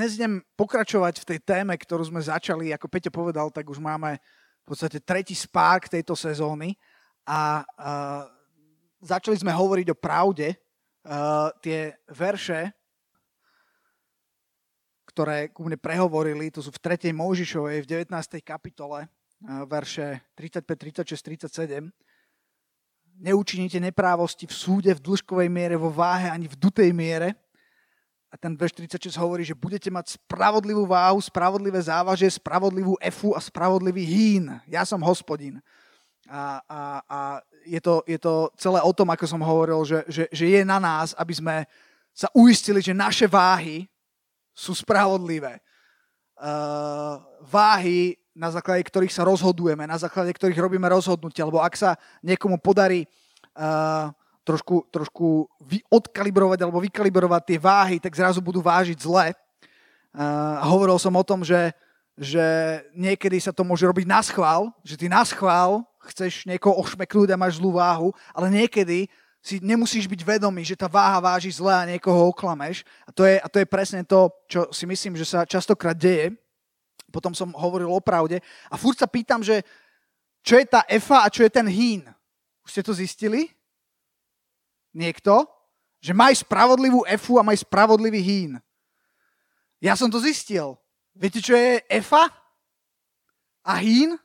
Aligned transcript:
dnes 0.00 0.16
idem 0.16 0.40
pokračovať 0.56 1.20
v 1.20 1.28
tej 1.28 1.38
téme, 1.44 1.76
ktorú 1.76 2.08
sme 2.08 2.24
začali, 2.24 2.72
ako 2.72 2.88
Peťo 2.88 3.12
povedal, 3.12 3.52
tak 3.52 3.68
už 3.68 3.84
máme 3.84 4.16
v 4.16 4.64
podstate 4.64 4.96
tretí 4.96 5.36
spárk 5.36 5.92
tejto 5.92 6.16
sezóny 6.16 6.72
a 7.28 7.60
uh, 7.60 8.24
začali 9.04 9.36
sme 9.36 9.52
hovoriť 9.52 9.92
o 9.92 10.00
pravde. 10.00 10.56
Uh, 11.04 11.52
tie 11.60 11.92
verše, 12.08 12.72
ktoré 15.12 15.52
ku 15.52 15.68
mne 15.68 15.76
prehovorili, 15.76 16.48
to 16.48 16.64
sú 16.64 16.72
v 16.72 16.80
3. 16.80 17.12
Mojžišovej, 17.12 17.84
v 17.84 18.08
19. 18.08 18.08
kapitole, 18.40 19.04
uh, 19.04 19.68
verše 19.68 20.24
35, 20.32 21.04
36, 21.04 21.52
37. 21.52 21.92
Neučinite 23.20 23.76
neprávosti 23.76 24.48
v 24.48 24.54
súde, 24.56 24.96
v 24.96 25.04
dĺžkovej 25.04 25.52
miere, 25.52 25.76
vo 25.76 25.92
váhe 25.92 26.32
ani 26.32 26.48
v 26.48 26.56
dutej 26.56 26.88
miere, 26.96 27.36
a 28.30 28.34
ten 28.38 28.54
verš 28.54 28.78
36 28.78 29.18
hovorí, 29.18 29.42
že 29.42 29.58
budete 29.58 29.90
mať 29.90 30.14
spravodlivú 30.14 30.86
váhu, 30.86 31.18
spravodlivé 31.18 31.82
závaže, 31.82 32.30
spravodlivú 32.30 32.94
efu 33.02 33.34
a 33.34 33.42
spravodlivý 33.42 34.06
hín. 34.06 34.54
Ja 34.70 34.86
som 34.86 35.02
hospodin. 35.02 35.58
A, 36.30 36.62
a, 36.62 36.80
a 37.10 37.18
je, 37.66 37.82
to, 37.82 38.06
je 38.06 38.22
to 38.22 38.54
celé 38.54 38.78
o 38.86 38.92
tom, 38.94 39.10
ako 39.10 39.26
som 39.26 39.42
hovoril, 39.42 39.82
že, 39.82 40.06
že, 40.06 40.24
že 40.30 40.46
je 40.46 40.62
na 40.62 40.78
nás, 40.78 41.10
aby 41.18 41.34
sme 41.34 41.56
sa 42.14 42.30
uistili, 42.30 42.78
že 42.78 42.94
naše 42.94 43.26
váhy 43.26 43.90
sú 44.54 44.78
spravodlivé. 44.78 45.58
Uh, 46.38 47.18
váhy, 47.50 48.14
na 48.30 48.48
základe 48.54 48.86
ktorých 48.86 49.12
sa 49.12 49.26
rozhodujeme, 49.26 49.90
na 49.90 49.98
základe 49.98 50.30
ktorých 50.30 50.56
robíme 50.56 50.86
rozhodnutia, 50.86 51.44
lebo 51.44 51.58
ak 51.58 51.74
sa 51.74 51.98
niekomu 52.22 52.62
podarí 52.62 53.04
uh, 53.58 54.14
trošku, 54.50 54.90
trošku 54.90 55.46
vy, 55.62 55.78
odkalibrovať 55.86 56.58
alebo 56.66 56.82
vykalibrovať 56.82 57.42
tie 57.46 57.58
váhy, 57.62 57.96
tak 58.02 58.18
zrazu 58.18 58.42
budú 58.42 58.58
vážiť 58.58 58.98
zle. 58.98 59.30
Uh, 60.10 60.58
hovoril 60.66 60.98
som 60.98 61.14
o 61.14 61.22
tom, 61.22 61.46
že, 61.46 61.70
že 62.18 62.42
niekedy 62.98 63.38
sa 63.38 63.54
to 63.54 63.62
môže 63.62 63.86
robiť 63.86 64.06
na 64.10 64.18
schvál, 64.26 64.74
že 64.82 64.98
ty 64.98 65.06
na 65.06 65.22
schvál 65.22 65.86
chceš 66.10 66.42
niekoho 66.50 66.74
ošmeknúť 66.82 67.30
a 67.30 67.38
máš 67.38 67.62
zlú 67.62 67.78
váhu, 67.78 68.10
ale 68.34 68.50
niekedy 68.50 69.06
si 69.40 69.56
nemusíš 69.62 70.04
byť 70.04 70.20
vedomý, 70.20 70.66
že 70.66 70.76
tá 70.76 70.90
váha 70.90 71.16
váži 71.22 71.48
zle 71.48 71.72
a 71.72 71.88
niekoho 71.88 72.28
oklameš. 72.28 72.84
A 73.08 73.10
to, 73.14 73.24
je, 73.24 73.40
a 73.40 73.46
to 73.48 73.56
je 73.62 73.66
presne 73.68 74.04
to, 74.04 74.28
čo 74.50 74.68
si 74.68 74.84
myslím, 74.84 75.16
že 75.16 75.24
sa 75.24 75.48
častokrát 75.48 75.96
deje. 75.96 76.36
Potom 77.08 77.32
som 77.32 77.56
hovoril 77.56 77.88
o 77.88 78.00
pravde. 78.04 78.44
A 78.68 78.76
furt 78.76 79.00
sa 79.00 79.08
pýtam, 79.08 79.40
že 79.40 79.64
čo 80.44 80.60
je 80.60 80.66
tá 80.68 80.84
efa 80.88 81.24
a 81.24 81.32
čo 81.32 81.40
je 81.40 81.50
ten 81.52 81.64
hín. 81.64 82.04
Už 82.64 82.70
ste 82.76 82.84
to 82.84 82.92
zistili? 82.92 83.48
Niekto, 84.90 85.46
že 86.00 86.16
maj 86.16 86.40
spravodlivú 86.40 87.04
efu 87.04 87.36
a 87.36 87.46
maj 87.46 87.60
spravodlivý 87.60 88.20
hín. 88.20 88.52
Ja 89.80 89.96
som 89.96 90.08
to 90.08 90.20
zistil. 90.20 90.76
Viete, 91.16 91.40
čo 91.40 91.56
je 91.56 91.80
efa 91.88 92.28
a 93.64 93.72
hín? 93.80 94.16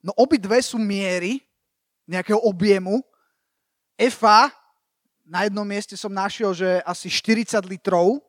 No 0.00 0.14
obidve 0.16 0.56
sú 0.64 0.80
miery 0.80 1.44
nejakého 2.08 2.40
objemu. 2.40 3.04
Efa, 3.98 4.48
na 5.28 5.44
jednom 5.44 5.66
mieste 5.66 5.92
som 5.98 6.08
našiel, 6.08 6.56
že 6.56 6.80
asi 6.88 7.12
40 7.12 7.68
litrov, 7.68 8.24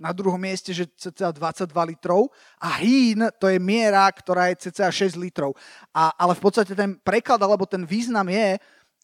na 0.00 0.16
druhom 0.16 0.40
mieste, 0.40 0.72
že 0.72 0.88
cca 0.96 1.28
22 1.28 1.92
litrov 1.92 2.32
a 2.56 2.80
hín 2.80 3.28
to 3.36 3.52
je 3.52 3.60
miera, 3.60 4.08
ktorá 4.08 4.48
je 4.48 4.72
cca 4.72 4.88
6 4.88 5.20
litrov. 5.20 5.52
A, 5.92 6.08
ale 6.16 6.32
v 6.32 6.40
podstate 6.40 6.72
ten 6.72 6.96
preklad 6.96 7.36
alebo 7.36 7.68
ten 7.68 7.84
význam 7.84 8.24
je, 8.32 8.56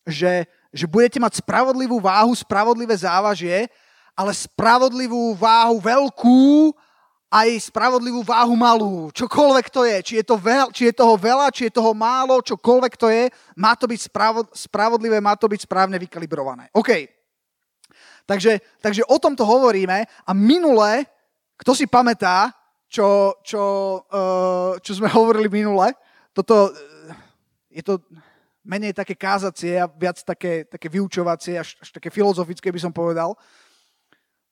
že 0.08 0.32
že 0.77 0.84
budete 0.84 1.16
mať 1.16 1.41
spravodlivú 1.41 1.96
váhu, 1.96 2.36
spravodlivé 2.36 2.92
závažie, 2.92 3.72
ale 4.12 4.32
spravodlivú 4.36 5.32
váhu 5.32 5.80
veľkú 5.80 6.77
aj 7.27 7.69
spravodlivú 7.69 8.22
váhu 8.22 8.55
malú. 8.55 9.10
Čokoľvek 9.10 9.66
to 9.69 9.82
je, 9.82 9.97
či 10.04 10.14
je, 10.22 10.24
to 10.24 10.36
veľ, 10.38 10.70
či 10.70 10.88
je 10.88 10.94
toho 10.94 11.14
veľa, 11.19 11.50
či 11.50 11.66
je 11.69 11.74
toho 11.74 11.91
málo, 11.91 12.38
čokoľvek 12.38 12.94
to 12.94 13.10
je, 13.10 13.28
má 13.58 13.74
to 13.74 13.91
byť 13.91 14.00
spravod, 14.06 14.47
spravodlivé, 14.54 15.19
má 15.19 15.34
to 15.34 15.50
byť 15.50 15.66
správne 15.66 15.98
vykalibrované. 15.98 16.70
OK. 16.70 17.10
Takže, 18.26 18.58
takže 18.82 19.03
o 19.06 19.16
tomto 19.19 19.43
hovoríme 19.43 20.06
a 20.06 20.31
minule, 20.32 21.06
kto 21.58 21.75
si 21.75 21.87
pamätá, 21.91 22.54
čo, 22.87 23.38
čo, 23.43 23.62
uh, 24.06 24.78
čo 24.78 24.93
sme 24.94 25.10
hovorili 25.19 25.50
minule, 25.50 25.93
toto, 26.31 26.70
je 27.72 27.82
to, 27.82 28.00
menej 28.66 28.93
také 28.93 29.15
kázacie 29.15 29.78
a 29.78 29.87
viac 29.87 30.19
také, 30.27 30.66
také 30.66 30.91
vyučovacie, 30.91 31.62
až, 31.62 31.78
až 31.78 31.94
také 31.94 32.10
filozofické 32.10 32.75
by 32.75 32.81
som 32.82 32.91
povedal. 32.91 33.38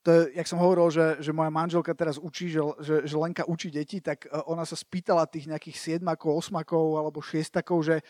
To 0.04 0.08
je, 0.12 0.36
jak 0.36 0.46
som 0.46 0.60
hovoril, 0.60 0.92
že, 0.92 1.06
že 1.18 1.32
moja 1.32 1.50
manželka 1.50 1.90
teraz 1.96 2.20
učí, 2.20 2.52
že, 2.52 2.60
že, 2.84 2.94
že 3.08 3.16
Lenka 3.16 3.42
učí 3.48 3.72
deti, 3.72 4.04
tak 4.04 4.28
e, 4.28 4.36
ona 4.46 4.62
sa 4.68 4.76
spýtala 4.76 5.24
tých 5.24 5.48
nejakých 5.48 5.80
siedmakov, 5.80 6.44
osmakov 6.44 7.00
alebo 7.00 7.24
šiestakov, 7.24 7.82
že 7.82 8.04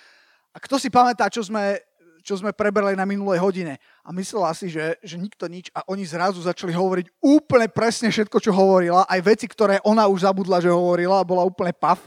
a 0.54 0.58
kto 0.58 0.78
si 0.78 0.90
pamätá, 0.90 1.30
čo 1.30 1.42
sme, 1.46 1.78
čo 2.22 2.34
sme 2.38 2.50
preberali 2.50 2.98
na 2.98 3.06
minulej 3.06 3.38
hodine. 3.38 3.78
A 4.02 4.10
myslela 4.10 4.50
si, 4.58 4.70
že, 4.70 4.98
že 5.06 5.18
nikto 5.18 5.46
nič 5.46 5.70
a 5.70 5.86
oni 5.86 6.02
zrazu 6.02 6.42
začali 6.42 6.74
hovoriť 6.74 7.22
úplne 7.22 7.70
presne 7.70 8.10
všetko, 8.10 8.42
čo 8.42 8.50
hovorila, 8.50 9.06
aj 9.06 9.20
veci, 9.22 9.46
ktoré 9.46 9.78
ona 9.86 10.10
už 10.10 10.26
zabudla, 10.26 10.58
že 10.58 10.74
hovorila 10.74 11.22
a 11.22 11.26
bola 11.26 11.46
úplne 11.46 11.70
pav. 11.70 12.02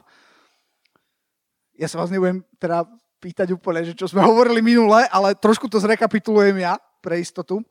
Ja 1.79 1.87
sa 1.87 2.01
vás 2.01 2.11
nebudem 2.11 2.43
teda 2.59 2.83
pýtať 3.17 3.53
úplne, 3.53 3.81
že 3.81 3.97
čo 3.97 4.05
sme 4.05 4.21
hovorili 4.21 4.61
minule, 4.61 5.09
ale 5.09 5.33
trošku 5.33 5.65
to 5.65 5.81
zrekapitulujem 5.81 6.61
ja 6.61 6.77
pre 7.01 7.17
istotu. 7.17 7.61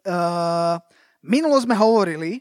Uh, 0.00 0.80
minulo 1.20 1.56
sme 1.60 1.76
hovorili, 1.76 2.40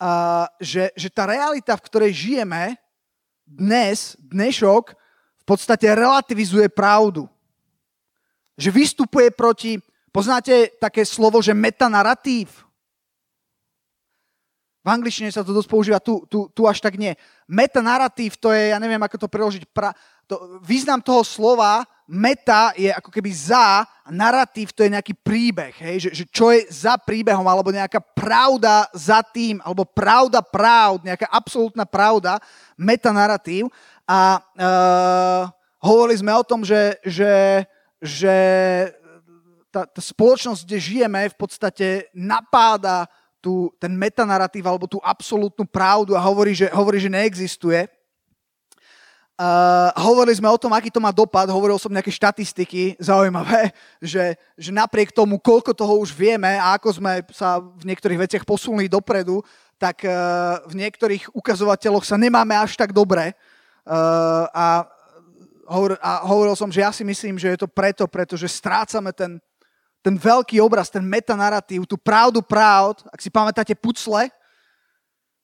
uh, 0.00 0.48
že, 0.56 0.88
že 0.96 1.08
tá 1.12 1.28
realita, 1.28 1.76
v 1.76 1.84
ktorej 1.84 2.12
žijeme, 2.16 2.80
dnes, 3.46 4.16
dnešok, 4.18 4.96
v 5.38 5.44
podstate 5.44 5.86
relativizuje 5.86 6.66
pravdu. 6.72 7.28
Že 8.56 8.70
vystupuje 8.72 9.28
proti, 9.30 9.78
poznáte 10.08 10.72
také 10.80 11.04
slovo, 11.04 11.38
že 11.44 11.52
metanaratív? 11.52 12.66
V 14.86 14.88
angličtine 14.88 15.34
sa 15.34 15.42
to 15.42 15.50
dosť 15.50 15.66
používa, 15.66 15.98
tu, 15.98 16.22
tu, 16.30 16.46
tu 16.54 16.62
až 16.62 16.78
tak 16.78 16.94
nie. 16.94 17.18
Metanaratív 17.50 18.38
to 18.38 18.54
je, 18.54 18.70
ja 18.70 18.78
neviem, 18.78 19.02
ako 19.02 19.18
to 19.18 19.28
preložiť, 19.28 19.66
pra, 19.74 19.90
to, 20.26 20.58
význam 20.62 20.98
toho 20.98 21.22
slova 21.22 21.86
meta 22.06 22.70
je 22.78 22.90
ako 22.90 23.10
keby 23.10 23.30
za, 23.34 23.82
a 23.82 24.08
narratív 24.14 24.70
to 24.70 24.86
je 24.86 24.94
nejaký 24.94 25.14
príbeh, 25.18 25.74
hej? 25.74 26.06
Že, 26.06 26.10
že 26.14 26.24
čo 26.30 26.46
je 26.54 26.62
za 26.70 26.94
príbehom, 26.94 27.42
alebo 27.46 27.74
nejaká 27.74 27.98
pravda 27.98 28.86
za 28.94 29.22
tým, 29.26 29.58
alebo 29.66 29.82
pravda 29.82 30.38
pravd, 30.38 31.02
nejaká 31.02 31.26
absolútna 31.26 31.82
pravda, 31.82 32.38
metanaratív. 32.78 33.66
A 34.06 34.38
uh, 34.38 35.42
hovorili 35.82 36.22
sme 36.22 36.30
o 36.30 36.46
tom, 36.46 36.62
že, 36.62 37.02
že, 37.02 37.66
že 37.98 38.36
tá, 39.74 39.82
tá 39.82 39.98
spoločnosť, 39.98 40.62
kde 40.62 40.78
žijeme, 40.78 41.26
v 41.26 41.38
podstate 41.38 42.06
napáda 42.14 43.10
tú, 43.42 43.74
ten 43.82 43.90
metanaratív 43.90 44.62
alebo 44.66 44.86
tú 44.86 45.02
absolútnu 45.02 45.66
pravdu 45.66 46.14
a 46.14 46.22
hovorí, 46.22 46.54
že, 46.54 46.70
hovorí, 46.70 47.02
že 47.02 47.10
neexistuje. 47.10 47.95
Uh, 49.36 49.92
hovorili 50.00 50.32
sme 50.32 50.48
o 50.48 50.56
tom, 50.56 50.72
aký 50.72 50.88
to 50.88 50.96
má 50.96 51.12
dopad, 51.12 51.44
hovoril 51.52 51.76
som 51.76 51.92
nejaké 51.92 52.08
štatistiky 52.08 52.96
zaujímavé, 52.96 53.68
že, 54.00 54.32
že 54.56 54.72
napriek 54.72 55.12
tomu, 55.12 55.36
koľko 55.36 55.76
toho 55.76 56.00
už 56.00 56.16
vieme 56.16 56.56
a 56.56 56.72
ako 56.80 56.96
sme 56.96 57.20
sa 57.36 57.60
v 57.60 57.84
niektorých 57.84 58.24
veciach 58.24 58.48
posunuli 58.48 58.88
dopredu, 58.88 59.44
tak 59.76 60.08
uh, 60.08 60.64
v 60.64 60.80
niektorých 60.80 61.36
ukazovateľoch 61.36 62.08
sa 62.08 62.16
nemáme 62.16 62.56
až 62.56 62.80
tak 62.80 62.96
dobre. 62.96 63.36
Uh, 63.84 64.48
a, 64.56 64.88
hovor, 65.68 66.00
a 66.00 66.24
hovoril 66.24 66.56
som, 66.56 66.72
že 66.72 66.80
ja 66.80 66.88
si 66.88 67.04
myslím, 67.04 67.36
že 67.36 67.52
je 67.52 67.58
to 67.60 67.68
preto, 67.68 68.08
pretože 68.08 68.48
strácame 68.48 69.12
ten, 69.12 69.36
ten 70.00 70.16
veľký 70.16 70.64
obraz, 70.64 70.88
ten 70.88 71.04
metanaratív, 71.04 71.84
tú 71.84 72.00
pravdu 72.00 72.40
pravd, 72.40 73.04
ak 73.12 73.20
si 73.20 73.28
pamätáte 73.28 73.76
pucle, 73.76 74.32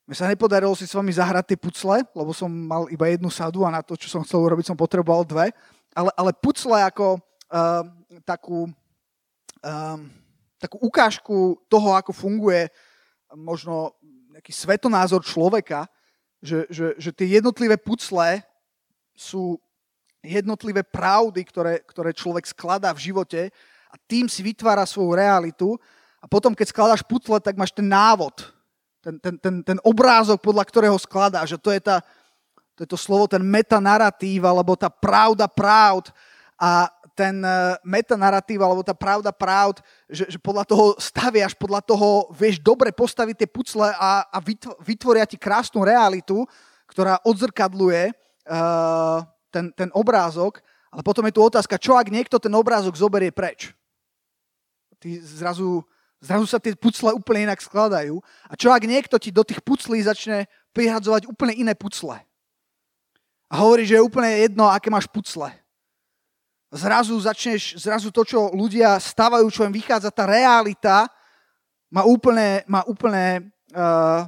mne 0.03 0.15
sa 0.19 0.27
nepodarilo 0.27 0.75
si 0.75 0.83
s 0.83 0.95
vami 0.95 1.15
zahrať 1.15 1.55
tie 1.55 1.57
pucle, 1.59 2.03
lebo 2.03 2.31
som 2.35 2.51
mal 2.51 2.91
iba 2.91 3.07
jednu 3.07 3.31
sadu 3.31 3.63
a 3.63 3.71
na 3.71 3.79
to, 3.79 3.95
čo 3.95 4.11
som 4.11 4.23
chcel 4.27 4.43
urobiť, 4.43 4.67
som 4.67 4.79
potreboval 4.79 5.23
dve. 5.23 5.55
Ale, 5.95 6.11
ale 6.19 6.31
pucle 6.35 6.75
ako 6.75 7.23
uh, 7.47 7.87
takú, 8.27 8.67
uh, 9.63 9.97
takú 10.59 10.77
ukážku 10.83 11.55
toho, 11.71 11.95
ako 11.95 12.11
funguje 12.11 12.67
možno 13.31 13.95
nejaký 14.35 14.51
svetonázor 14.51 15.23
človeka, 15.23 15.87
že, 16.43 16.67
že, 16.67 16.99
že 16.99 17.09
tie 17.15 17.39
jednotlivé 17.39 17.79
pucle 17.79 18.43
sú 19.15 19.55
jednotlivé 20.19 20.83
pravdy, 20.83 21.47
ktoré, 21.47 21.79
ktoré 21.87 22.11
človek 22.11 22.43
skladá 22.43 22.91
v 22.91 23.07
živote 23.11 23.41
a 23.87 23.95
tým 24.03 24.27
si 24.27 24.43
vytvára 24.43 24.83
svoju 24.83 25.15
realitu 25.15 25.69
a 26.19 26.25
potom, 26.27 26.51
keď 26.51 26.71
skladáš 26.71 27.03
putle, 27.03 27.39
tak 27.39 27.59
máš 27.59 27.75
ten 27.75 27.87
návod, 27.87 28.52
ten, 29.03 29.19
ten, 29.19 29.35
ten, 29.35 29.55
ten 29.61 29.79
obrázok, 29.83 30.39
podľa 30.39 30.63
ktorého 30.63 30.95
skladáš. 30.95 31.53
A 31.53 31.59
to 31.59 31.75
je, 31.75 31.83
tá, 31.83 31.99
to 32.79 32.87
je 32.87 32.89
to 32.89 32.95
slovo, 32.95 33.27
ten 33.27 33.43
metanaratív, 33.43 34.47
alebo 34.47 34.79
tá 34.79 34.87
pravda 34.87 35.51
pravd. 35.51 36.15
A 36.55 36.87
ten 37.13 37.43
uh, 37.45 37.77
metanaratív, 37.85 38.63
alebo 38.63 38.81
tá 38.81 38.95
pravda 38.97 39.29
pravd, 39.29 39.85
že, 40.09 40.25
že 40.33 40.39
podľa 40.41 40.65
toho 40.65 40.97
staviaš, 40.97 41.53
podľa 41.53 41.85
toho 41.85 42.31
vieš 42.33 42.57
dobre 42.57 42.89
postaviť 42.89 43.45
tie 43.45 43.49
pucle 43.49 43.85
a, 43.85 44.25
a 44.25 44.37
vytvoria 44.81 45.29
ti 45.29 45.37
krásnu 45.37 45.85
realitu, 45.85 46.41
ktorá 46.89 47.21
odzrkadluje 47.21 48.09
uh, 48.09 49.21
ten, 49.53 49.69
ten 49.77 49.93
obrázok, 49.93 50.63
ale 50.89 51.05
potom 51.05 51.25
je 51.29 51.35
tu 51.37 51.41
otázka, 51.41 51.77
čo 51.77 51.93
ak 51.97 52.09
niekto 52.09 52.41
ten 52.41 52.53
obrázok 52.53 52.97
zoberie 52.97 53.29
preč? 53.29 53.73
Ty 54.97 55.21
zrazu, 55.21 55.85
zrazu 56.23 56.47
sa 56.47 56.63
tie 56.63 56.71
pucle 56.79 57.11
úplne 57.11 57.51
inak 57.51 57.59
skladajú. 57.59 58.23
A 58.47 58.55
čo 58.55 58.71
ak 58.71 58.87
niekto 58.87 59.19
ti 59.19 59.35
do 59.35 59.43
tých 59.43 59.59
puclí 59.59 59.99
začne 59.99 60.47
prihadzovať 60.71 61.27
úplne 61.27 61.51
iné 61.51 61.75
pucle? 61.75 62.15
A 63.51 63.53
hovorí, 63.59 63.83
že 63.83 63.99
je 63.99 64.07
úplne 64.07 64.31
jedno, 64.39 64.71
aké 64.71 64.87
máš 64.87 65.05
pucle 65.11 65.51
zrazu 66.73 67.13
začneš, 67.21 67.77
zrazu 67.77 68.09
to, 68.09 68.25
čo 68.25 68.49
ľudia 68.49 68.97
stávajú, 68.97 69.45
čo 69.53 69.63
im 69.63 69.73
vychádza, 69.73 70.09
tá 70.09 70.25
realita 70.25 71.05
má 71.93 72.01
úplne, 72.01 72.65
má 72.65 72.81
úplne, 72.89 73.53
uh, 73.77 74.25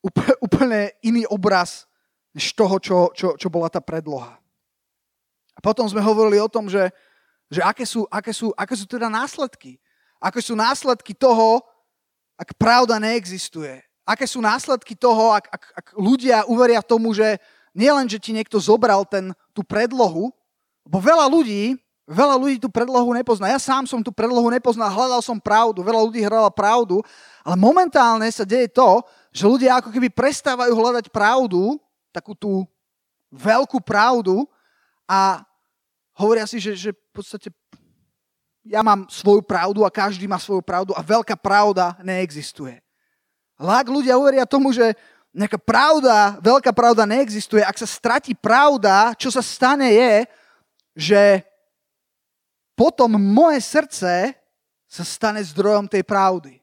úplne, 0.00 0.32
úplne 0.46 0.80
iný 1.04 1.28
obraz 1.28 1.84
než 2.32 2.56
toho, 2.56 2.80
čo, 2.80 3.12
čo, 3.12 3.36
čo 3.36 3.48
bola 3.52 3.68
tá 3.68 3.78
predloha. 3.84 4.40
A 5.54 5.60
potom 5.62 5.86
sme 5.86 6.02
hovorili 6.02 6.40
o 6.40 6.50
tom, 6.50 6.66
že, 6.66 6.90
že 7.52 7.62
aké, 7.62 7.84
sú, 7.86 8.08
aké, 8.10 8.32
sú, 8.34 8.50
aké 8.56 8.74
sú 8.74 8.88
teda 8.88 9.06
následky. 9.06 9.78
Aké 10.24 10.40
sú 10.40 10.56
následky 10.56 11.12
toho, 11.12 11.60
ak 12.40 12.56
pravda 12.56 12.96
neexistuje. 12.96 13.84
Aké 14.08 14.24
sú 14.24 14.40
následky 14.40 14.96
toho, 14.96 15.36
ak, 15.36 15.44
ak, 15.52 15.64
ak 15.76 15.86
ľudia 16.00 16.48
uveria 16.48 16.80
tomu, 16.80 17.12
že 17.12 17.36
nielen, 17.76 18.08
že 18.08 18.16
ti 18.16 18.32
niekto 18.32 18.56
zobral 18.56 19.04
ten, 19.04 19.36
tú 19.52 19.60
predlohu, 19.60 20.32
Bo 20.84 21.00
veľa 21.00 21.24
ľudí, 21.32 21.80
veľa 22.04 22.36
ľudí 22.36 22.60
tú 22.60 22.68
predlohu 22.68 23.08
nepozná. 23.16 23.48
Ja 23.48 23.56
sám 23.56 23.88
som 23.88 24.04
tú 24.04 24.12
predlohu 24.12 24.52
nepoznal, 24.52 24.92
hľadal 24.92 25.24
som 25.24 25.40
pravdu, 25.40 25.80
veľa 25.80 26.04
ľudí 26.04 26.20
hľadala 26.20 26.52
pravdu, 26.52 27.00
ale 27.40 27.56
momentálne 27.56 28.28
sa 28.28 28.44
deje 28.44 28.68
to, 28.68 29.00
že 29.32 29.48
ľudia 29.48 29.80
ako 29.80 29.88
keby 29.88 30.12
prestávajú 30.12 30.76
hľadať 30.76 31.08
pravdu, 31.08 31.80
takú 32.12 32.36
tú 32.36 32.68
veľkú 33.32 33.80
pravdu 33.80 34.44
a 35.08 35.40
hovoria 36.14 36.44
si, 36.44 36.60
že, 36.60 36.76
že 36.76 36.90
v 36.92 37.10
podstate 37.16 37.48
ja 38.64 38.80
mám 38.80 39.04
svoju 39.12 39.44
pravdu 39.44 39.84
a 39.84 39.92
každý 39.92 40.24
má 40.24 40.40
svoju 40.40 40.64
pravdu 40.64 40.96
a 40.96 41.04
veľká 41.04 41.36
pravda 41.36 42.00
neexistuje. 42.00 42.80
Ak 43.60 43.86
ľudia 43.86 44.16
uveria 44.16 44.48
tomu, 44.48 44.72
že 44.72 44.96
nejaká 45.30 45.60
pravda, 45.60 46.40
veľká 46.40 46.72
pravda 46.72 47.04
neexistuje, 47.04 47.60
ak 47.60 47.76
sa 47.76 47.86
stratí 47.86 48.32
pravda, 48.32 49.12
čo 49.14 49.28
sa 49.28 49.44
stane 49.44 49.92
je, 49.92 50.14
že 50.96 51.22
potom 52.74 53.14
moje 53.14 53.62
srdce 53.62 54.34
sa 54.88 55.04
stane 55.04 55.42
zdrojom 55.42 55.86
tej 55.86 56.02
pravdy. 56.02 56.58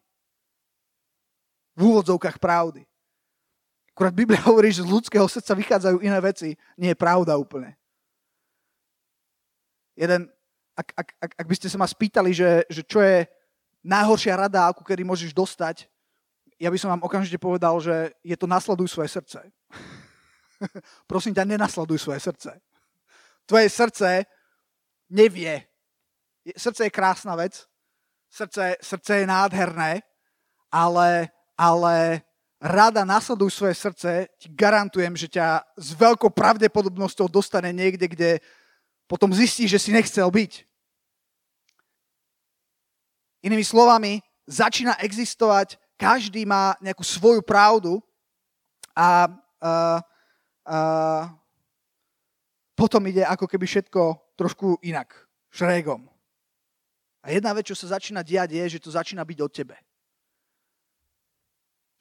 V 1.75 1.81
úvodzovkách 1.87 2.39
pravdy. 2.39 2.83
Akurát 3.91 4.15
Biblia 4.15 4.41
hovorí, 4.49 4.71
že 4.71 4.83
z 4.83 4.91
ľudského 4.91 5.27
srdca 5.27 5.53
vychádzajú 5.55 5.97
iné 6.03 6.19
veci. 6.19 6.55
Nie 6.79 6.95
je 6.95 6.99
pravda 6.99 7.35
úplne. 7.35 7.75
Jeden, 9.95 10.31
ak, 10.81 10.89
ak, 10.97 11.07
ak, 11.21 11.31
ak 11.37 11.47
by 11.47 11.55
ste 11.55 11.69
sa 11.69 11.77
ma 11.77 11.85
spýtali, 11.85 12.33
že, 12.33 12.65
že 12.65 12.81
čo 12.81 12.97
je 13.05 13.29
najhoršia 13.85 14.33
rada, 14.33 14.65
akú 14.65 14.81
kedy 14.81 15.05
môžeš 15.05 15.31
dostať, 15.31 15.85
ja 16.57 16.69
by 16.73 16.77
som 16.77 16.89
vám 16.93 17.05
okamžite 17.05 17.37
povedal, 17.37 17.77
že 17.77 18.13
je 18.25 18.37
to 18.37 18.49
nasleduj 18.49 18.89
svoje 18.89 19.09
srdce. 19.13 19.39
Prosím 21.09 21.37
ťa, 21.37 21.45
nenasleduj 21.45 22.01
svoje 22.01 22.21
srdce 22.21 22.57
tvoje 23.51 23.67
srdce 23.69 24.25
nevie. 25.11 25.67
Srdce 26.57 26.87
je 26.87 26.95
krásna 26.95 27.35
vec, 27.35 27.67
srdce, 28.31 28.79
srdce 28.79 29.11
je 29.19 29.25
nádherné, 29.27 30.01
ale, 30.71 31.29
ale 31.59 32.23
rada 32.63 33.03
nasleduj 33.03 33.51
svoje 33.51 33.75
srdce, 33.75 34.31
ti 34.39 34.47
garantujem, 34.55 35.19
že 35.19 35.27
ťa 35.27 35.67
s 35.75 35.91
veľkou 35.99 36.31
pravdepodobnosťou 36.31 37.27
dostane 37.27 37.75
niekde, 37.75 38.07
kde 38.07 38.31
potom 39.05 39.35
zistíš, 39.35 39.75
že 39.75 39.83
si 39.83 39.91
nechcel 39.91 40.31
byť. 40.31 40.63
Inými 43.41 43.65
slovami, 43.65 44.21
začína 44.45 45.01
existovať, 45.01 45.77
každý 45.97 46.45
má 46.45 46.77
nejakú 46.81 47.05
svoju 47.05 47.41
pravdu 47.41 48.01
a, 48.97 49.29
a, 49.61 49.71
a 50.65 50.77
potom 52.73 53.05
ide 53.05 53.21
ako 53.21 53.45
keby 53.45 53.65
všetko 53.69 54.01
trošku 54.33 54.81
inak, 54.81 55.13
šrégom. 55.53 56.09
A 57.21 57.29
jedna 57.29 57.53
vec, 57.53 57.69
čo 57.69 57.77
sa 57.77 57.97
začína 57.97 58.25
diať, 58.25 58.57
je, 58.57 58.77
že 58.77 58.81
to 58.81 58.89
začína 58.89 59.21
byť 59.21 59.39
od 59.45 59.51
tebe. 59.53 59.77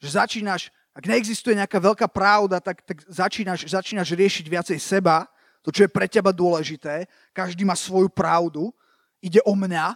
Že 0.01 0.09
začínaš, 0.17 0.73
ak 0.97 1.05
neexistuje 1.05 1.53
nejaká 1.53 1.77
veľká 1.77 2.09
pravda, 2.09 2.57
tak, 2.57 2.81
tak 2.81 3.05
začínaš, 3.05 3.69
začínaš 3.69 4.17
riešiť 4.17 4.45
viacej 4.49 4.79
seba, 4.81 5.29
to, 5.61 5.69
čo 5.69 5.85
je 5.85 5.93
pre 5.93 6.09
teba 6.09 6.33
dôležité. 6.33 7.05
Každý 7.37 7.61
má 7.61 7.77
svoju 7.77 8.09
pravdu. 8.09 8.73
Ide 9.21 9.45
o 9.45 9.53
mňa. 9.53 9.93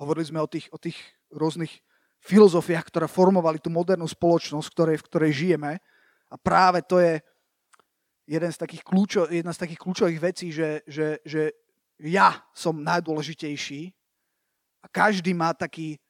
Hovorili 0.00 0.32
sme 0.32 0.40
o 0.40 0.48
tých, 0.48 0.72
o 0.72 0.80
tých 0.80 0.96
rôznych 1.28 1.84
filozofiách, 2.24 2.88
ktoré 2.88 3.04
formovali 3.04 3.60
tú 3.60 3.68
modernú 3.68 4.08
spoločnosť, 4.08 4.64
v 4.64 4.74
ktorej, 4.74 4.96
v 4.96 5.06
ktorej 5.12 5.32
žijeme. 5.36 5.72
A 6.32 6.36
práve 6.40 6.80
to 6.88 6.96
je, 6.96 7.20
jeden 8.24 8.50
z 8.52 8.58
takých 8.62 8.80
kľúčo, 8.86 9.28
jedna 9.28 9.52
z 9.52 9.60
takých 9.66 9.80
kľúčových 9.82 10.20
vecí, 10.22 10.48
že, 10.54 10.80
že, 10.88 11.20
že 11.26 11.52
ja 12.00 12.38
som 12.56 12.80
najdôležitejší 12.80 13.92
a 14.80 14.86
každý 14.88 15.36
má 15.36 15.52
taký, 15.52 16.00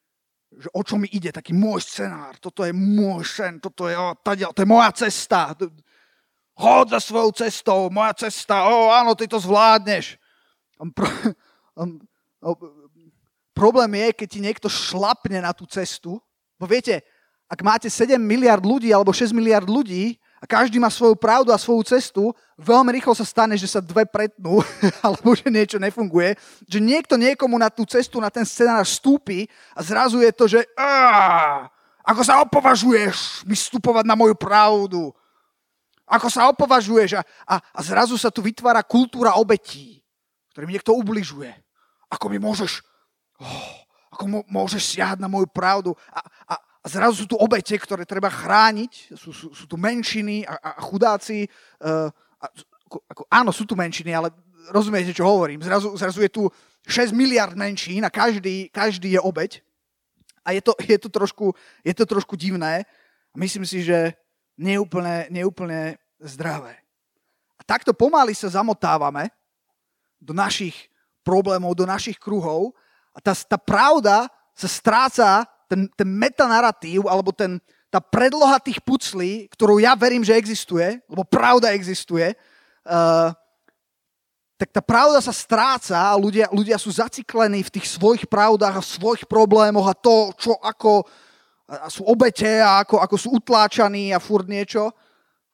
že 0.55 0.69
o 0.71 0.83
čo 0.87 0.95
mi 1.01 1.11
ide, 1.11 1.35
taký 1.35 1.51
môj 1.51 1.83
scenár, 1.83 2.39
toto 2.39 2.63
je 2.63 2.71
môj 2.71 3.27
sen, 3.27 3.59
toto 3.59 3.91
je, 3.91 3.97
tadia, 4.23 4.55
to 4.55 4.63
je 4.63 4.69
moja 4.69 4.93
cesta. 4.95 5.57
Chod 6.55 6.93
za 6.93 7.01
svojou 7.01 7.33
cestou, 7.33 7.91
moja 7.91 8.13
cesta, 8.15 8.69
o 8.71 8.93
áno, 8.93 9.17
ty 9.17 9.27
to 9.27 9.41
zvládneš. 9.41 10.21
Pro, 10.95 11.09
problém 13.61 13.93
je, 14.01 14.25
keď 14.25 14.29
ti 14.33 14.41
niekto 14.41 14.69
šlapne 14.73 15.45
na 15.45 15.53
tú 15.53 15.69
cestu, 15.69 16.17
bo 16.57 16.65
viete, 16.65 17.05
ak 17.45 17.61
máte 17.61 17.93
7 17.93 18.17
miliard 18.17 18.65
ľudí 18.65 18.89
alebo 18.89 19.13
6 19.13 19.37
miliard 19.37 19.69
ľudí, 19.69 20.17
a 20.41 20.49
každý 20.49 20.81
má 20.81 20.89
svoju 20.89 21.21
pravdu 21.21 21.53
a 21.53 21.61
svoju 21.61 21.85
cestu, 21.85 22.33
veľmi 22.57 22.97
rýchlo 22.97 23.13
sa 23.13 23.29
stane, 23.29 23.61
že 23.61 23.69
sa 23.69 23.85
dve 23.85 24.09
pretnú, 24.09 24.65
alebo 25.05 25.37
že 25.37 25.53
niečo 25.53 25.77
nefunguje, 25.77 26.33
že 26.65 26.81
niekto 26.81 27.21
niekomu 27.21 27.61
na 27.61 27.69
tú 27.69 27.85
cestu, 27.85 28.17
na 28.25 28.33
ten 28.33 28.49
scenár 28.49 28.89
vstúpi 28.89 29.45
a 29.77 29.85
zrazu 29.85 30.25
je 30.25 30.33
to, 30.33 30.49
že 30.49 30.65
ako 32.01 32.23
sa 32.25 32.41
opovažuješ 32.41 33.45
mi 33.45 33.53
vstupovať 33.53 34.09
na 34.09 34.17
moju 34.17 34.33
pravdu? 34.33 35.13
Ako 36.09 36.33
sa 36.33 36.49
opovažuješ? 36.49 37.21
A, 37.21 37.23
a, 37.45 37.55
a 37.61 37.81
zrazu 37.85 38.17
sa 38.17 38.33
tu 38.33 38.41
vytvára 38.41 38.81
kultúra 38.81 39.37
obetí, 39.37 40.01
ktorým 40.57 40.73
niekto 40.73 40.97
ubližuje. 40.97 41.53
Ako 42.11 42.33
mi 42.33 42.41
môžeš, 42.41 42.81
oh, 43.41 43.73
ako 44.13 44.45
môžeš 44.47 44.97
siahať 44.97 45.19
na 45.19 45.29
moju 45.29 45.49
pravdu? 45.49 45.97
A, 46.13 46.21
a, 46.49 46.55
a 46.61 46.87
zrazu 46.89 47.25
sú 47.25 47.27
tu 47.29 47.37
obete, 47.37 47.73
ktoré 47.77 48.05
treba 48.05 48.29
chrániť, 48.29 49.17
sú, 49.17 49.33
sú, 49.33 49.47
sú 49.53 49.65
tu 49.65 49.77
menšiny 49.81 50.45
a, 50.45 50.55
a 50.61 50.71
chudáci. 50.81 51.49
Uh, 51.81 52.13
a, 52.41 52.47
ako, 52.89 52.97
ako, 53.07 53.23
áno, 53.31 53.51
sú 53.53 53.65
tu 53.65 53.79
menšiny, 53.79 54.11
ale 54.13 54.35
rozumiete, 54.75 55.15
čo 55.15 55.25
hovorím. 55.25 55.63
Zrazu, 55.63 55.95
zrazu 55.97 56.21
je 56.25 56.31
tu 56.33 56.43
6 56.89 57.13
miliard 57.13 57.53
menšín 57.55 58.03
a 58.05 58.11
každý, 58.11 58.69
každý 58.73 59.15
je 59.17 59.21
obeť. 59.21 59.61
A 60.43 60.57
je 60.57 60.63
to, 60.65 60.73
je 60.81 60.99
to, 60.99 61.09
trošku, 61.13 61.53
je 61.85 61.95
to 61.95 62.05
trošku 62.09 62.35
divné. 62.35 62.89
Myslím 63.37 63.63
si, 63.69 63.85
že 63.85 64.17
neúplne, 64.57 65.29
neúplne 65.31 66.01
zdravé. 66.19 66.81
A 67.61 67.63
takto 67.63 67.93
pomaly 67.93 68.33
sa 68.33 68.49
zamotávame 68.49 69.29
do 70.17 70.33
našich 70.33 70.89
problémov, 71.21 71.77
do 71.77 71.85
našich 71.85 72.17
kruhov 72.17 72.73
a 73.15 73.19
tá, 73.19 73.33
tá 73.35 73.59
pravda 73.59 74.31
sa 74.55 74.69
stráca 74.69 75.49
ten, 75.71 75.87
ten 75.95 76.09
metanaratív, 76.09 77.07
alebo 77.07 77.31
ten, 77.31 77.63
tá 77.89 78.03
predloha 78.03 78.59
tých 78.59 78.83
puclí, 78.83 79.51
ktorú 79.55 79.79
ja 79.79 79.95
verím, 79.95 80.23
že 80.23 80.39
existuje, 80.39 80.99
lebo 81.07 81.23
pravda 81.27 81.75
existuje, 81.75 82.35
uh, 82.87 83.31
tak 84.61 84.69
tá 84.77 84.83
pravda 84.85 85.25
sa 85.25 85.33
stráca 85.33 85.97
a 85.97 86.19
ľudia, 86.21 86.53
ľudia 86.53 86.77
sú 86.77 86.93
zaciklení 86.93 87.65
v 87.65 87.73
tých 87.81 87.97
svojich 87.97 88.29
pravdách 88.29 88.77
a 88.77 88.85
svojich 88.85 89.25
problémoch 89.25 89.89
a 89.89 89.97
to, 89.97 90.37
čo 90.37 90.53
ako 90.61 91.09
a 91.71 91.87
sú 91.87 92.03
obete 92.03 92.59
a 92.59 92.83
ako, 92.83 92.99
ako 92.99 93.15
sú 93.17 93.29
utláčaní 93.39 94.11
a 94.11 94.19
furt 94.19 94.51
niečo. 94.51 94.91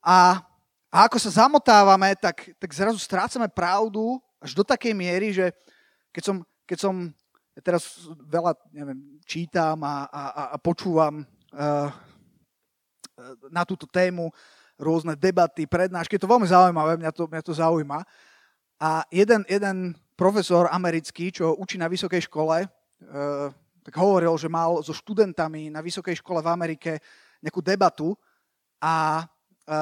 A, 0.00 0.40
a 0.88 0.96
ako 1.04 1.20
sa 1.20 1.44
zamotávame, 1.44 2.16
tak, 2.16 2.56
tak 2.56 2.72
zrazu 2.72 2.96
strácame 2.96 3.52
pravdu 3.52 4.16
až 4.40 4.56
do 4.56 4.64
takej 4.64 4.96
miery, 4.96 5.36
že 5.36 5.52
keď 6.16 6.22
som, 6.24 6.36
keď 6.64 6.78
som 6.80 6.94
ja 7.56 7.60
teraz 7.64 8.04
veľa 8.28 8.52
neviem, 8.68 9.16
čítam 9.24 9.80
a, 9.80 10.04
a, 10.12 10.22
a 10.52 10.56
počúvam 10.60 11.24
uh, 11.24 11.88
na 13.48 13.64
túto 13.64 13.88
tému 13.88 14.28
rôzne 14.76 15.16
debaty, 15.16 15.64
prednášky. 15.64 16.20
Je 16.20 16.24
to 16.24 16.30
veľmi 16.30 16.44
zaujímavé, 16.44 17.00
mňa 17.00 17.12
to, 17.16 17.24
mňa 17.24 17.42
to 17.42 17.52
zaujíma. 17.56 18.04
A 18.76 19.08
jeden, 19.08 19.40
jeden 19.48 19.96
profesor 20.12 20.68
americký, 20.68 21.32
čo 21.32 21.56
učí 21.56 21.80
na 21.80 21.88
vysokej 21.88 22.28
škole, 22.28 22.64
e, 22.64 22.68
tak 23.80 23.94
hovoril, 23.96 24.36
že 24.36 24.52
mal 24.52 24.84
so 24.84 24.92
študentami 24.92 25.72
na 25.72 25.80
vysokej 25.80 26.20
škole 26.20 26.44
v 26.44 26.52
Amerike 26.52 26.92
nejakú 27.40 27.64
debatu 27.64 28.12
a 28.84 29.24
e, 29.64 29.76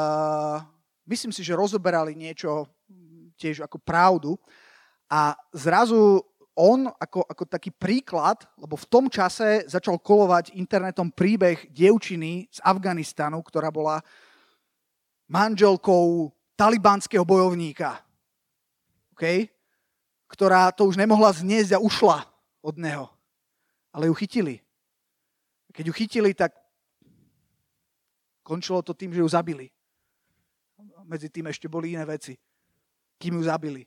myslím 1.11 1.35
si, 1.35 1.43
že 1.43 1.59
rozoberali 1.59 2.15
niečo 2.15 2.71
tiež 3.35 3.67
ako 3.67 3.83
pravdu 3.83 4.39
a 5.11 5.35
zrazu 5.51 6.23
on 6.55 6.87
ako, 6.87 7.27
ako 7.27 7.45
taký 7.51 7.75
príklad, 7.75 8.47
lebo 8.59 8.79
v 8.79 8.87
tom 8.87 9.11
čase 9.11 9.67
začal 9.67 9.99
kolovať 9.99 10.55
internetom 10.55 11.11
príbeh 11.11 11.71
dievčiny 11.75 12.47
z 12.47 12.59
Afganistanu, 12.63 13.43
ktorá 13.43 13.75
bola 13.75 13.99
manželkou 15.27 16.31
talibánskeho 16.55 17.27
bojovníka, 17.27 17.99
okay? 19.19 19.51
ktorá 20.31 20.71
to 20.71 20.87
už 20.87 20.95
nemohla 20.95 21.35
zniesť 21.35 21.75
a 21.75 21.83
ušla 21.83 22.23
od 22.63 22.75
neho. 22.79 23.11
Ale 23.91 24.07
ju 24.11 24.15
chytili. 24.15 24.63
Keď 25.75 25.85
ju 25.91 25.95
chytili, 25.95 26.31
tak 26.35 26.55
končilo 28.47 28.83
to 28.83 28.95
tým, 28.95 29.11
že 29.11 29.23
ju 29.23 29.29
zabili. 29.31 29.71
Medzi 31.03 31.31
tým 31.31 31.51
ešte 31.51 31.67
boli 31.67 31.99
iné 31.99 32.07
veci, 32.07 32.39
kým 33.19 33.39
ju 33.39 33.43
zabili. 33.47 33.83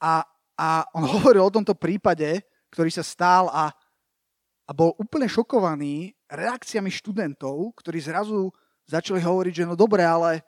A 0.00 0.24
a 0.56 0.86
on 0.92 1.04
hovoril 1.18 1.46
o 1.46 1.54
tomto 1.54 1.76
prípade, 1.76 2.42
ktorý 2.72 2.88
sa 2.88 3.04
stál 3.04 3.52
a, 3.52 3.72
a 4.64 4.70
bol 4.72 4.96
úplne 4.96 5.28
šokovaný 5.28 6.16
reakciami 6.30 6.88
študentov, 6.88 7.76
ktorí 7.76 8.00
zrazu 8.00 8.48
začali 8.88 9.20
hovoriť, 9.20 9.62
že 9.62 9.68
no 9.68 9.76
dobre, 9.76 10.02
ale 10.02 10.40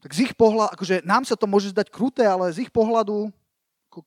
tak 0.00 0.16
z 0.16 0.32
ich 0.32 0.34
pohľadu, 0.34 0.72
akože 0.80 1.04
nám 1.04 1.28
sa 1.28 1.36
to 1.36 1.44
môže 1.44 1.76
zdať 1.76 1.92
kruté, 1.92 2.24
ale 2.24 2.48
z 2.56 2.64
ich 2.64 2.72
pohľadu 2.72 3.28
ako, 3.90 4.06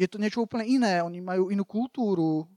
je 0.00 0.06
to 0.08 0.16
niečo 0.16 0.40
úplne 0.40 0.64
iné. 0.64 1.04
Oni 1.04 1.20
majú 1.20 1.52
inú 1.52 1.68
kultúru. 1.68 2.48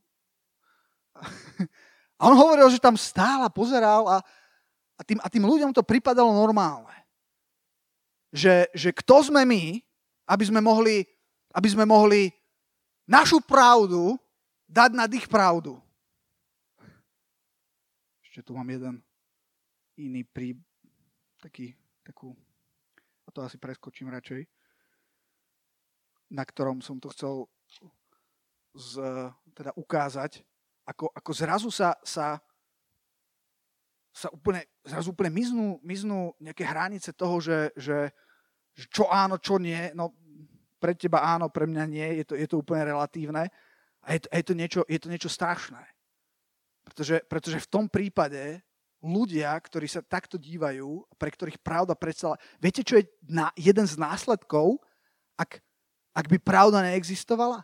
A 2.15 2.31
on 2.31 2.39
hovoril, 2.39 2.71
že 2.71 2.79
tam 2.79 2.95
stál 2.95 3.43
a 3.43 3.51
pozeral 3.51 4.07
a, 4.07 4.23
a, 4.95 5.01
tým, 5.03 5.19
a 5.19 5.27
tým 5.27 5.43
ľuďom 5.43 5.75
to 5.75 5.83
pripadalo 5.83 6.31
normálne. 6.31 6.93
Že, 8.31 8.71
že 8.71 8.95
kto 8.95 9.27
sme 9.27 9.43
my, 9.43 9.83
aby 10.31 10.43
sme 10.47 10.63
mohli 10.63 11.03
aby 11.53 11.67
sme 11.69 11.85
mohli 11.85 12.33
našu 13.05 13.39
pravdu 13.39 14.17
dať 14.65 14.91
nad 14.97 15.09
ich 15.13 15.29
pravdu. 15.29 15.77
Ešte 18.25 18.41
tu 18.41 18.57
mám 18.57 18.65
jeden 18.65 18.99
iný 20.01 20.25
prí... 20.25 20.57
taký, 21.43 21.75
takú, 22.01 22.33
a 23.27 23.29
to 23.29 23.43
asi 23.43 23.59
preskočím 23.59 24.07
radšej, 24.09 24.47
na 26.31 26.47
ktorom 26.47 26.79
som 26.79 26.97
to 27.03 27.11
chcel 27.11 27.51
z, 28.73 29.03
teda 29.53 29.75
ukázať, 29.77 30.41
ako, 30.87 31.11
ako 31.13 31.31
zrazu 31.35 31.69
sa, 31.69 31.93
sa, 32.01 32.41
sa 34.09 34.27
úplne, 34.33 34.65
zrazu 34.87 35.11
úplne 35.11 35.29
miznú, 35.35 35.77
miznú 35.83 36.33
nejaké 36.39 36.63
hranice 36.65 37.13
toho, 37.13 37.37
že, 37.43 37.75
že, 37.77 38.09
že 38.73 38.85
čo 38.89 39.11
áno, 39.11 39.37
čo 39.37 39.61
nie. 39.61 39.93
No 39.93 40.15
pre 40.83 40.99
teba 40.99 41.23
áno, 41.23 41.47
pre 41.47 41.63
mňa 41.63 41.83
nie, 41.87 42.19
je 42.19 42.25
to, 42.27 42.33
je 42.35 42.43
to 42.43 42.59
úplne 42.59 42.83
relatívne. 42.83 43.47
A 44.03 44.19
je 44.19 44.19
to, 44.19 44.27
je 44.27 44.43
to, 44.43 44.53
niečo, 44.59 44.81
je 44.83 44.99
to 44.99 45.07
niečo 45.07 45.31
strašné. 45.31 45.79
Pretože, 46.83 47.23
pretože 47.23 47.63
v 47.63 47.71
tom 47.71 47.85
prípade 47.87 48.59
ľudia, 48.99 49.55
ktorí 49.55 49.87
sa 49.87 50.03
takto 50.03 50.35
dívajú, 50.35 51.07
pre 51.15 51.31
ktorých 51.31 51.63
pravda 51.63 51.95
predsa... 51.95 52.35
Viete, 52.59 52.83
čo 52.83 52.99
je 52.99 53.07
na, 53.31 53.47
jeden 53.55 53.87
z 53.87 53.95
následkov, 53.95 54.83
ak, 55.39 55.63
ak 56.11 56.25
by 56.27 56.37
pravda 56.43 56.83
neexistovala? 56.83 57.63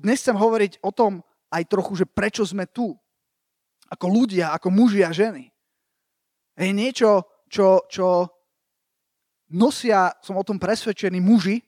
Dnes 0.00 0.24
chcem 0.24 0.36
hovoriť 0.36 0.80
o 0.80 0.88
tom 0.96 1.20
aj 1.52 1.68
trochu, 1.68 2.00
že 2.00 2.06
prečo 2.08 2.40
sme 2.40 2.64
tu. 2.64 2.96
Ako 3.92 4.08
ľudia, 4.08 4.56
ako 4.56 4.72
muži 4.72 5.04
a 5.04 5.12
ženy. 5.12 5.52
Je 6.56 6.72
niečo, 6.72 7.28
čo, 7.52 7.84
čo 7.92 8.37
nosia, 9.48 10.12
som 10.20 10.36
o 10.36 10.44
tom 10.46 10.60
presvedčený, 10.60 11.18
muži 11.20 11.64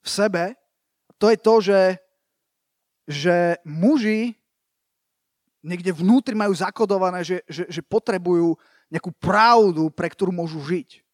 v 0.00 0.08
sebe, 0.08 0.56
to 1.20 1.28
je 1.28 1.36
to, 1.36 1.54
že, 1.60 1.82
že 3.04 3.36
muži 3.64 4.32
niekde 5.60 5.92
vnútri 5.92 6.32
majú 6.32 6.56
zakodované, 6.56 7.20
že, 7.20 7.44
že, 7.44 7.68
že 7.68 7.80
potrebujú 7.84 8.56
nejakú 8.88 9.12
pravdu, 9.20 9.92
pre 9.92 10.08
ktorú 10.08 10.32
môžu 10.32 10.58
žiť. 10.64 11.04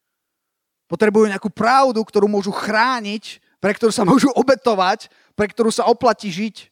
Potrebujú 0.86 1.26
nejakú 1.26 1.50
pravdu, 1.50 1.98
ktorú 1.98 2.30
môžu 2.30 2.54
chrániť, 2.54 3.42
pre 3.58 3.75
ktorú 3.75 3.90
sa 3.90 4.06
môžu 4.06 4.30
obetovať, 4.30 5.10
pre 5.34 5.50
ktorú 5.50 5.75
sa 5.75 5.90
oplatí 5.90 6.30
žiť, 6.30 6.70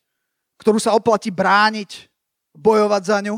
ktorú 0.62 0.78
sa 0.78 0.94
oplatí 0.94 1.34
brániť, 1.34 2.06
bojovať 2.54 3.02
za 3.02 3.18
ňu. 3.26 3.36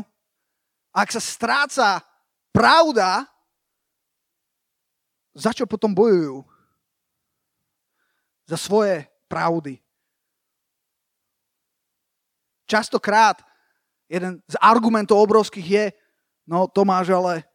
A 0.93 0.97
ak 1.01 1.09
sa 1.17 1.21
stráca 1.21 2.05
pravda, 2.53 3.25
za 5.37 5.53
čo 5.53 5.69
potom 5.69 5.93
bojujú? 5.93 6.41
Za 8.49 8.57
svoje 8.57 9.05
pravdy. 9.29 9.77
Častokrát 12.65 13.45
jeden 14.09 14.41
z 14.49 14.55
argumentov 14.59 15.21
obrovských 15.21 15.67
je, 15.67 15.85
no 16.49 16.65
Tomáš, 16.67 17.13
ale, 17.13 17.45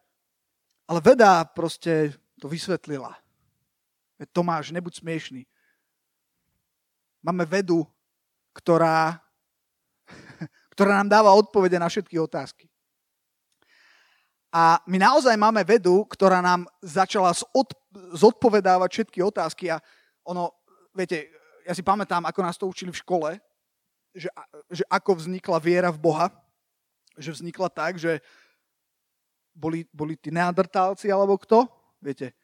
ale 0.86 1.00
veda 1.02 1.42
proste 1.44 2.14
to 2.38 2.46
vysvetlila. 2.48 3.12
Tomáš, 4.30 4.70
nebuď 4.70 5.02
smiešný. 5.02 5.42
Máme 7.20 7.42
vedu, 7.42 7.82
ktorá, 8.54 9.18
ktorá 10.72 11.02
nám 11.02 11.08
dáva 11.10 11.34
odpovede 11.34 11.76
na 11.76 11.90
všetky 11.90 12.14
otázky. 12.22 12.71
A 14.52 14.84
my 14.84 15.00
naozaj 15.00 15.32
máme 15.40 15.64
vedu, 15.64 16.04
ktorá 16.04 16.44
nám 16.44 16.68
začala 16.84 17.32
zodpovedávať 18.12 18.88
všetky 18.92 19.24
otázky 19.24 19.72
a 19.72 19.80
ono, 20.28 20.52
viete, 20.92 21.32
ja 21.64 21.72
si 21.72 21.80
pamätám, 21.80 22.28
ako 22.28 22.40
nás 22.44 22.60
to 22.60 22.68
učili 22.68 22.92
v 22.92 23.00
škole, 23.00 23.30
že, 24.12 24.28
že 24.68 24.84
ako 24.92 25.24
vznikla 25.24 25.56
viera 25.56 25.88
v 25.88 26.04
Boha, 26.04 26.28
že 27.16 27.32
vznikla 27.32 27.72
tak, 27.72 27.96
že 27.96 28.20
boli, 29.56 29.88
boli 29.88 30.20
tí 30.20 30.28
neandertálci 30.28 31.08
alebo 31.08 31.40
kto, 31.40 31.64
viete, 32.04 32.36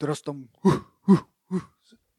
teraz 0.00 0.24
tom, 0.24 0.48
uh, 0.64 0.80
uh, 1.12 1.24
uh, 1.52 1.64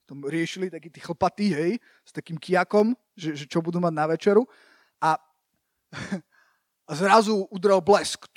tom 0.06 0.30
riešili 0.30 0.70
takí 0.70 0.94
tí 0.94 1.02
chlpatí, 1.02 1.58
hej, 1.58 1.72
s 2.06 2.12
takým 2.14 2.38
kiakom, 2.38 2.94
že, 3.18 3.34
že 3.34 3.46
čo 3.50 3.66
budú 3.66 3.82
mať 3.82 3.94
na 3.98 4.06
večeru 4.06 4.46
a, 5.02 5.18
a 6.90 6.92
zrazu 6.94 7.50
udrel 7.50 7.82
blesk 7.82 8.30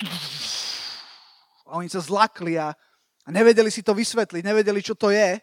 a 1.71 1.79
oni 1.79 1.87
sa 1.87 2.03
zlakli 2.03 2.59
a, 2.59 2.75
a 3.23 3.29
nevedeli 3.31 3.71
si 3.71 3.79
to 3.79 3.95
vysvetliť, 3.95 4.43
nevedeli, 4.43 4.83
čo 4.83 4.91
to 4.99 5.07
je. 5.07 5.39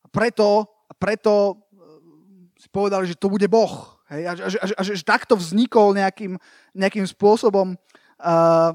A 0.00 0.06
preto, 0.08 0.64
a 0.88 0.92
preto 0.96 1.32
eh, 1.52 2.56
si 2.56 2.68
povedali, 2.72 3.04
že 3.04 3.20
to 3.20 3.28
bude 3.28 3.44
Boh. 3.52 4.00
Hej? 4.08 4.22
A, 4.24 4.32
a, 4.32 4.48
a, 4.48 4.66
a 4.72 4.82
že 4.82 5.04
takto 5.04 5.36
vznikol 5.36 5.92
nejakým, 5.92 6.40
nejakým 6.72 7.04
spôsobom 7.04 7.76
uh, 8.24 8.72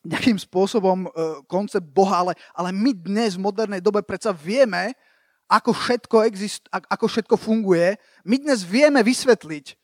nejakým 0.00 0.40
spôsobom 0.40 1.04
uh, 1.04 1.44
koncept 1.44 1.84
Boha, 1.92 2.24
ale, 2.24 2.32
ale 2.56 2.72
my 2.72 2.96
dnes 2.96 3.36
v 3.36 3.44
modernej 3.44 3.84
dobe 3.84 4.00
predsa 4.00 4.32
vieme, 4.32 4.96
ako 5.44 5.76
všetko, 5.76 6.16
exist, 6.24 6.64
ako 6.72 7.04
všetko 7.04 7.36
funguje. 7.36 8.00
My 8.24 8.40
dnes 8.40 8.64
vieme 8.64 9.04
vysvetliť 9.04 9.76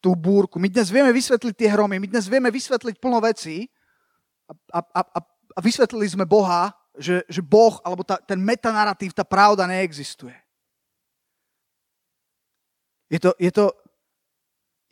tú 0.00 0.14
búrku, 0.14 0.56
my 0.62 0.70
dnes 0.72 0.88
vieme 0.88 1.12
vysvetliť 1.12 1.52
tie 1.58 1.68
hromy, 1.74 1.98
my 2.00 2.08
dnes 2.08 2.30
vieme 2.30 2.48
vysvetliť 2.48 2.96
plno 3.02 3.18
vecí 3.20 3.66
a, 4.72 4.80
a 4.80 5.00
a 5.04 5.18
vysvetlili 5.60 6.06
sme 6.06 6.24
Boha, 6.28 6.70
že, 6.98 7.22
že 7.30 7.42
Boh, 7.42 7.78
alebo 7.86 8.02
tá, 8.02 8.18
ten 8.18 8.38
metanaratív, 8.38 9.14
tá 9.14 9.22
pravda 9.22 9.66
neexistuje. 9.66 10.34
Je 13.08 13.18
to, 13.18 13.32
je 13.40 13.50
to, 13.50 13.72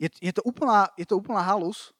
je, 0.01 0.09
je 0.21 0.33
to, 0.33 0.41
úplná, 0.41 0.89
je 0.97 1.05
to 1.05 1.15
úplná 1.19 1.43
halus. 1.43 1.93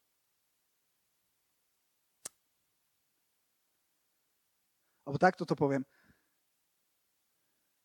Alebo 5.05 5.19
takto 5.21 5.45
to 5.45 5.55
poviem. 5.55 5.85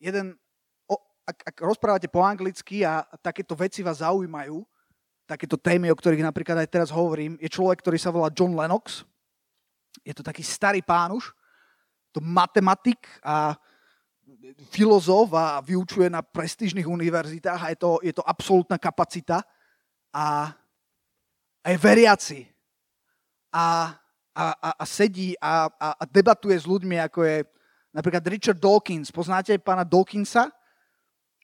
Jeden, 0.03 0.35
o, 0.91 0.99
ak, 1.29 1.55
ak 1.55 1.57
rozprávate 1.63 2.11
po 2.11 2.25
anglicky 2.25 2.83
a 2.83 3.07
takéto 3.23 3.55
veci 3.55 3.85
vás 3.85 4.03
zaujímajú, 4.03 4.65
takéto 5.29 5.55
témy, 5.55 5.93
o 5.93 5.99
ktorých 5.99 6.27
napríklad 6.27 6.59
aj 6.59 6.69
teraz 6.73 6.89
hovorím, 6.91 7.39
je 7.39 7.47
človek, 7.47 7.79
ktorý 7.79 7.99
sa 8.01 8.11
volá 8.11 8.33
John 8.35 8.59
Lennox 8.59 9.07
je 10.01 10.15
to 10.17 10.23
taký 10.25 10.41
starý 10.41 10.81
pán 10.81 11.13
už, 11.13 11.31
to 12.13 12.21
matematik 12.21 13.05
a 13.21 13.57
filozof 14.73 15.33
a 15.37 15.61
vyučuje 15.61 16.09
na 16.09 16.25
prestížnych 16.25 16.89
univerzitách 16.89 17.61
a 17.63 17.71
je 17.73 17.79
to, 17.79 17.91
je 18.03 18.13
to 18.17 18.25
absolútna 18.25 18.81
kapacita 18.81 19.45
a, 20.13 20.53
a 21.65 21.67
je 21.69 21.77
veriaci 21.77 22.41
a, 23.53 23.93
a, 24.33 24.45
a, 24.57 24.69
a 24.81 24.85
sedí 24.85 25.37
a, 25.41 25.69
a, 25.69 25.89
a 26.01 26.05
debatuje 26.09 26.57
s 26.57 26.69
ľuďmi, 26.69 26.97
ako 27.01 27.21
je 27.25 27.37
Napríklad 27.93 28.25
Richard 28.25 28.57
Dawkins. 28.57 29.13
Poznáte 29.13 29.53
pána 29.61 29.85
Dawkinsa? 29.85 30.49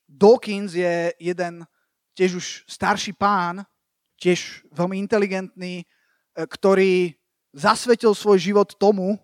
Dawkins 0.08 0.72
je 0.72 1.12
jeden 1.20 1.68
tiež 2.16 2.40
už 2.40 2.46
starší 2.64 3.12
pán, 3.12 3.68
tiež 4.16 4.64
veľmi 4.72 4.96
inteligentný, 4.96 5.84
e, 5.84 5.86
ktorý 6.32 7.17
zasvetil 7.52 8.12
svoj 8.14 8.38
život 8.38 8.68
tomu, 8.76 9.16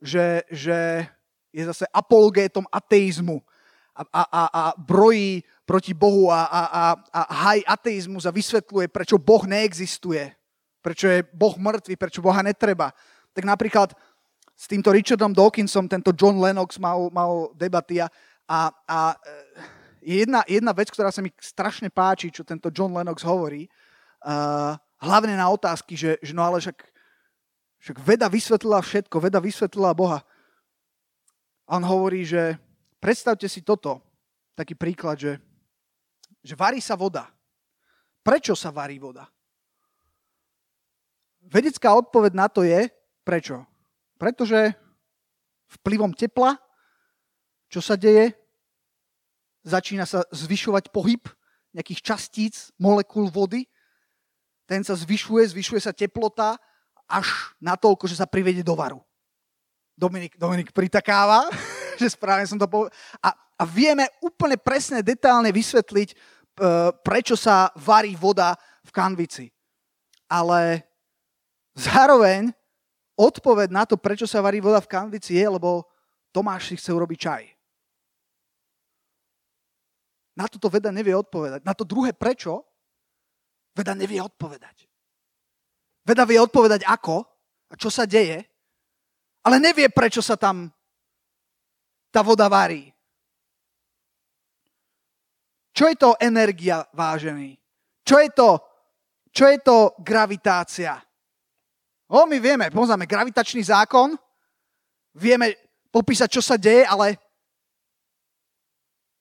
že, 0.00 0.44
že 0.48 1.06
je 1.52 1.62
zase 1.66 1.84
apologétom 1.90 2.64
ateizmu 2.70 3.42
a, 3.94 4.02
a, 4.06 4.22
a, 4.22 4.42
a 4.46 4.62
brojí 4.78 5.44
proti 5.66 5.94
Bohu 5.94 6.30
a, 6.32 6.46
a, 6.46 6.62
a, 6.66 6.82
a 7.14 7.20
haj 7.46 7.62
ateizmus 7.66 8.26
a 8.26 8.34
vysvetľuje, 8.34 8.90
prečo 8.90 9.20
Boh 9.20 9.44
neexistuje, 9.46 10.34
prečo 10.82 11.06
je 11.06 11.22
Boh 11.30 11.54
mŕtvy, 11.54 11.94
prečo 11.94 12.24
Boha 12.24 12.42
netreba. 12.42 12.90
Tak 13.36 13.44
napríklad 13.44 13.94
s 14.56 14.64
týmto 14.68 14.92
Richardom 14.92 15.32
Dawkinsom 15.32 15.88
tento 15.88 16.12
John 16.12 16.36
Lennox 16.42 16.76
mal, 16.76 17.08
mal 17.14 17.54
debaty 17.54 18.02
a, 18.02 18.08
a, 18.44 18.74
a 18.88 18.98
jedna, 20.02 20.44
jedna 20.48 20.72
vec, 20.74 20.90
ktorá 20.90 21.14
sa 21.14 21.22
mi 21.22 21.30
strašne 21.38 21.88
páči, 21.88 22.34
čo 22.34 22.42
tento 22.42 22.68
John 22.72 22.92
Lennox 22.92 23.22
hovorí, 23.22 23.68
uh, 24.26 24.74
hlavne 25.00 25.36
na 25.36 25.48
otázky, 25.48 25.96
že, 25.96 26.20
že 26.20 26.32
no 26.36 26.44
ale 26.44 26.60
však, 26.60 26.76
však 27.80 27.96
veda 28.04 28.28
vysvetlila 28.28 28.84
všetko, 28.84 29.16
veda 29.20 29.40
vysvetlila 29.40 29.96
Boha. 29.96 30.20
A 31.64 31.80
on 31.80 31.84
hovorí, 31.84 32.28
že 32.28 32.60
predstavte 33.00 33.48
si 33.48 33.64
toto, 33.64 34.04
taký 34.52 34.76
príklad, 34.76 35.16
že, 35.16 35.32
že 36.44 36.52
varí 36.52 36.84
sa 36.84 36.94
voda. 36.94 37.32
Prečo 38.20 38.52
sa 38.52 38.68
varí 38.68 39.00
voda? 39.00 39.24
Vedecká 41.40 41.96
odpoveď 41.96 42.32
na 42.36 42.46
to 42.52 42.60
je, 42.68 42.84
prečo? 43.24 43.64
Pretože 44.20 44.76
vplyvom 45.80 46.12
tepla, 46.12 46.60
čo 47.72 47.80
sa 47.80 47.96
deje, 47.96 48.36
začína 49.64 50.04
sa 50.04 50.20
zvyšovať 50.28 50.92
pohyb 50.92 51.24
nejakých 51.72 52.00
častíc, 52.04 52.54
molekúl 52.76 53.32
vody. 53.32 53.64
Ten 54.68 54.84
sa 54.84 54.92
zvyšuje, 54.92 55.56
zvyšuje 55.56 55.80
sa 55.80 55.96
teplota 55.96 56.60
až 57.10 57.26
na 57.58 57.74
toľko, 57.74 58.06
že 58.06 58.22
sa 58.22 58.30
privedie 58.30 58.62
do 58.62 58.78
varu. 58.78 59.02
Dominik, 59.98 60.38
Dominik 60.38 60.70
pritakáva, 60.70 61.50
že 62.00 62.14
správne 62.14 62.46
som 62.46 62.56
to 62.56 62.70
povedal. 62.70 62.94
A, 63.20 63.34
a 63.34 63.62
vieme 63.66 64.06
úplne 64.22 64.54
presne, 64.54 65.02
detálne 65.02 65.50
vysvetliť, 65.50 66.08
e, 66.08 66.16
prečo 67.02 67.34
sa 67.34 67.74
varí 67.74 68.14
voda 68.14 68.54
v 68.86 68.90
kanvici. 68.94 69.46
Ale 70.30 70.86
zároveň 71.74 72.54
odpoveď 73.18 73.68
na 73.68 73.84
to, 73.84 73.98
prečo 74.00 74.24
sa 74.24 74.40
varí 74.40 74.62
voda 74.62 74.80
v 74.80 74.88
kanvici 74.88 75.36
je, 75.36 75.44
lebo 75.44 75.84
Tomáš 76.30 76.72
si 76.72 76.74
chce 76.78 76.94
urobiť 76.94 77.18
čaj. 77.18 77.44
Na 80.38 80.46
toto 80.48 80.70
veda 80.72 80.88
nevie 80.94 81.12
odpovedať. 81.12 81.66
Na 81.66 81.74
to 81.74 81.84
druhé 81.84 82.14
prečo 82.16 82.64
veda 83.76 83.92
nevie 83.92 84.22
odpovedať. 84.22 84.89
Veda 86.10 86.26
vie 86.26 86.42
odpovedať 86.42 86.82
ako 86.90 87.22
a 87.70 87.78
čo 87.78 87.86
sa 87.86 88.02
deje, 88.02 88.42
ale 89.46 89.62
nevie, 89.62 89.86
prečo 89.94 90.18
sa 90.18 90.34
tam 90.34 90.66
tá 92.10 92.18
voda 92.26 92.50
varí. 92.50 92.90
Čo 95.70 95.86
je 95.86 95.94
to 95.94 96.18
energia, 96.18 96.82
vážený? 96.90 97.54
Čo 98.02 98.18
je 98.18 98.30
to, 98.34 98.50
čo 99.30 99.54
je 99.54 99.58
to 99.62 99.94
gravitácia? 100.02 100.98
O, 102.10 102.26
my 102.26 102.42
vieme, 102.42 102.74
poznáme 102.74 103.06
gravitačný 103.06 103.62
zákon, 103.70 104.18
vieme 105.14 105.54
popísať, 105.94 106.26
čo 106.26 106.42
sa 106.42 106.58
deje, 106.58 106.82
ale 106.90 107.22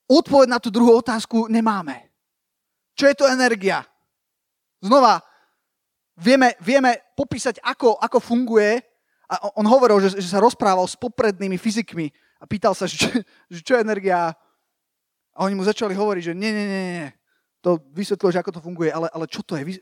odpoveď 0.10 0.48
na 0.50 0.58
tú 0.58 0.74
druhú 0.74 0.98
otázku 0.98 1.46
nemáme. 1.53 2.10
Čo 2.98 3.13
je 3.13 3.15
to 3.15 3.29
energia? 3.29 3.86
Znova, 4.81 5.28
vieme, 6.20 6.54
vieme 6.60 7.16
popísať, 7.16 7.64
ako, 7.64 7.98
ako 7.98 8.20
funguje. 8.20 8.84
A 9.30 9.54
on 9.56 9.66
hovoril, 9.66 10.02
že, 10.02 10.18
že 10.20 10.30
sa 10.30 10.42
rozprával 10.42 10.86
s 10.90 10.98
poprednými 10.98 11.56
fyzikmi 11.56 12.10
a 12.42 12.50
pýtal 12.50 12.74
sa, 12.74 12.90
že, 12.90 13.24
že 13.53 13.60
čo 13.62 13.77
je 13.77 13.84
energia. 13.86 14.34
A 15.34 15.40
oni 15.46 15.55
mu 15.55 15.64
začali 15.64 15.96
hovoriť, 15.96 16.34
že 16.34 16.34
nie, 16.36 16.51
nie, 16.51 16.68
nie, 16.68 16.84
nie. 17.00 17.10
To 17.64 17.79
vysvetlilo, 17.94 18.34
že 18.34 18.42
ako 18.42 18.51
to 18.55 18.64
funguje, 18.64 18.90
ale, 18.90 19.08
ale 19.12 19.25
čo 19.27 19.44
to 19.44 19.55
je? 19.55 19.79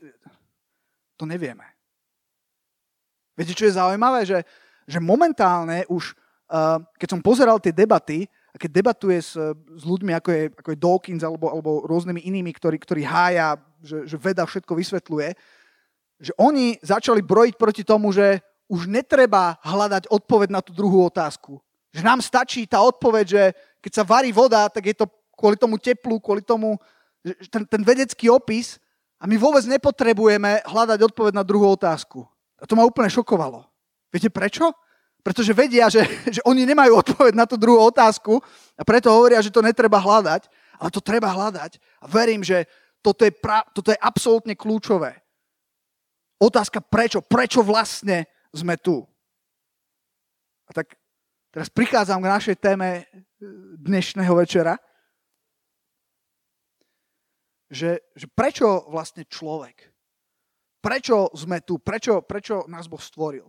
To 1.18 1.24
nevieme. 1.26 1.64
Viete, 3.38 3.54
čo 3.54 3.66
je 3.66 3.78
zaujímavé? 3.78 4.26
Že, 4.26 4.38
že 4.86 4.98
momentálne 4.98 5.86
už, 5.86 6.14
uh, 6.50 6.82
keď 6.98 7.08
som 7.14 7.22
pozeral 7.22 7.62
tie 7.62 7.70
debaty, 7.70 8.26
a 8.48 8.56
keď 8.56 8.70
debatuje 8.82 9.20
s, 9.20 9.36
s 9.54 9.82
ľuďmi, 9.84 10.12
ako 10.16 10.28
je, 10.32 10.42
ako 10.50 10.68
je 10.72 10.82
Dawkins 10.82 11.22
alebo, 11.22 11.52
alebo 11.52 11.84
rôznymi 11.84 12.26
inými, 12.26 12.50
ktorí, 12.56 12.80
ktorí 12.80 13.04
hája, 13.04 13.60
že, 13.84 14.08
že 14.08 14.16
veda 14.18 14.42
všetko 14.42 14.72
vysvetľuje, 14.72 15.28
že 16.18 16.34
oni 16.34 16.78
začali 16.82 17.22
brojiť 17.22 17.54
proti 17.54 17.82
tomu, 17.86 18.10
že 18.10 18.42
už 18.68 18.90
netreba 18.90 19.56
hľadať 19.64 20.10
odpoveď 20.12 20.48
na 20.52 20.60
tú 20.60 20.74
druhú 20.76 21.06
otázku. 21.08 21.62
Že 21.94 22.02
nám 22.04 22.20
stačí 22.20 22.68
tá 22.68 22.84
odpoveď, 22.84 23.24
že 23.26 23.42
keď 23.80 23.92
sa 23.94 24.04
varí 24.04 24.28
voda, 24.34 24.68
tak 24.68 24.92
je 24.92 24.96
to 24.98 25.06
kvôli 25.32 25.56
tomu 25.56 25.78
teplu, 25.78 26.20
kvôli 26.20 26.44
tomu, 26.44 26.76
ten, 27.48 27.64
ten 27.64 27.82
vedecký 27.86 28.28
opis 28.28 28.76
a 29.16 29.24
my 29.24 29.38
vôbec 29.38 29.64
nepotrebujeme 29.64 30.66
hľadať 30.66 30.98
odpoveď 31.06 31.32
na 31.32 31.46
druhú 31.46 31.72
otázku. 31.72 32.26
A 32.58 32.66
to 32.66 32.74
ma 32.74 32.84
úplne 32.84 33.08
šokovalo. 33.08 33.64
Viete 34.10 34.28
prečo? 34.28 34.74
Pretože 35.22 35.54
vedia, 35.54 35.86
že, 35.86 36.04
že 36.34 36.42
oni 36.44 36.66
nemajú 36.66 36.98
odpoveď 36.98 37.32
na 37.38 37.46
tú 37.46 37.54
druhú 37.54 37.88
otázku 37.88 38.42
a 38.74 38.82
preto 38.82 39.08
hovoria, 39.14 39.40
že 39.40 39.54
to 39.54 39.64
netreba 39.64 40.02
hľadať, 40.02 40.50
ale 40.78 40.90
to 40.90 41.00
treba 41.00 41.30
hľadať. 41.30 41.78
A 42.02 42.10
verím, 42.10 42.42
že 42.42 42.66
toto 42.98 43.22
je, 43.22 43.30
pra, 43.30 43.62
toto 43.70 43.94
je 43.94 43.98
absolútne 43.98 44.58
kľúčové. 44.58 45.14
Otázka 46.38 46.78
prečo, 46.78 47.18
prečo 47.18 47.66
vlastne 47.66 48.30
sme 48.54 48.78
tu. 48.78 49.02
A 50.66 50.70
tak 50.70 50.94
teraz 51.50 51.66
prichádzam 51.66 52.22
k 52.22 52.32
našej 52.32 52.56
téme 52.62 52.88
eh, 53.02 53.06
dnešného 53.82 54.34
večera. 54.38 54.78
Že, 57.68 58.00
že 58.16 58.26
prečo 58.32 58.88
vlastne 58.88 59.28
človek? 59.28 59.92
Prečo 60.78 61.28
sme 61.36 61.60
tu? 61.60 61.82
Prečo, 61.82 62.24
prečo 62.24 62.64
nás 62.70 62.88
Boh 62.88 63.02
stvoril? 63.02 63.44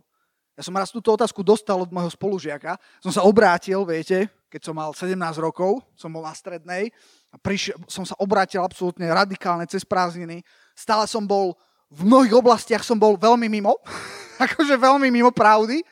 Ja 0.60 0.66
som 0.66 0.76
raz 0.76 0.92
túto 0.92 1.14
otázku 1.16 1.40
dostal 1.40 1.80
od 1.80 1.88
môjho 1.88 2.12
spolužiaka. 2.12 2.76
Som 3.00 3.14
sa 3.14 3.24
obrátil, 3.24 3.80
viete, 3.88 4.28
keď 4.52 4.60
som 4.60 4.74
mal 4.76 4.92
17 4.92 5.16
rokov, 5.40 5.80
som 5.96 6.12
bol 6.12 6.20
na 6.20 6.36
strednej 6.36 6.92
a 7.32 7.40
prišiel, 7.40 7.80
som 7.88 8.04
sa 8.04 8.18
obrátil 8.20 8.60
absolútne 8.60 9.08
radikálne 9.08 9.64
cez 9.64 9.88
prázdniny. 9.88 10.44
Stále 10.76 11.08
som 11.08 11.24
bol, 11.24 11.56
v 11.90 12.00
mnohých 12.06 12.38
oblastiach 12.38 12.86
som 12.86 12.94
bol 12.94 13.18
veľmi 13.18 13.50
mimo, 13.50 13.74
akože 14.46 14.78
veľmi 14.78 15.10
mimo 15.10 15.34
pravdy, 15.34 15.82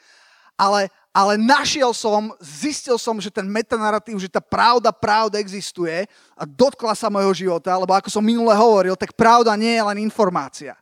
ale, 0.55 0.87
ale 1.11 1.35
našiel 1.35 1.91
som, 1.91 2.31
zistil 2.39 2.95
som, 2.97 3.19
že 3.19 3.35
ten 3.35 3.47
metanaratív, 3.47 4.19
že 4.23 4.31
tá 4.31 4.39
pravda, 4.39 4.95
pravda 4.95 5.43
existuje 5.43 6.07
a 6.39 6.43
dotkla 6.47 6.95
sa 6.95 7.11
mojho 7.11 7.35
života, 7.35 7.75
lebo 7.75 7.91
ako 7.95 8.09
som 8.09 8.23
minule 8.23 8.55
hovoril, 8.55 8.95
tak 8.95 9.15
pravda 9.19 9.55
nie 9.59 9.75
je 9.75 9.83
len 9.83 9.99
informácia. 10.03 10.79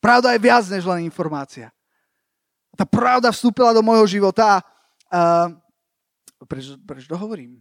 Pravda 0.00 0.32
je 0.32 0.40
viac 0.40 0.64
než 0.72 0.88
len 0.88 1.04
informácia. 1.04 1.68
Tá 2.78 2.86
pravda 2.86 3.34
vstúpila 3.34 3.74
do 3.74 3.82
môjho 3.82 4.06
života 4.06 4.62
a 5.10 5.50
prečo, 6.46 6.78
prečo 6.86 7.10
to 7.10 7.18
hovorím? 7.18 7.58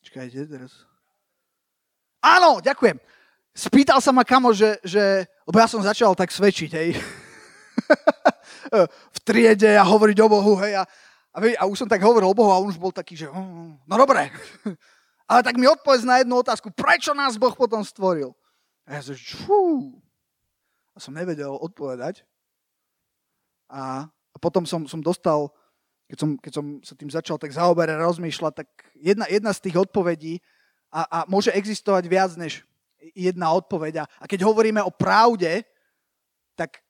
Čakajte 0.00 0.48
teraz. 0.48 0.72
Áno, 2.24 2.64
ďakujem. 2.64 2.96
Spýtal 3.56 4.04
sa 4.04 4.12
ma 4.12 4.20
kamo, 4.20 4.52
že, 4.52 4.76
že 4.84 5.24
lebo 5.48 5.56
ja 5.56 5.64
som 5.64 5.80
začal 5.80 6.12
tak 6.12 6.28
svedčiť, 6.28 6.70
hej. 6.76 7.00
v 9.16 9.18
triede 9.24 9.72
a 9.80 9.80
hovoriť 9.80 10.18
o 10.20 10.28
Bohu, 10.28 10.60
hej. 10.60 10.76
A, 10.76 10.84
a, 11.32 11.38
a 11.40 11.62
už 11.64 11.80
som 11.80 11.88
tak 11.88 12.04
hovoril 12.04 12.28
o 12.28 12.36
Bohu 12.36 12.52
a 12.52 12.60
on 12.60 12.68
už 12.68 12.76
bol 12.76 12.92
taký, 12.92 13.16
že 13.16 13.32
hm, 13.32 13.80
no 13.80 13.94
dobre. 13.96 14.28
Ale 15.32 15.40
tak 15.40 15.56
mi 15.56 15.64
odpovedz 15.64 16.04
na 16.04 16.20
jednu 16.20 16.36
otázku. 16.44 16.68
Prečo 16.68 17.16
nás 17.16 17.40
Boh 17.40 17.56
potom 17.56 17.80
stvoril? 17.80 18.36
A 18.84 19.00
ja 19.00 19.02
som, 19.02 19.16
fú, 19.16 19.96
a 20.92 21.00
som 21.00 21.16
nevedel 21.16 21.50
odpovedať. 21.50 22.28
A, 23.72 24.04
a 24.06 24.36
potom 24.36 24.68
som, 24.68 24.84
som 24.84 25.00
dostal, 25.00 25.48
keď 26.12 26.18
som, 26.20 26.30
keď 26.36 26.52
som 26.52 26.66
sa 26.84 26.92
tým 26.92 27.08
začal 27.08 27.40
tak 27.40 27.56
zaoberať, 27.56 28.04
rozmýšľať, 28.04 28.52
tak 28.52 28.68
jedna, 28.94 29.24
jedna 29.32 29.50
z 29.56 29.64
tých 29.64 29.80
odpovedí 29.80 30.44
a, 30.92 31.08
a 31.08 31.18
môže 31.26 31.50
existovať 31.50 32.04
viac 32.06 32.36
než 32.36 32.62
jedna 33.14 33.52
odpoveď. 33.54 34.02
A 34.02 34.24
keď 34.24 34.42
hovoríme 34.42 34.82
o 34.82 34.90
pravde, 34.90 35.62
tak 36.56 36.80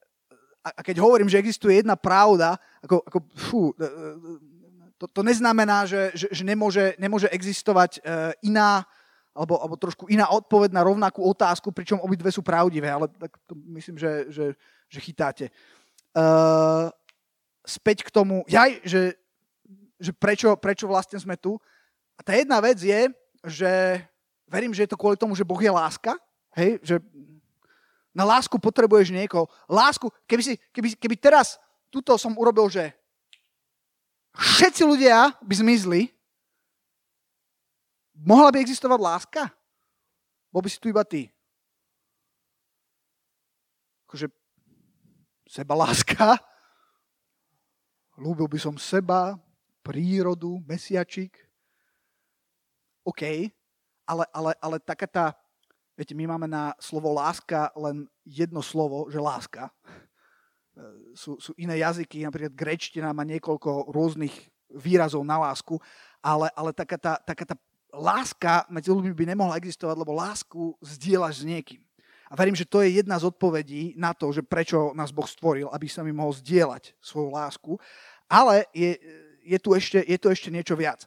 a 0.66 0.82
keď 0.82 0.98
hovorím, 0.98 1.30
že 1.30 1.38
existuje 1.38 1.78
jedna 1.78 1.94
pravda, 1.94 2.58
ako, 2.82 2.98
ako 3.06 3.18
fú, 3.38 3.62
e, 3.78 3.86
e, 3.86 3.90
to, 4.98 5.06
to 5.06 5.20
neznamená, 5.22 5.86
že, 5.86 6.10
že, 6.10 6.26
že 6.32 6.42
nemôže, 6.42 6.98
nemôže 6.98 7.28
existovať 7.28 8.00
uh, 8.00 8.32
iná 8.40 8.82
alebo, 9.36 9.60
alebo 9.60 9.76
trošku 9.76 10.08
iná 10.08 10.32
odpoveď 10.32 10.72
na 10.72 10.80
rovnakú 10.80 11.20
otázku, 11.20 11.68
pričom 11.68 12.00
obidve 12.00 12.32
sú 12.32 12.40
pravdivé, 12.40 12.88
ale 12.88 13.04
tak 13.12 13.36
to 13.44 13.52
myslím, 13.76 14.00
že, 14.00 14.32
že, 14.32 14.46
že 14.88 14.98
chytáte. 15.04 15.52
Uh, 16.16 16.88
späť 17.68 18.08
k 18.08 18.10
tomu, 18.10 18.40
jaj, 18.48 18.80
že 18.88 19.20
že 20.00 20.12
prečo, 20.12 20.52
prečo 20.60 20.84
vlastne 20.88 21.16
sme 21.16 21.40
tu. 21.40 21.56
A 22.16 22.20
tá 22.24 22.36
jedna 22.36 22.60
vec 22.60 22.80
je, 22.80 23.08
že 23.44 23.72
verím, 24.46 24.72
že 24.74 24.86
je 24.86 24.90
to 24.94 24.98
kvôli 24.98 25.18
tomu, 25.18 25.34
že 25.34 25.46
Boh 25.46 25.58
je 25.58 25.70
láska. 25.70 26.14
Hej, 26.56 26.80
že 26.80 26.96
na 28.16 28.24
lásku 28.24 28.56
potrebuješ 28.56 29.12
niekoho. 29.12 29.44
Lásku, 29.68 30.08
keby, 30.24 30.42
si, 30.42 30.54
keby, 30.72 30.96
keby 30.96 31.16
teraz 31.20 31.60
tuto 31.92 32.16
som 32.16 32.32
urobil, 32.32 32.64
že 32.72 32.96
všetci 34.32 34.82
ľudia 34.88 35.36
by 35.44 35.54
zmizli, 35.60 36.08
mohla 38.16 38.48
by 38.48 38.64
existovať 38.64 39.00
láska? 39.00 39.42
Bol 40.48 40.64
by 40.64 40.70
si 40.72 40.80
tu 40.80 40.88
iba 40.88 41.04
ty. 41.04 41.28
Akože 44.08 44.32
seba 45.44 45.76
láska. 45.76 46.40
Lúbil 48.16 48.48
by 48.48 48.56
som 48.56 48.80
seba, 48.80 49.36
prírodu, 49.84 50.56
mesiačik. 50.64 51.36
OK, 53.04 53.52
ale, 54.06 54.24
ale, 54.30 54.52
ale 54.62 54.76
taká 54.78 55.06
tá, 55.10 55.26
viete, 55.98 56.14
my 56.14 56.30
máme 56.30 56.46
na 56.46 56.72
slovo 56.78 57.12
láska 57.12 57.74
len 57.74 58.06
jedno 58.22 58.62
slovo, 58.62 59.10
že 59.10 59.18
láska. 59.18 59.68
Sú, 61.16 61.40
sú 61.40 61.52
iné 61.56 61.80
jazyky, 61.80 62.22
napríklad 62.22 62.54
grečtina 62.54 63.10
má 63.10 63.24
niekoľko 63.24 63.90
rôznych 63.90 64.32
výrazov 64.70 65.24
na 65.24 65.40
lásku, 65.40 65.80
ale, 66.20 66.52
ale 66.52 66.70
taká, 66.70 66.96
tá, 67.00 67.12
taká 67.18 67.44
tá 67.48 67.56
láska 67.96 68.68
medzi 68.68 68.92
ľuďmi 68.92 69.14
by 69.16 69.24
nemohla 69.32 69.56
existovať, 69.56 69.96
lebo 69.96 70.12
lásku 70.12 70.76
zdieľaš 70.84 71.42
s 71.42 71.48
niekým. 71.48 71.82
A 72.26 72.34
verím, 72.34 72.58
že 72.58 72.66
to 72.66 72.82
je 72.82 72.98
jedna 72.98 73.16
z 73.22 73.30
odpovedí 73.30 73.94
na 73.94 74.10
to, 74.10 74.34
že 74.34 74.42
prečo 74.42 74.90
nás 74.98 75.14
Boh 75.14 75.26
stvoril, 75.30 75.70
aby 75.70 75.86
sa 75.86 76.02
mi 76.02 76.10
mohol 76.10 76.34
zdieľať 76.34 76.98
svoju 76.98 77.30
lásku. 77.30 77.72
Ale 78.26 78.66
je, 78.74 78.98
je, 79.46 79.58
tu 79.62 79.70
ešte, 79.78 80.02
je 80.02 80.18
tu 80.18 80.26
ešte 80.26 80.50
niečo 80.50 80.74
viac. 80.74 81.06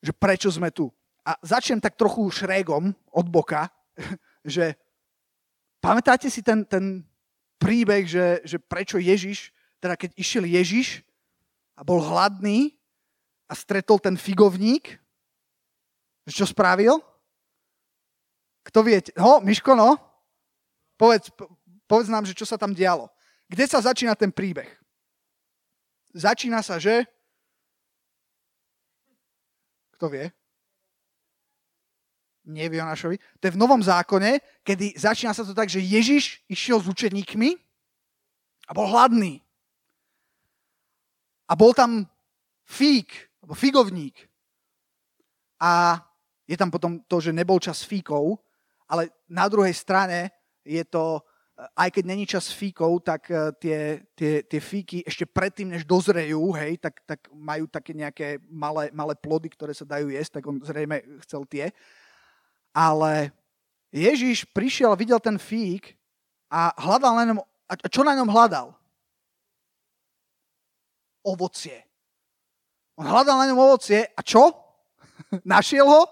Že 0.00 0.12
prečo 0.16 0.48
sme 0.48 0.72
tu. 0.72 0.88
A 1.24 1.36
začnem 1.44 1.80
tak 1.80 1.96
trochu 1.96 2.24
šrégom 2.32 2.92
od 3.12 3.26
boka, 3.28 3.68
že 4.44 4.76
pamätáte 5.80 6.32
si 6.32 6.40
ten, 6.40 6.64
ten 6.64 7.04
príbeh, 7.60 8.08
že, 8.08 8.40
že 8.44 8.56
prečo 8.56 8.96
Ježiš, 8.96 9.52
teda 9.80 9.96
keď 9.96 10.16
išiel 10.16 10.44
Ježiš 10.48 11.04
a 11.76 11.84
bol 11.84 12.00
hladný 12.00 12.76
a 13.48 13.52
stretol 13.52 14.00
ten 14.00 14.16
figovník, 14.16 15.00
čo 16.30 16.46
spravil? 16.46 17.02
Kto 18.62 18.86
viete? 18.86 19.10
No, 19.18 19.42
Miško, 19.42 19.74
no? 19.74 19.98
Povedz, 20.94 21.32
povedz 21.88 22.06
nám, 22.12 22.28
že 22.28 22.36
čo 22.36 22.46
sa 22.46 22.60
tam 22.60 22.70
dialo. 22.70 23.10
Kde 23.50 23.64
sa 23.66 23.82
začína 23.82 24.14
ten 24.14 24.30
príbeh? 24.30 24.68
Začína 26.14 26.62
sa, 26.62 26.78
že... 26.78 27.02
Kto 29.98 30.06
vie? 30.06 30.30
Nie 32.50 32.66
v 32.66 32.82
Jonášovi. 32.82 33.16
To 33.38 33.44
je 33.46 33.54
v 33.54 33.60
Novom 33.60 33.78
zákone, 33.78 34.42
kedy 34.66 34.98
začína 34.98 35.30
sa 35.30 35.46
to 35.46 35.54
tak, 35.54 35.70
že 35.70 35.78
Ježiš 35.78 36.42
išiel 36.50 36.82
s 36.82 36.90
učeníkmi 36.90 37.54
a 38.66 38.74
bol 38.74 38.90
hladný. 38.90 39.38
A 41.46 41.54
bol 41.54 41.70
tam 41.70 42.10
fík, 42.66 43.30
alebo 43.42 43.54
figovník. 43.54 44.14
A 45.62 46.02
je 46.50 46.58
tam 46.58 46.70
potom 46.70 46.98
to, 47.06 47.22
že 47.22 47.34
nebol 47.34 47.62
čas 47.62 47.86
fíkov, 47.86 48.42
ale 48.90 49.14
na 49.30 49.46
druhej 49.46 49.74
strane 49.74 50.34
je 50.66 50.82
to, 50.82 51.22
aj 51.76 51.88
keď 51.92 52.04
není 52.06 52.24
čas 52.26 52.48
fíkov, 52.50 53.04
tak 53.04 53.28
eh, 53.30 53.52
tie, 53.60 53.78
tie, 54.14 54.32
tie 54.42 54.60
fíky 54.60 55.04
ešte 55.04 55.28
predtým, 55.28 55.70
než 55.70 55.84
dozrejú, 55.84 56.54
hej, 56.56 56.80
tak, 56.80 57.04
tak 57.04 57.20
majú 57.30 57.68
také 57.68 57.92
nejaké 57.92 58.40
malé, 58.48 58.88
malé 58.90 59.14
plody, 59.14 59.52
ktoré 59.52 59.76
sa 59.76 59.84
dajú 59.84 60.08
jesť, 60.08 60.40
tak 60.40 60.44
on 60.48 60.56
zrejme 60.62 61.02
chcel 61.26 61.44
tie. 61.46 61.68
Ale 62.70 63.34
Ježiš 63.90 64.46
prišiel 64.54 64.94
videl 64.94 65.18
ten 65.18 65.38
fík 65.38 65.98
a 66.50 66.70
hľadal 66.78 67.12
na 67.18 67.24
ňom, 67.26 67.38
a 67.66 67.88
čo 67.90 68.06
na 68.06 68.14
ňom 68.14 68.30
hľadal? 68.30 68.74
Ovocie. 71.26 71.84
On 72.94 73.06
hľadal 73.06 73.36
na 73.38 73.48
ňom 73.50 73.58
ovocie 73.58 74.06
a 74.14 74.20
čo? 74.22 74.54
Našiel 75.46 75.86
ho? 75.86 76.02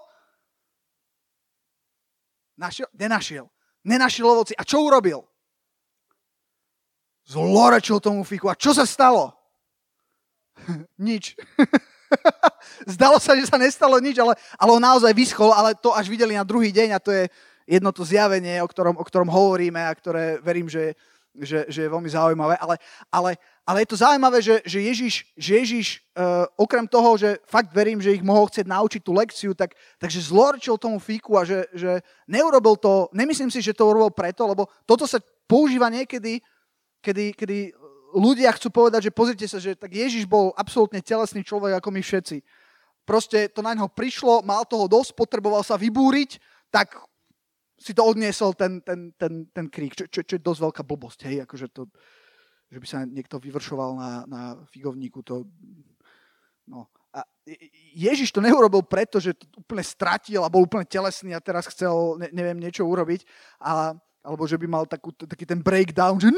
Našiel? 2.59 2.87
Nenašiel. 2.91 3.45
Nenašiel 3.87 4.27
ovoci. 4.27 4.53
A 4.59 4.67
čo 4.67 4.83
urobil? 4.83 5.23
Zlorečil 7.29 8.03
tomu 8.03 8.25
fiku. 8.25 8.51
A 8.51 8.57
čo 8.57 8.75
sa 8.75 8.83
stalo? 8.83 9.31
nič. 10.99 11.37
Zdalo 12.97 13.17
sa, 13.21 13.37
že 13.37 13.45
sa 13.45 13.57
nestalo 13.57 13.97
nič, 14.01 14.17
ale, 14.19 14.33
ale 14.57 14.71
on 14.71 14.83
naozaj 14.83 15.13
vyschol, 15.13 15.53
ale 15.53 15.77
to 15.77 15.93
až 15.93 16.09
videli 16.09 16.35
na 16.35 16.45
druhý 16.47 16.73
deň 16.73 16.89
a 16.95 17.03
to 17.03 17.11
je 17.13 17.29
jedno 17.69 17.93
to 17.93 18.01
zjavenie, 18.01 18.57
o 18.61 18.67
ktorom, 18.67 18.97
o 18.97 19.05
ktorom 19.05 19.29
hovoríme 19.29 19.77
a 19.77 19.93
ktoré 19.93 20.41
verím, 20.41 20.65
že, 20.65 20.97
že, 21.37 21.69
že 21.69 21.85
je 21.85 21.93
veľmi 21.93 22.09
zaujímavé. 22.09 22.57
Ale, 22.57 22.75
ale 23.13 23.37
ale 23.69 23.85
je 23.85 23.93
to 23.93 24.01
zaujímavé, 24.01 24.41
že, 24.41 24.65
že 24.65 24.81
Ježiš, 24.81 25.13
že 25.37 25.51
Ježiš 25.61 25.87
uh, 26.17 26.49
okrem 26.57 26.89
toho, 26.89 27.13
že 27.21 27.37
fakt 27.45 27.69
verím, 27.69 28.01
že 28.01 28.17
ich 28.17 28.25
mohol 28.25 28.49
chcieť 28.49 28.65
naučiť 28.65 29.01
tú 29.05 29.13
lekciu, 29.13 29.53
tak, 29.53 29.77
takže 30.01 30.25
zlorčil 30.25 30.73
tomu 30.81 30.97
fíku 30.97 31.37
a 31.37 31.45
že, 31.45 31.69
že 31.77 32.01
neurobil 32.25 32.81
to, 32.81 33.13
nemyslím 33.13 33.53
si, 33.53 33.61
že 33.61 33.77
to 33.77 33.85
urobil 33.85 34.09
preto, 34.09 34.49
lebo 34.49 34.65
toto 34.89 35.05
sa 35.05 35.21
používa 35.45 35.85
niekedy, 35.93 36.41
kedy, 37.05 37.37
kedy 37.37 37.57
ľudia 38.13 38.49
chcú 38.57 38.69
povedať, 38.73 39.09
že 39.09 39.15
pozrite 39.15 39.45
sa, 39.45 39.61
že 39.61 39.77
tak 39.77 39.93
Ježiš 39.93 40.25
bol 40.25 40.53
absolútne 40.57 41.01
telesný 41.01 41.45
človek 41.45 41.77
ako 41.77 41.89
my 41.93 42.01
všetci. 42.01 42.37
Proste 43.05 43.49
to 43.49 43.65
na 43.65 43.73
ňo 43.73 43.89
prišlo, 43.89 44.45
mal 44.45 44.65
toho 44.65 44.85
dosť, 44.85 45.17
potreboval 45.17 45.65
sa 45.65 45.77
vybúriť, 45.77 46.37
tak 46.69 46.93
si 47.79 47.95
to 47.95 48.05
odniesol 48.05 48.53
ten, 48.53 48.83
ten, 48.83 49.09
ten, 49.15 49.47
ten 49.49 49.65
krík, 49.71 49.95
čo, 49.95 50.05
čo, 50.11 50.21
čo 50.21 50.33
je 50.35 50.43
dosť 50.43 50.61
veľká 50.61 50.83
blbosť, 50.83 51.19
hej, 51.25 51.37
akože 51.47 51.67
to, 51.71 51.87
že 52.69 52.77
by 52.77 52.85
sa 52.85 52.99
niekto 53.07 53.39
vyvršoval 53.41 53.91
na, 53.97 54.11
na 54.27 54.41
figovníku. 54.69 55.23
To, 55.25 55.47
no. 56.69 56.91
A 57.09 57.25
Ježiš 57.97 58.29
to 58.29 58.45
neurobil 58.45 58.85
preto, 58.85 59.17
že 59.17 59.33
to 59.33 59.49
úplne 59.57 59.81
stratil 59.81 60.45
a 60.45 60.51
bol 60.51 60.69
úplne 60.69 60.85
telesný 60.85 61.33
a 61.33 61.41
teraz 61.41 61.65
chcel, 61.71 62.21
ne, 62.21 62.29
neviem, 62.29 62.61
niečo 62.61 62.85
urobiť. 62.85 63.25
A, 63.63 63.97
alebo 64.29 64.45
že 64.45 64.61
by 64.61 64.67
mal 64.69 64.85
takú, 64.85 65.09
taký 65.09 65.41
ten 65.41 65.57
breakdown, 65.57 66.21
že 66.21 66.29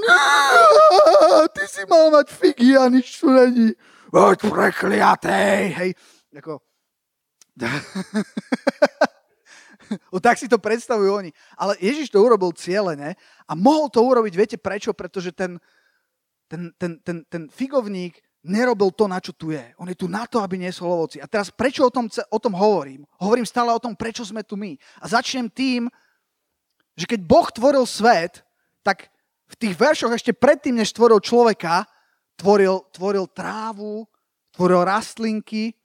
ty 1.52 1.64
si 1.68 1.84
mal 1.92 2.08
mať 2.08 2.32
figy 2.32 2.80
a 2.80 2.88
nič 2.88 3.20
tu 3.20 3.28
není. 3.28 3.76
Buď 4.08 4.48
prekliatej. 4.48 5.60
Hej, 5.76 5.90
ako... 6.32 6.64
o, 10.16 10.24
tak 10.24 10.40
si 10.40 10.48
to 10.48 10.56
predstavujú 10.56 11.12
oni. 11.12 11.36
Ale 11.60 11.76
Ježiš 11.84 12.16
to 12.16 12.24
urobil 12.24 12.56
cieľene 12.56 13.20
a 13.44 13.52
mohol 13.60 13.92
to 13.92 14.00
urobiť, 14.00 14.34
viete 14.40 14.56
prečo? 14.56 14.96
Pretože 14.96 15.36
ten, 15.36 15.60
ten, 16.48 16.72
ten, 16.80 16.96
ten, 17.04 17.28
ten 17.28 17.44
figovník 17.52 18.24
nerobil 18.48 18.96
to, 18.96 19.06
na 19.12 19.20
čo 19.20 19.36
tu 19.36 19.52
je. 19.52 19.68
On 19.76 19.86
je 19.86 20.00
tu 20.00 20.08
na 20.08 20.24
to, 20.26 20.40
aby 20.40 20.56
niesol 20.58 20.96
ovoci. 20.96 21.20
A 21.20 21.28
teraz 21.28 21.52
prečo 21.52 21.84
o 21.86 21.92
tom, 21.92 22.08
o 22.08 22.40
tom 22.40 22.56
hovorím? 22.56 23.04
Hovorím 23.20 23.46
stále 23.46 23.76
o 23.76 23.84
tom, 23.84 24.00
prečo 24.00 24.24
sme 24.24 24.48
tu 24.48 24.56
my. 24.56 24.80
A 25.04 25.12
začnem 25.12 25.52
tým, 25.52 25.92
že 26.96 27.06
keď 27.08 27.20
Boh 27.24 27.48
tvoril 27.48 27.86
svet, 27.88 28.44
tak 28.84 29.12
v 29.52 29.56
tých 29.60 29.76
veršoch 29.76 30.16
ešte 30.16 30.32
predtým, 30.32 30.80
než 30.80 30.96
tvoril 30.96 31.20
človeka, 31.20 31.84
tvoril, 32.40 32.88
tvoril 32.96 33.28
trávu, 33.28 34.08
tvoril 34.56 34.88
rastlinky. 34.88 35.76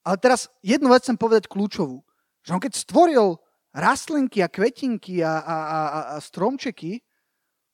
Ale 0.00 0.16
teraz 0.16 0.48
jednu 0.64 0.88
vec 0.88 1.04
chcem 1.04 1.16
povedať 1.16 1.44
kľúčovú. 1.46 2.00
Že 2.44 2.50
on 2.56 2.62
keď 2.64 2.72
stvoril 2.72 3.28
rastlinky 3.76 4.40
a 4.40 4.48
kvetinky 4.48 5.20
a, 5.20 5.44
a, 5.44 5.56
a, 5.56 5.78
a 6.12 6.16
stromčeky, 6.18 7.04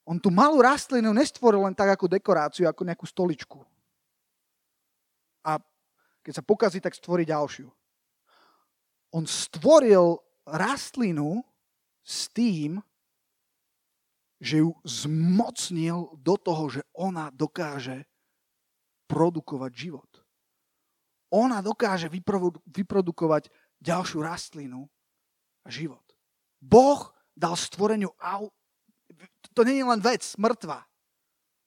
on 0.07 0.23
tú 0.23 0.31
malú 0.31 0.63
rastlinu 0.63 1.11
nestvoril 1.11 1.67
len 1.67 1.75
tak 1.75 1.99
ako 1.99 2.07
dekoráciu, 2.07 2.71
ako 2.71 2.87
nejakú 2.87 3.07
stoličku. 3.07 3.59
A 5.43 5.59
keď 6.23 6.43
sa 6.43 6.47
pokazí, 6.47 6.79
tak 6.79 6.95
stvorí 6.95 7.27
ďalšiu. 7.27 7.67
On 9.15 9.23
stvoril 9.27 10.19
rastlinu 10.47 11.43
s 12.07 12.31
tým, 12.31 12.79
že 14.39 14.63
ju 14.63 14.71
zmocnil 14.87 16.15
do 16.23 16.35
toho, 16.39 16.71
že 16.71 16.83
ona 16.95 17.35
dokáže 17.35 18.07
produkovať 19.11 19.73
život. 19.75 20.11
Ona 21.35 21.59
dokáže 21.59 22.07
vyprodukovať 22.71 23.51
ďalšiu 23.83 24.23
rastlinu 24.23 24.87
a 25.67 25.69
život. 25.69 26.05
Boh 26.63 27.11
dal 27.35 27.59
stvoreniu 27.59 28.15
to 29.57 29.65
nie 29.65 29.81
je 29.81 29.89
len 29.89 30.01
vec, 30.05 30.21
mŕtva. 30.37 30.85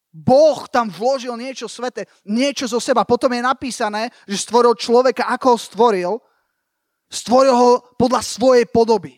Boh 0.10 0.66
tam 0.70 0.90
vložil 0.90 1.34
niečo 1.38 1.66
sveté, 1.66 2.06
niečo 2.26 2.70
zo 2.70 2.78
seba. 2.82 3.06
Potom 3.06 3.34
je 3.34 3.42
napísané, 3.42 4.14
že 4.30 4.42
stvoril 4.42 4.78
človeka, 4.78 5.26
ako 5.26 5.54
ho 5.54 5.58
stvoril. 5.58 6.12
Stvoril 7.10 7.54
ho 7.58 7.70
podľa 7.98 8.22
svojej 8.22 8.66
podoby. 8.70 9.18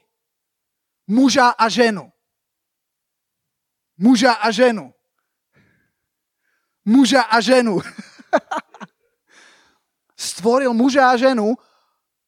Muža 1.12 1.52
a 1.60 1.68
ženu. 1.68 2.08
Muža 4.00 4.40
a 4.40 4.48
ženu. 4.48 4.96
Muža 6.88 7.28
a 7.28 7.38
ženu. 7.44 7.84
stvoril 10.22 10.74
muža 10.78 11.10
a 11.10 11.18
ženu 11.18 11.58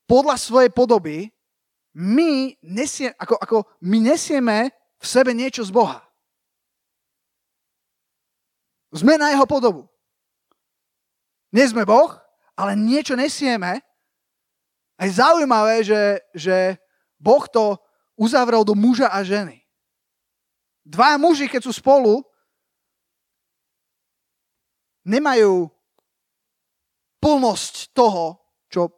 podľa 0.10 0.36
svojej 0.42 0.72
podoby, 0.74 1.30
my, 1.94 2.58
nesie, 2.66 3.14
ako, 3.14 3.38
ako 3.38 3.58
my 3.86 4.02
nesieme 4.02 4.74
v 4.98 5.06
sebe 5.06 5.30
niečo 5.38 5.62
z 5.62 5.70
Boha. 5.70 6.02
Sme 8.94 9.18
na 9.18 9.30
jeho 9.30 9.46
podobu. 9.46 9.86
Nie 11.54 11.70
sme 11.70 11.86
Boh, 11.86 12.18
ale 12.58 12.74
niečo 12.74 13.14
nesieme. 13.14 13.82
A 14.98 15.02
je 15.06 15.18
zaujímavé, 15.18 15.86
že, 15.86 16.22
že 16.34 16.78
Boh 17.22 17.46
to 17.46 17.78
uzavrel 18.18 18.64
do 18.64 18.78
muža 18.78 19.10
a 19.10 19.24
ženy. 19.24 19.64
Dva 20.84 21.16
muži, 21.16 21.48
keď 21.48 21.64
sú 21.64 21.74
spolu, 21.74 22.22
nemajú 25.08 25.72
plnosť 27.24 27.96
toho, 27.96 28.36
čo 28.68 28.92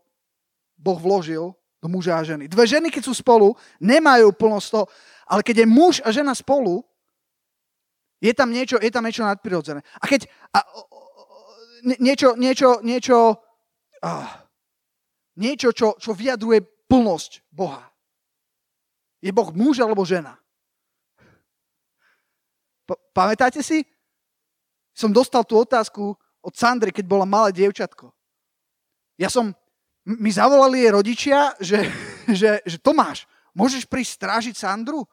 Boh 0.78 0.98
vložil 0.98 1.54
do 1.82 1.88
muža 1.88 2.18
a 2.18 2.26
ženy. 2.26 2.50
Dve 2.50 2.66
ženy, 2.66 2.90
keď 2.90 3.04
sú 3.06 3.14
spolu, 3.14 3.54
nemajú 3.78 4.34
plnosť 4.34 4.68
toho, 4.74 4.86
ale 5.30 5.42
keď 5.46 5.66
je 5.66 5.68
muž 5.70 5.96
a 6.02 6.10
žena 6.10 6.34
spolu, 6.34 6.82
je 8.18 8.34
tam 8.34 8.50
niečo, 8.50 8.82
je 8.82 8.90
tam 8.90 9.06
niečo 9.06 9.22
nadprirodzené. 9.22 9.86
A 10.02 10.06
keď 10.10 10.26
a, 10.50 10.66
niečo, 12.02 12.34
niečo, 12.34 12.82
niečo, 12.82 13.38
uh, 14.02 14.30
niečo, 15.38 15.70
čo, 15.70 15.94
čo 16.02 16.12
vyjadruje 16.18 16.66
plnosť 16.90 17.46
Boha. 17.54 17.86
Je 19.26 19.34
Boh 19.34 19.50
muž 19.50 19.82
alebo 19.82 20.06
žena? 20.06 20.38
pamätáte 23.16 23.64
si? 23.66 23.88
Som 24.94 25.16
dostal 25.16 25.42
tú 25.48 25.58
otázku 25.58 26.14
od 26.44 26.54
Sandry, 26.54 26.94
keď 26.94 27.06
bola 27.10 27.26
malé 27.26 27.56
dievčatko. 27.56 28.14
Ja 29.18 29.32
som, 29.32 29.56
mi 30.06 30.30
zavolali 30.30 30.86
jej 30.86 30.92
rodičia, 30.94 31.40
že, 31.58 31.90
že, 32.40 32.62
že 32.62 32.78
Tomáš, 32.78 33.26
môžeš 33.56 33.88
prísť 33.88 34.22
strážiť 34.22 34.56
Sandru? 34.60 35.08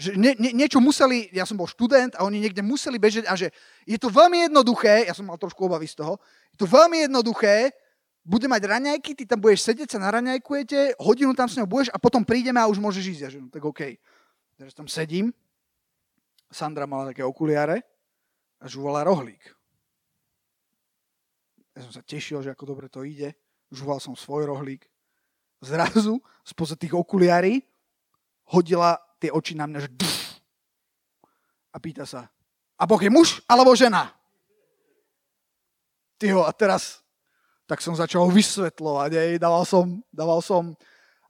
Že 0.00 0.16
nie, 0.16 0.32
nie, 0.40 0.52
niečo 0.56 0.80
museli, 0.80 1.28
ja 1.28 1.44
som 1.44 1.60
bol 1.60 1.68
študent 1.68 2.16
a 2.16 2.24
oni 2.24 2.40
niekde 2.40 2.64
museli 2.64 2.96
bežať 2.96 3.28
a 3.28 3.36
že 3.36 3.52
je 3.84 4.00
to 4.00 4.08
veľmi 4.08 4.48
jednoduché, 4.48 5.04
ja 5.04 5.12
som 5.12 5.28
mal 5.28 5.36
trošku 5.36 5.68
obavy 5.68 5.84
z 5.84 6.00
toho, 6.00 6.16
je 6.56 6.64
to 6.64 6.64
veľmi 6.64 7.04
jednoduché, 7.04 7.68
bude 8.24 8.46
mať 8.46 8.62
raňajky, 8.68 9.16
ty 9.16 9.24
tam 9.24 9.40
budeš 9.40 9.64
sedieť, 9.64 9.96
sa 9.96 9.98
naraňajkujete, 10.00 11.00
hodinu 11.00 11.32
tam 11.32 11.48
s 11.48 11.56
ňou 11.56 11.66
budeš 11.66 11.88
a 11.90 11.98
potom 11.98 12.20
prídeme 12.22 12.60
a 12.60 12.68
už 12.68 12.78
môžeš 12.78 13.04
ísť. 13.16 13.22
Ja, 13.24 13.30
že 13.32 13.38
no, 13.40 13.48
tak 13.48 13.64
OK. 13.64 13.96
Takže 14.60 14.74
tam 14.76 14.86
sedím, 14.86 15.32
Sandra 16.50 16.84
mala 16.84 17.14
také 17.14 17.24
okuliare 17.24 17.80
a 18.60 18.68
žuvala 18.68 19.06
rohlík. 19.06 19.40
Ja 21.78 21.86
som 21.86 21.94
sa 21.94 22.02
tešil, 22.04 22.42
že 22.44 22.52
ako 22.52 22.76
dobre 22.76 22.90
to 22.90 23.06
ide. 23.06 23.32
Žuval 23.70 24.02
som 24.02 24.18
svoj 24.18 24.50
rohlík. 24.50 24.84
Zrazu 25.62 26.18
spoza 26.44 26.74
tých 26.74 26.92
okuliarí 26.92 27.62
hodila 28.50 28.98
tie 29.22 29.30
oči 29.30 29.54
na 29.54 29.70
mňa, 29.70 29.78
že 29.86 29.88
a 31.70 31.78
pýta 31.78 32.02
sa, 32.02 32.26
a 32.74 32.82
Boh 32.88 32.98
je 32.98 33.12
muž 33.12 33.38
alebo 33.46 33.76
žena? 33.76 34.10
Tyho, 36.18 36.44
a 36.44 36.52
teraz 36.52 36.99
tak 37.70 37.78
som 37.78 37.94
začal 37.94 38.26
vysvetľovať, 38.34 39.10
hej, 39.14 39.30
dával 39.38 39.62
som, 39.62 40.02
dával 40.10 40.42
som 40.42 40.74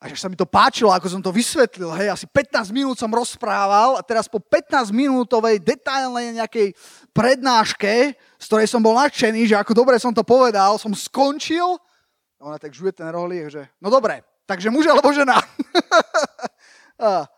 a 0.01 0.09
že 0.09 0.17
sa 0.17 0.33
mi 0.33 0.37
to 0.41 0.49
páčilo, 0.49 0.89
ako 0.89 1.13
som 1.13 1.21
to 1.21 1.29
vysvetlil, 1.29 1.93
hej, 1.93 2.09
asi 2.09 2.25
15 2.25 2.73
minút 2.73 2.97
som 2.97 3.13
rozprával 3.13 4.01
a 4.01 4.03
teraz 4.03 4.25
po 4.25 4.41
15 4.41 4.89
minútovej 4.97 5.61
detailnej 5.61 6.41
nejakej 6.41 6.73
prednáške, 7.13 8.17
z 8.17 8.45
ktorej 8.49 8.73
som 8.73 8.81
bol 8.81 8.97
nadšený, 8.97 9.53
že 9.53 9.61
ako 9.61 9.77
dobre 9.77 10.01
som 10.01 10.17
to 10.17 10.25
povedal, 10.25 10.81
som 10.81 10.97
skončil. 10.97 11.77
A 12.41 12.49
ona 12.49 12.57
tak 12.57 12.73
žuje 12.73 12.97
ten 12.97 13.13
rohlík, 13.13 13.53
že 13.53 13.69
no 13.77 13.93
dobre, 13.93 14.25
takže 14.49 14.73
muž 14.73 14.89
alebo 14.89 15.13
žena. 15.13 15.37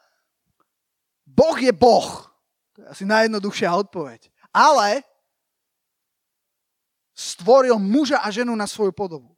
boh 1.27 1.59
je 1.59 1.75
Boh. 1.75 2.31
To 2.79 2.87
je 2.87 2.87
asi 2.87 3.03
najjednoduchšia 3.03 3.75
odpoveď. 3.75 4.31
Ale 4.55 5.03
stvoril 7.13 7.79
muža 7.79 8.21
a 8.25 8.29
ženu 8.33 8.57
na 8.57 8.67
svoju 8.67 8.93
podobu. 8.93 9.37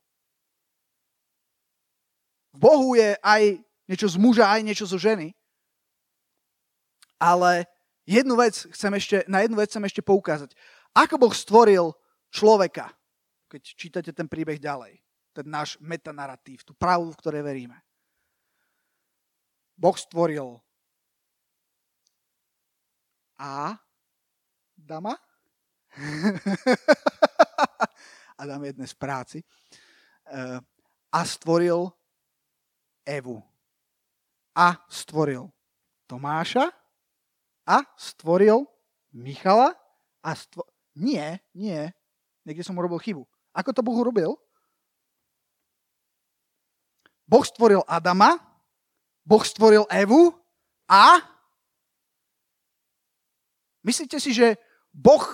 V 2.54 2.58
Bohu 2.58 2.94
je 2.94 3.18
aj 3.18 3.58
niečo 3.90 4.06
z 4.06 4.16
muža, 4.16 4.46
aj 4.46 4.62
niečo 4.62 4.86
zo 4.86 4.94
ženy. 4.94 5.34
Ale 7.18 7.66
jednu 8.06 8.38
vec 8.38 8.54
chcem 8.70 8.92
ešte, 8.94 9.16
na 9.26 9.42
jednu 9.42 9.58
vec 9.58 9.70
chcem 9.70 9.82
ešte 9.82 10.02
poukázať. 10.06 10.54
Ako 10.94 11.18
Boh 11.18 11.34
stvoril 11.34 11.90
človeka, 12.30 12.94
keď 13.50 13.62
čítate 13.74 14.10
ten 14.14 14.30
príbeh 14.30 14.62
ďalej, 14.62 15.02
ten 15.34 15.46
náš 15.50 15.74
metanaratív, 15.82 16.62
tú 16.62 16.78
pravdu, 16.78 17.10
v 17.10 17.20
ktorej 17.22 17.42
veríme. 17.42 17.78
Boh 19.74 19.98
stvoril 19.98 20.62
a 23.34 23.74
Dama? 24.78 25.18
Adam 28.34 28.64
je 28.66 28.72
dnes 28.74 28.90
v 28.90 28.98
práci. 28.98 29.38
Eh, 30.26 30.58
a 31.14 31.20
stvoril 31.22 31.92
Evu. 33.06 33.38
A 34.54 34.74
stvoril 34.90 35.50
Tomáša 36.06 36.70
a 37.66 37.76
stvoril 37.96 38.66
Michala 39.14 39.74
a 40.22 40.30
stvo... 40.34 40.66
Nie, 40.94 41.42
nie. 41.54 41.90
Niekde 42.46 42.66
som 42.66 42.78
urobil 42.78 42.98
chybu. 42.98 43.22
Ako 43.54 43.70
to 43.70 43.82
Boh 43.82 43.94
urobil? 43.94 44.38
Boh 47.24 47.42
stvoril 47.46 47.82
Adama, 47.88 48.36
Boh 49.24 49.40
stvoril 49.40 49.88
Evu 49.88 50.34
a 50.84 51.24
myslíte 53.80 54.20
si, 54.20 54.36
že 54.36 54.60
Boh, 54.92 55.24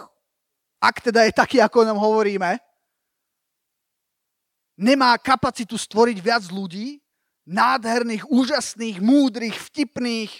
ak 0.79 1.03
teda 1.03 1.27
je 1.27 1.35
taký, 1.35 1.59
ako 1.59 1.83
o 1.83 1.89
ňom 1.91 1.99
hovoríme, 1.99 2.57
nemá 4.81 5.12
kapacitu 5.21 5.77
stvoriť 5.77 6.16
viac 6.25 6.49
ľudí, 6.49 7.05
nádherných, 7.45 8.25
úžasných, 8.33 8.97
múdrych, 9.05 9.57
vtipných, 9.69 10.33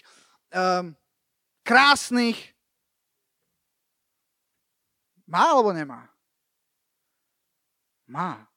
um, 0.57 0.97
krásnych. 1.61 2.57
Má 5.29 5.53
alebo 5.53 5.77
nemá? 5.77 6.09
Má. 8.09 8.49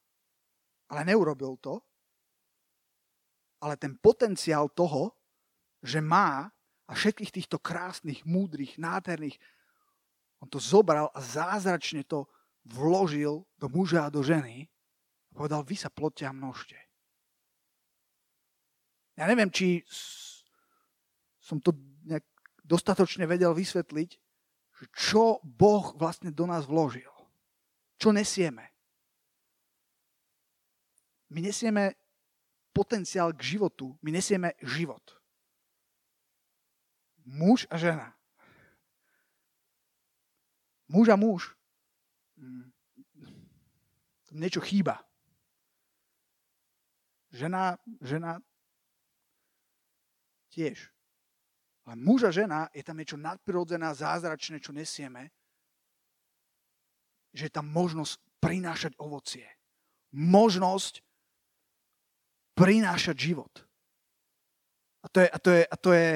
Ale 0.88 1.04
neurobil 1.04 1.60
to. 1.60 1.84
Ale 3.60 3.76
ten 3.76 4.00
potenciál 4.00 4.72
toho, 4.72 5.12
že 5.84 6.00
má 6.00 6.48
a 6.88 6.92
všetkých 6.96 7.32
týchto 7.32 7.60
krásnych, 7.60 8.24
múdrych, 8.24 8.80
nádherných, 8.80 9.40
on 10.44 10.48
to 10.52 10.60
zobral 10.60 11.08
a 11.16 11.20
zázračne 11.24 12.04
to 12.04 12.28
vložil 12.68 13.48
do 13.56 13.68
muža 13.72 14.08
a 14.08 14.12
do 14.12 14.20
ženy 14.20 14.73
povedal, 15.34 15.66
vy 15.66 15.76
sa 15.76 15.90
plotia 15.90 16.30
množte. 16.32 16.78
Ja 19.18 19.30
neviem, 19.30 19.50
či 19.54 19.86
som 21.38 21.62
to 21.62 21.76
nejak 22.06 22.26
dostatočne 22.64 23.28
vedel 23.28 23.54
vysvetliť, 23.54 24.10
že 24.74 24.86
čo 24.96 25.38
Boh 25.44 25.94
vlastne 26.00 26.34
do 26.34 26.50
nás 26.50 26.66
vložil. 26.66 27.10
Čo 28.02 28.10
nesieme. 28.10 28.74
My 31.30 31.46
nesieme 31.46 31.94
potenciál 32.74 33.34
k 33.38 33.58
životu. 33.58 33.94
My 34.02 34.10
nesieme 34.10 34.58
život. 34.66 35.02
Muž 37.26 37.70
a 37.70 37.78
žena. 37.78 38.18
Muž 40.90 41.10
a 41.10 41.16
muž. 41.16 41.54
Mm. 42.38 42.74
Niečo 44.34 44.60
chýba. 44.62 45.06
Žena, 47.34 47.82
žena 48.00 48.38
tiež. 50.54 50.94
Ale 51.84 51.98
muž 51.98 52.30
a 52.30 52.32
žena 52.32 52.70
je 52.72 52.86
tam 52.86 52.96
niečo 52.96 53.18
nadprirodzené 53.18 53.90
zázračné, 53.92 54.62
čo 54.62 54.72
nesieme, 54.72 55.34
že 57.34 57.50
je 57.50 57.54
tam 57.54 57.66
možnosť 57.68 58.22
prinášať 58.38 58.94
ovocie. 59.02 59.50
Možnosť 60.14 61.02
prinášať 62.54 63.18
život. 63.18 63.52
A 65.04 65.10
to 65.10 65.20
je, 65.26 65.28
a 65.28 65.38
to 65.42 65.50
je, 65.50 65.62
a 65.66 65.76
to 65.76 65.90
je, 65.92 66.10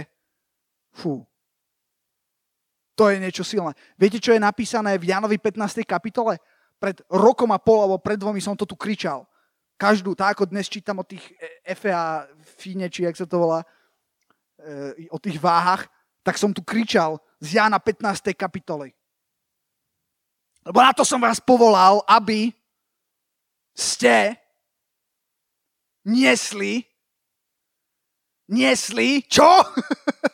fú, 0.94 1.26
to 2.98 3.14
je 3.14 3.22
niečo 3.22 3.46
silné. 3.46 3.78
Viete, 3.94 4.18
čo 4.18 4.34
je 4.34 4.42
napísané 4.42 4.98
v 4.98 5.14
Janovi 5.14 5.38
15. 5.38 5.86
kapitole? 5.86 6.42
Pred 6.82 7.06
rokom 7.14 7.54
a 7.54 7.62
pol, 7.62 7.86
alebo 7.86 8.02
pred 8.02 8.18
dvomi 8.18 8.42
som 8.42 8.58
to 8.58 8.66
tu 8.66 8.74
kričal. 8.74 9.30
Každú, 9.78 10.18
tak 10.18 10.38
ako 10.38 10.50
dnes 10.50 10.66
čítam 10.66 11.00
o 11.00 11.06
tých 11.06 11.22
Efe 11.62 11.94
a 11.94 12.26
Fíne, 12.42 12.90
či 12.90 13.06
jak 13.06 13.14
sa 13.14 13.30
to 13.30 13.38
volá, 13.38 13.62
E, 14.58 15.06
o 15.14 15.22
tých 15.22 15.38
váhach, 15.38 15.86
tak 16.26 16.34
som 16.38 16.50
tu 16.50 16.66
kričal 16.66 17.22
z 17.38 17.62
Jána 17.62 17.78
15. 17.78 18.34
kapitoly. 18.34 18.90
Lebo 20.66 20.82
na 20.82 20.92
to 20.98 21.06
som 21.06 21.22
vás 21.22 21.38
povolal, 21.38 22.02
aby 22.10 22.50
ste 23.78 24.34
niesli, 26.02 26.82
niesli, 28.50 29.22
čo? 29.30 29.46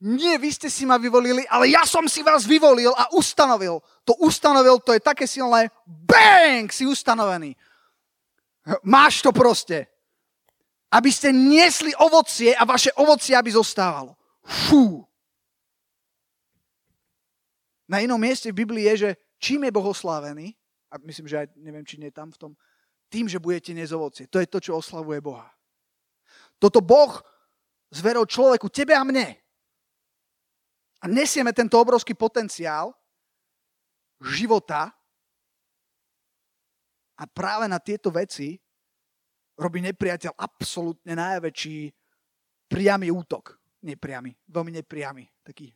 Nie, 0.00 0.40
vy 0.40 0.48
ste 0.48 0.72
si 0.72 0.88
ma 0.88 0.96
vyvolili, 0.96 1.44
ale 1.44 1.76
ja 1.76 1.84
som 1.84 2.08
si 2.08 2.24
vás 2.24 2.48
vyvolil 2.48 2.88
a 2.96 3.12
ustanovil. 3.12 3.84
To 4.08 4.16
ustanovil, 4.24 4.80
to 4.80 4.96
je 4.96 5.00
také 5.04 5.28
silné, 5.28 5.68
bang, 5.84 6.72
si 6.72 6.88
ustanovený. 6.88 7.52
Máš 8.80 9.20
to 9.20 9.28
proste. 9.28 9.92
Aby 10.88 11.12
ste 11.12 11.36
niesli 11.36 11.92
ovocie 12.00 12.56
a 12.56 12.64
vaše 12.64 12.88
ovocie, 12.96 13.36
aby 13.36 13.52
zostávalo. 13.52 14.16
Fú. 14.40 15.04
Na 17.84 18.00
inom 18.00 18.16
mieste 18.16 18.48
v 18.48 18.64
Biblii 18.64 18.88
je, 18.94 18.96
že 18.96 19.10
čím 19.36 19.68
je 19.68 19.74
Boh 19.74 19.84
oslávený, 19.84 20.56
a 20.90 20.96
myslím, 21.04 21.28
že 21.28 21.44
aj 21.44 21.46
neviem, 21.60 21.84
či 21.84 22.00
nie 22.00 22.08
tam 22.08 22.32
v 22.32 22.40
tom, 22.40 22.52
tým, 23.10 23.26
že 23.28 23.42
budete 23.42 23.74
niesť 23.74 23.92
ovocie. 23.92 24.24
To 24.30 24.40
je 24.40 24.48
to, 24.48 24.58
čo 24.62 24.78
oslavuje 24.78 25.20
Boha. 25.20 25.50
Toto 26.56 26.80
Boh 26.80 27.20
zveril 27.90 28.24
človeku, 28.24 28.70
tebe 28.70 28.94
a 28.94 29.02
mne. 29.02 29.39
A 31.00 31.08
nesieme 31.08 31.56
tento 31.56 31.80
obrovský 31.80 32.12
potenciál 32.12 32.92
života 34.20 34.92
a 37.16 37.24
práve 37.24 37.68
na 37.68 37.80
tieto 37.80 38.12
veci 38.12 38.60
robí 39.56 39.80
nepriateľ 39.80 40.36
absolútne 40.36 41.16
najväčší 41.16 41.92
priamy 42.68 43.08
útok. 43.12 43.56
Nepriamy, 43.80 44.36
veľmi 44.48 44.72
nepriamy. 44.84 45.24
Taký, 45.40 45.72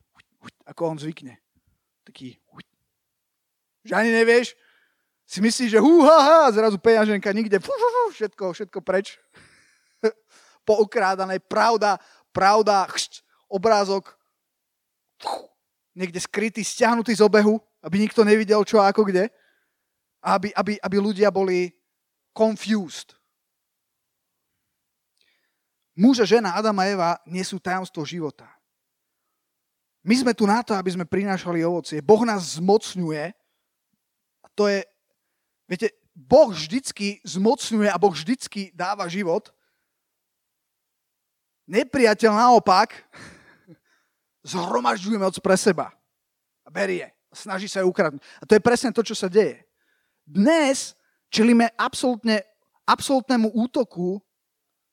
ako 0.68 0.80
on 0.92 0.98
zvykne. 1.00 1.40
Taký, 2.04 2.36
že 3.84 3.92
ani 3.96 4.12
nevieš, 4.12 4.52
si 5.24 5.40
myslíš, 5.40 5.76
že 5.76 5.80
hú, 5.80 6.04
ha, 6.04 6.52
zrazu 6.52 6.76
peňaženka 6.76 7.32
nikde, 7.32 7.56
fú, 7.60 7.72
fú, 7.72 7.88
fú, 7.88 8.02
všetko, 8.12 8.44
všetko 8.52 8.78
preč. 8.84 9.16
Poukrádané, 10.68 11.40
pravda, 11.40 11.96
pravda, 12.32 12.84
chšť, 12.92 13.24
obrázok, 13.48 14.16
niekde 15.94 16.18
skrytý, 16.18 16.60
stiahnutý 16.66 17.14
z 17.14 17.22
obehu, 17.22 17.62
aby 17.80 18.02
nikto 18.02 18.26
nevidel 18.26 18.66
čo 18.66 18.82
a 18.82 18.90
ako 18.90 19.06
kde. 19.06 19.30
A 20.24 20.40
aby, 20.40 20.50
aby, 20.56 20.72
aby 20.80 20.96
ľudia 20.98 21.28
boli 21.28 21.70
confused. 22.32 23.14
Muž 25.94 26.24
a 26.24 26.26
žena 26.26 26.58
Adam 26.58 26.74
a 26.82 26.84
Eva 26.90 27.10
nie 27.28 27.44
sú 27.46 27.62
tajomstvo 27.62 28.02
života. 28.02 28.50
My 30.04 30.18
sme 30.18 30.32
tu 30.34 30.44
na 30.44 30.60
to, 30.60 30.74
aby 30.74 30.90
sme 30.90 31.06
prinášali 31.08 31.62
ovocie. 31.64 32.02
Boh 32.02 32.20
nás 32.26 32.58
zmocňuje. 32.58 33.30
A 34.44 34.46
to 34.52 34.68
je, 34.68 34.82
viete, 35.70 35.94
Boh 36.12 36.50
vždycky 36.50 37.22
zmocňuje 37.24 37.88
a 37.88 37.96
Boh 37.96 38.12
vždycky 38.12 38.74
dáva 38.74 39.08
život. 39.08 39.54
Nepriateľ 41.64 42.32
naopak 42.36 42.92
zhromažďuje 44.44 45.18
moc 45.18 45.34
pre 45.40 45.56
seba. 45.56 45.90
A 46.64 46.68
berie. 46.68 47.10
A 47.28 47.34
snaží 47.34 47.66
sa 47.66 47.82
ju 47.82 47.90
ukradnúť. 47.90 48.22
A 48.40 48.44
to 48.44 48.54
je 48.54 48.62
presne 48.62 48.94
to, 48.94 49.02
čo 49.02 49.16
sa 49.16 49.26
deje. 49.26 49.64
Dnes 50.24 50.94
čelíme 51.32 51.72
absolútne, 51.74 52.44
absolútnemu 52.86 53.50
útoku 53.56 54.20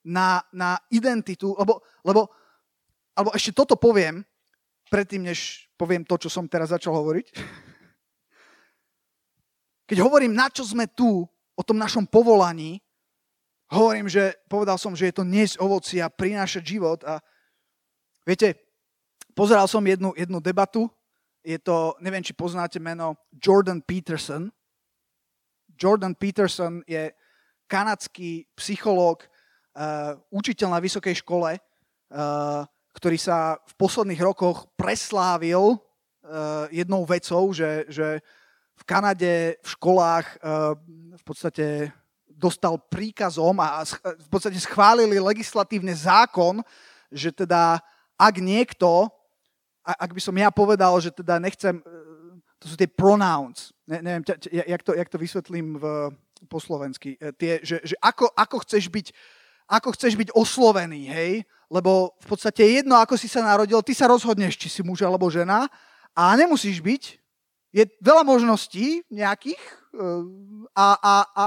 na, 0.02 0.42
na 0.50 0.82
identitu, 0.90 1.54
lebo, 1.60 1.84
lebo 2.02 2.32
alebo 3.16 3.36
ešte 3.36 3.52
toto 3.52 3.76
poviem, 3.76 4.24
predtým, 4.88 5.28
než 5.30 5.68
poviem 5.76 6.04
to, 6.04 6.16
čo 6.20 6.30
som 6.32 6.48
teraz 6.48 6.72
začal 6.72 6.96
hovoriť. 6.96 7.28
Keď 9.92 9.98
hovorím, 10.00 10.36
na 10.36 10.48
čo 10.48 10.64
sme 10.64 10.88
tu, 10.88 11.28
o 11.56 11.64
tom 11.64 11.76
našom 11.76 12.08
povolaní, 12.08 12.80
hovorím, 13.72 14.08
že 14.08 14.36
povedal 14.48 14.80
som, 14.80 14.96
že 14.96 15.12
je 15.12 15.16
to 15.20 15.28
niesť 15.28 15.60
ovoci 15.60 16.00
a 16.00 16.12
prinášať 16.12 16.64
život. 16.64 17.04
A 17.04 17.20
viete, 18.24 18.71
Pozeral 19.32 19.67
som 19.67 19.84
jednu, 19.84 20.12
jednu 20.17 20.39
debatu, 20.44 20.91
je 21.41 21.58
to, 21.58 21.98
neviem, 22.04 22.22
či 22.22 22.38
poznáte 22.38 22.78
meno 22.78 23.17
Jordan 23.34 23.82
Peterson. 23.82 24.52
Jordan 25.74 26.13
Peterson 26.13 26.86
je 26.86 27.10
kanadský 27.65 28.46
psychológ, 28.54 29.26
uh, 29.26 30.20
učiteľ 30.30 30.78
na 30.78 30.80
vysokej 30.84 31.24
škole, 31.24 31.58
uh, 31.58 32.62
ktorý 32.94 33.17
sa 33.17 33.58
v 33.63 33.74
posledných 33.80 34.22
rokoch 34.22 34.67
preslávil 34.76 35.80
uh, 35.80 36.67
jednou 36.70 37.08
vecou, 37.08 37.56
že, 37.56 37.88
že 37.88 38.20
v 38.78 38.84
Kanade 38.84 39.58
v 39.63 39.67
školách 39.72 40.26
uh, 40.44 40.76
v 41.15 41.24
podstate 41.24 41.89
dostal 42.28 42.78
príkazom 42.89 43.56
a 43.62 43.86
v 44.02 44.30
podstate 44.30 44.58
schválili 44.58 45.22
legislatívne 45.22 45.94
zákon, 45.94 46.65
že 47.13 47.30
teda 47.30 47.78
ak 48.17 48.36
niekto 48.41 49.10
ak 49.86 50.12
by 50.13 50.22
som 50.22 50.36
ja 50.38 50.54
povedal, 50.54 50.94
že 51.02 51.10
teda 51.10 51.41
nechcem, 51.41 51.82
e, 51.82 51.84
to 52.62 52.65
sú 52.70 52.76
tie 52.78 52.86
pronouns, 52.86 53.74
ne, 53.89 54.02
neviem, 54.02 54.24
jak 54.52 54.82
to, 54.86 54.94
jak 54.94 55.10
to 55.10 55.17
vysvetlím 55.17 55.82
v, 55.82 55.86
po 56.46 56.62
slovensky, 56.62 57.17
e, 57.17 57.34
tie, 57.34 57.60
že, 57.65 57.82
že 57.82 57.96
ako, 57.98 58.30
ako, 58.38 58.62
chceš 58.62 58.94
byť, 58.94 59.08
ako 59.65 59.89
chceš 59.98 60.13
byť 60.13 60.30
oslovený, 60.38 61.10
hej, 61.10 61.34
lebo 61.72 62.13
v 62.22 62.28
podstate 62.30 62.62
jedno, 62.62 63.00
ako 63.02 63.17
si 63.17 63.26
sa 63.26 63.41
narodil, 63.41 63.82
ty 63.82 63.98
sa 63.98 64.06
rozhodneš, 64.06 64.60
či 64.60 64.70
si 64.70 64.82
muž 64.86 65.02
alebo 65.02 65.32
žena 65.34 65.65
a 66.13 66.36
nemusíš 66.38 66.84
byť, 66.84 67.04
je 67.72 67.84
veľa 68.04 68.28
možností 68.28 69.02
nejakých 69.10 69.60
e, 69.60 69.74
a, 70.78 70.88
a, 71.00 71.15
a, 71.34 71.46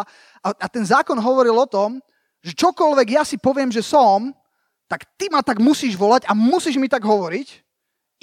a 0.50 0.66
ten 0.66 0.82
zákon 0.82 1.16
hovoril 1.20 1.54
o 1.54 1.70
tom, 1.70 2.02
že 2.44 2.52
čokoľvek 2.52 3.08
ja 3.16 3.22
si 3.24 3.40
poviem, 3.40 3.72
že 3.72 3.80
som, 3.80 4.34
tak 4.84 5.08
ty 5.16 5.32
ma 5.32 5.40
tak 5.40 5.62
musíš 5.62 5.96
volať 5.96 6.28
a 6.28 6.36
musíš 6.36 6.76
mi 6.76 6.92
tak 6.92 7.00
hovoriť 7.00 7.63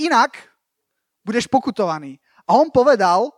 Inak 0.07 0.37
budeš 1.21 1.45
pokutovaný. 1.45 2.17
A 2.49 2.57
on 2.57 2.73
povedal, 2.73 3.29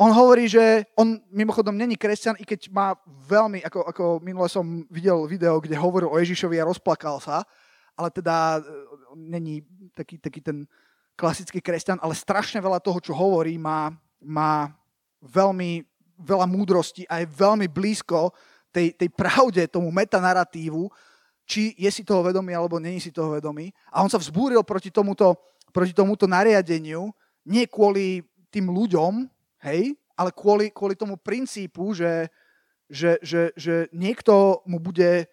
on 0.00 0.10
hovorí, 0.16 0.48
že 0.48 0.88
on 0.96 1.20
mimochodom 1.28 1.76
není 1.76 1.92
kresťan, 1.92 2.40
i 2.40 2.44
keď 2.48 2.72
má 2.72 2.96
veľmi, 3.06 3.60
ako, 3.60 3.80
ako 3.84 4.04
minule 4.24 4.48
som 4.48 4.88
videl 4.88 5.28
video, 5.28 5.60
kde 5.60 5.76
hovoril 5.76 6.08
o 6.08 6.16
Ježišovi 6.16 6.56
a 6.56 6.64
rozplakal 6.64 7.20
sa, 7.20 7.44
ale 8.00 8.08
teda 8.08 8.58
e, 8.58 8.60
není 9.12 9.60
taký, 9.92 10.16
taký 10.16 10.40
ten 10.40 10.64
klasický 11.20 11.60
kresťan, 11.60 12.00
ale 12.00 12.16
strašne 12.16 12.64
veľa 12.64 12.80
toho, 12.80 12.96
čo 12.96 13.12
hovorí, 13.12 13.60
má, 13.60 13.92
má 14.24 14.72
veľmi 15.20 15.84
veľa 16.16 16.48
múdrosti 16.48 17.04
a 17.04 17.20
je 17.20 17.28
veľmi 17.28 17.68
blízko 17.68 18.32
tej, 18.72 18.96
tej 18.96 19.12
pravde, 19.12 19.68
tomu 19.68 19.92
metanaratívu, 19.92 20.88
či 21.50 21.74
je 21.74 21.90
si 21.90 22.06
toho 22.06 22.22
vedomý 22.22 22.54
alebo 22.54 22.78
není 22.78 23.02
si 23.02 23.10
toho 23.10 23.34
vedomý. 23.34 23.74
A 23.90 24.06
on 24.06 24.10
sa 24.10 24.22
vzbúril 24.22 24.62
proti 24.62 24.94
tomuto, 24.94 25.34
proti 25.74 25.90
tomuto 25.90 26.30
nariadeniu, 26.30 27.10
nie 27.42 27.66
kvôli 27.66 28.22
tým 28.54 28.70
ľuďom, 28.70 29.26
hej, 29.66 29.98
ale 30.14 30.30
kvôli, 30.30 30.70
kvôli 30.70 30.94
tomu 30.94 31.18
princípu, 31.18 31.90
že, 31.90 32.30
že, 32.86 33.18
že, 33.18 33.50
že 33.58 33.90
niekto 33.90 34.62
mu 34.62 34.78
bude, 34.78 35.26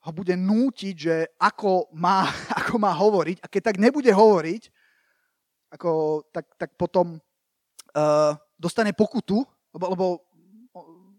ho 0.00 0.10
bude 0.16 0.32
nútiť, 0.32 0.94
že 0.96 1.16
ako 1.36 1.92
má, 1.92 2.24
ako 2.64 2.80
má 2.80 2.96
hovoriť. 2.96 3.44
A 3.44 3.46
keď 3.52 3.62
tak 3.68 3.76
nebude 3.76 4.08
hovoriť, 4.08 4.72
ako, 5.76 6.24
tak, 6.32 6.48
tak 6.56 6.70
potom 6.80 7.20
uh, 7.20 8.32
dostane 8.56 8.96
pokutu, 8.96 9.44
lebo, 9.70 9.86
lebo 9.94 10.06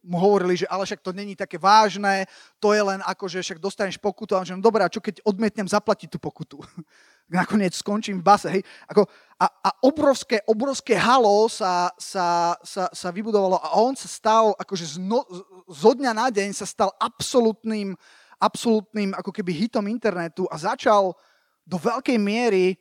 mu 0.01 0.17
hovorili, 0.17 0.57
že 0.57 0.65
ale 0.65 0.85
však 0.85 1.01
to 1.05 1.13
není 1.13 1.37
také 1.37 1.61
vážne, 1.61 2.25
to 2.57 2.73
je 2.73 2.81
len 2.81 2.99
ako, 3.05 3.29
že 3.29 3.45
však 3.45 3.61
dostaneš 3.61 4.01
pokutu 4.01 4.33
a 4.33 4.41
že 4.41 4.57
no 4.57 4.61
dobré, 4.61 4.81
a 4.81 4.89
čo 4.89 4.97
keď 4.97 5.21
odmietnem 5.21 5.69
zaplatiť 5.69 6.09
tú 6.09 6.17
pokutu? 6.17 6.57
Nakoniec 7.31 7.71
skončím 7.77 8.19
v 8.19 8.27
base. 8.27 8.47
Hej? 8.51 8.61
Ako, 8.91 9.07
a, 9.39 9.45
a 9.47 9.69
obrovské, 9.85 10.43
obrovské 10.43 10.99
halo 10.99 11.47
sa, 11.47 11.93
sa, 11.95 12.57
sa, 12.59 12.91
sa 12.91 13.07
vybudovalo 13.13 13.61
a 13.61 13.77
on 13.79 13.95
sa 13.95 14.09
stal, 14.09 14.51
akože 14.59 14.99
zno, 14.99 15.23
zo 15.69 15.91
dňa 15.95 16.11
na 16.11 16.27
deň 16.27 16.51
sa 16.51 16.67
stal 16.67 16.91
absolútnym, 16.99 17.95
absolútnym 18.41 19.15
ako 19.15 19.31
keby 19.31 19.53
hitom 19.53 19.85
internetu 19.87 20.43
a 20.51 20.59
začal 20.59 21.15
do 21.63 21.77
veľkej 21.77 22.17
miery 22.19 22.75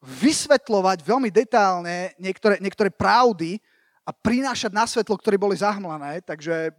vysvetľovať 0.00 0.98
veľmi 1.04 1.30
detálne 1.30 2.12
niektoré, 2.16 2.56
niektoré 2.58 2.88
pravdy, 2.88 3.60
a 4.04 4.10
prinášať 4.10 4.72
na 4.72 4.84
svetlo, 4.88 5.14
ktoré 5.18 5.36
boli 5.36 5.54
zahmlané, 5.58 6.24
takže 6.24 6.72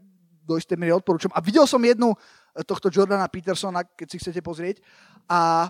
do 0.45 0.57
istej 0.57 0.76
miery 0.76 0.91
odporúčam. 0.91 1.32
A 1.32 1.39
videl 1.39 1.63
som 1.69 1.80
jednu 1.80 2.11
eh, 2.11 2.63
tohto 2.65 2.89
Jordana 2.89 3.30
Petersona, 3.30 3.86
keď 3.86 4.07
si 4.09 4.17
chcete 4.19 4.41
pozrieť, 4.41 4.82
a, 5.30 5.69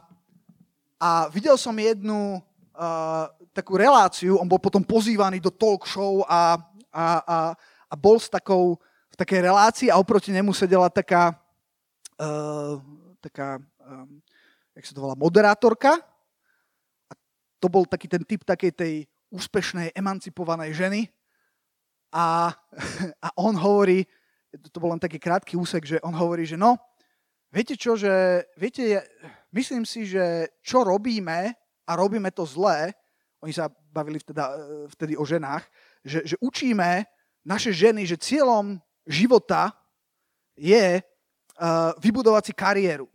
a 0.98 1.10
videl 1.30 1.54
som 1.60 1.76
jednu 1.78 2.42
uh, 2.42 3.26
takú 3.54 3.78
reláciu, 3.78 4.42
on 4.42 4.50
bol 4.50 4.58
potom 4.58 4.82
pozývaný 4.82 5.38
do 5.38 5.54
talk 5.54 5.86
show 5.86 6.26
a, 6.26 6.58
a, 6.90 7.06
a, 7.22 7.38
a 7.86 7.94
bol 7.94 8.18
s 8.18 8.26
takou, 8.26 8.80
v 9.12 9.16
takej 9.20 9.46
relácii 9.46 9.88
a 9.94 10.00
oproti 10.02 10.34
nemu 10.34 10.50
sedela 10.56 10.90
taká, 10.90 11.38
uh, 12.18 12.82
taká 13.22 13.62
um, 13.86 14.18
jak 14.76 14.86
sa 14.88 14.94
to 14.96 15.04
volá, 15.04 15.16
moderátorka. 15.20 16.00
A 17.06 17.14
to 17.60 17.68
bol 17.68 17.86
taký 17.86 18.08
ten 18.08 18.24
typ 18.24 18.42
takej 18.42 18.72
tej 18.74 18.94
úspešnej, 19.32 19.94
emancipovanej 19.96 20.76
ženy, 20.76 21.02
a, 22.12 22.52
a 23.26 23.28
on 23.40 23.56
hovorí, 23.56 24.04
to 24.72 24.78
bol 24.84 24.92
len 24.92 25.00
taký 25.00 25.18
krátky 25.18 25.56
úsek, 25.56 25.88
že 25.88 25.98
on 26.04 26.12
hovorí, 26.12 26.44
že 26.44 26.60
no, 26.60 26.76
viete 27.52 27.80
čo, 27.80 27.96
že 27.96 28.46
viete, 28.60 29.04
myslím 29.56 29.88
si, 29.88 30.06
že 30.06 30.52
čo 30.60 30.84
robíme 30.84 31.56
a 31.88 31.92
robíme 31.96 32.32
to 32.36 32.44
zlé, 32.44 32.92
oni 33.42 33.56
sa 33.56 33.72
bavili 33.72 34.22
vtedy, 34.22 34.40
vtedy 34.94 35.14
o 35.18 35.26
ženách, 35.26 35.66
že, 36.06 36.22
že 36.24 36.36
učíme 36.40 37.04
naše 37.42 37.74
ženy, 37.74 38.06
že 38.06 38.22
cieľom 38.22 38.78
života 39.08 39.74
je 40.54 41.02
uh, 41.02 41.92
vybudovať 41.98 42.44
si 42.46 42.54
kariéru. 42.54 43.10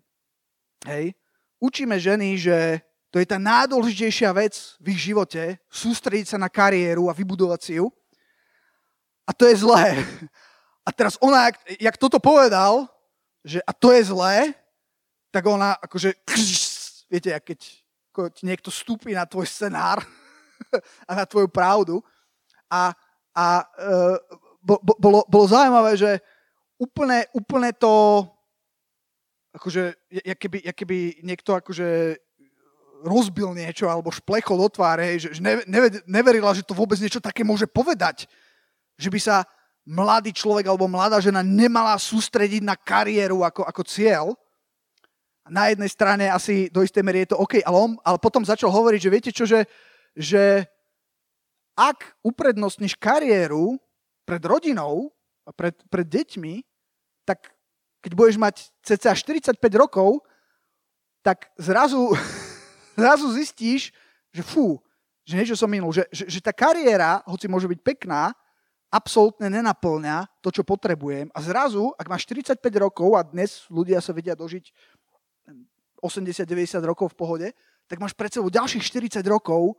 Hej. 0.83 1.15
Učíme 1.63 1.97
ženy, 1.97 2.37
že 2.37 2.83
to 3.15 3.23
je 3.23 3.27
tá 3.27 3.39
najdôležitejšia 3.39 4.31
vec 4.35 4.77
v 4.83 4.93
ich 4.93 5.09
živote, 5.09 5.57
sústrediť 5.71 6.37
sa 6.37 6.39
na 6.43 6.51
kariéru 6.51 7.07
a 7.07 7.17
vybudovať 7.17 7.61
si 7.63 7.73
ju. 7.79 7.87
A 9.27 9.31
to 9.35 9.45
je 9.51 9.57
zlé. 9.59 9.99
A 10.87 10.95
teraz 10.95 11.19
ona, 11.19 11.51
jak, 11.51 11.57
jak 11.83 11.97
toto 11.99 12.23
povedal, 12.23 12.87
že 13.43 13.59
a 13.67 13.73
to 13.75 13.91
je 13.91 14.07
zlé, 14.07 14.55
tak 15.35 15.47
ona 15.47 15.75
akože, 15.83 16.15
viete, 17.13 17.35
keď, 17.43 17.59
keď 18.15 18.35
niekto 18.43 18.71
stúpi 18.71 19.13
na 19.13 19.27
tvoj 19.27 19.47
scenár 19.51 19.99
a 21.11 21.13
na 21.15 21.25
tvoju 21.27 21.51
pravdu 21.51 21.99
a, 22.71 22.95
a 23.35 23.47
e, 23.63 23.91
bo, 24.63 24.79
bo, 24.83 24.93
bolo, 24.99 25.21
bolo 25.27 25.45
zaujímavé, 25.47 25.99
že 25.99 26.11
úplne, 26.79 27.27
úplne 27.35 27.71
to 27.75 28.27
akože, 29.57 29.83
jak 30.13 30.39
keby, 30.39 30.59
jak 30.65 30.77
keby 30.77 30.99
niekto 31.25 31.57
akože 31.57 32.21
rozbil 33.05 33.57
niečo 33.57 33.89
alebo 33.89 34.13
šplechol 34.13 34.57
do 34.61 34.69
tváre, 34.69 35.17
že, 35.17 35.33
že 35.33 35.41
neverila, 36.05 36.53
že 36.53 36.65
to 36.65 36.77
vôbec 36.77 37.01
niečo 37.01 37.21
také 37.21 37.45
môže 37.45 37.65
povedať. 37.65 38.29
Že 38.97 39.09
by 39.13 39.21
sa 39.21 39.37
mladý 39.87 40.35
človek 40.35 40.67
alebo 40.67 40.91
mladá 40.91 41.23
žena 41.23 41.47
nemala 41.47 41.95
sústrediť 41.95 42.67
na 42.67 42.75
kariéru 42.75 43.47
ako, 43.47 43.63
ako 43.63 43.83
cieľ. 43.87 44.35
Na 45.47 45.71
jednej 45.71 45.87
strane 45.87 46.27
asi 46.27 46.67
do 46.75 46.83
istej 46.83 47.07
mery 47.07 47.23
je 47.23 47.31
to 47.31 47.39
OK, 47.39 47.63
ale, 47.63 47.79
on, 47.79 47.95
ale 48.03 48.19
potom 48.19 48.43
začal 48.43 48.67
hovoriť, 48.67 48.99
že 48.99 49.13
viete 49.15 49.31
čo, 49.31 49.47
že, 49.47 49.63
že 50.19 50.67
ak 51.79 52.19
uprednostníš 52.27 52.99
kariéru 52.99 53.79
pred 54.27 54.43
rodinou 54.43 55.15
a 55.47 55.55
pred, 55.55 55.79
pred 55.87 56.03
deťmi, 56.03 56.67
tak 57.23 57.55
keď 58.03 58.13
budeš 58.19 58.37
mať 58.43 58.55
cca 58.83 59.15
45 59.15 59.63
rokov, 59.79 60.19
tak 61.23 61.55
zrazu, 61.55 62.11
zrazu 62.99 63.31
zistíš, 63.39 63.95
že 64.35 64.43
fú, 64.43 64.83
že 65.23 65.39
niečo 65.39 65.55
som 65.55 65.71
minul, 65.71 65.95
že, 65.95 66.11
že, 66.11 66.27
že 66.27 66.43
tá 66.43 66.51
kariéra, 66.51 67.23
hoci 67.23 67.47
môže 67.47 67.71
byť 67.71 67.81
pekná, 67.87 68.35
absolútne 68.91 69.51
nenaplňa 69.51 70.29
to, 70.41 70.55
čo 70.55 70.63
potrebujem. 70.63 71.29
A 71.35 71.39
zrazu, 71.43 71.91
ak 71.99 72.07
máš 72.07 72.25
45 72.31 72.63
rokov 72.79 73.19
a 73.19 73.27
dnes 73.27 73.67
ľudia 73.69 73.99
sa 73.99 74.15
vedia 74.15 74.39
dožiť 74.39 74.71
80-90 76.01 76.81
rokov 76.87 77.13
v 77.13 77.19
pohode, 77.19 77.49
tak 77.87 77.99
máš 77.99 78.15
pred 78.15 78.31
sebou 78.31 78.51
ďalších 78.51 78.83
40 78.83 79.23
rokov 79.27 79.79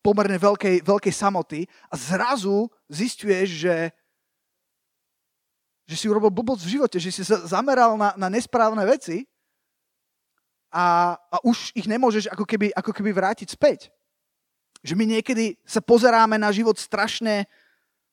pomerne 0.00 0.40
veľkej, 0.40 0.80
veľkej 0.80 1.14
samoty 1.14 1.68
a 1.92 1.94
zrazu 1.96 2.68
zistuješ, 2.88 3.48
že 3.68 3.76
že 5.90 5.98
si 5.98 6.06
urobil 6.06 6.30
blbosť 6.30 6.62
v 6.62 6.72
živote, 6.78 6.96
že 7.02 7.10
si 7.10 7.26
sa 7.26 7.42
zameral 7.42 7.98
na, 7.98 8.14
na 8.14 8.30
nesprávne 8.30 8.86
veci 8.86 9.26
a, 10.70 11.18
a 11.18 11.36
už 11.42 11.74
ich 11.74 11.90
nemôžeš 11.90 12.30
ako 12.30 12.46
keby, 12.46 12.70
ako 12.78 12.94
keby 12.94 13.10
vrátiť 13.10 13.50
späť. 13.50 13.90
Že 14.80 14.94
my 14.96 15.04
niekedy 15.18 15.60
sa 15.64 15.84
pozeráme 15.84 16.40
na 16.40 16.48
život 16.52 16.76
strašne, 16.76 17.44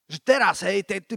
že 0.08 0.20
teraz, 0.24 0.64
hej, 0.64 0.84
te, 0.84 1.00
te, 1.04 1.16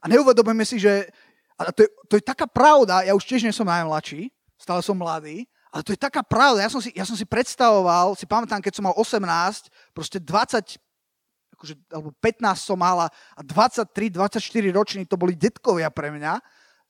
a 0.00 0.04
neuvedomujeme 0.08 0.64
si, 0.64 0.80
že 0.80 1.08
a 1.54 1.70
to, 1.70 1.86
je, 1.86 1.88
to 2.10 2.14
je 2.18 2.24
taká 2.24 2.50
pravda, 2.50 3.06
ja 3.06 3.14
už 3.14 3.24
tiež 3.24 3.46
nie 3.46 3.54
som 3.54 3.64
najmladší, 3.64 4.28
stále 4.58 4.82
som 4.82 4.98
mladý, 4.98 5.46
ale 5.70 5.82
to 5.82 5.94
je 5.94 5.98
taká 5.98 6.22
pravda, 6.22 6.66
ja 6.66 6.70
som 6.70 6.82
si, 6.82 6.90
ja 6.94 7.06
som 7.06 7.18
si 7.18 7.26
predstavoval, 7.26 8.14
si 8.14 8.26
pamätám, 8.26 8.62
keď 8.62 8.78
som 8.78 8.84
mal 8.86 8.94
18, 8.94 9.70
proste 9.94 10.18
20, 10.18 10.78
akože, 11.58 11.74
alebo 11.90 12.10
15 12.18 12.58
som 12.58 12.78
mala 12.78 13.10
a 13.34 13.40
23, 13.42 14.10
24 14.10 14.38
roční 14.70 15.02
to 15.06 15.18
boli 15.18 15.34
detkovia 15.34 15.90
pre 15.90 16.10
mňa. 16.10 16.38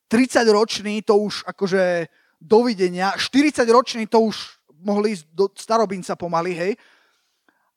30 0.09 0.45
roční 0.53 1.01
to 1.01 1.17
už 1.17 1.49
akože 1.49 2.13
dovidenia, 2.41 3.17
40 3.17 3.65
roční 3.69 4.05
to 4.05 4.21
už 4.21 4.61
mohli 4.85 5.17
ísť 5.17 5.25
do 5.33 5.49
starobinca 5.57 6.13
pomaly, 6.17 6.53
hej. 6.53 6.73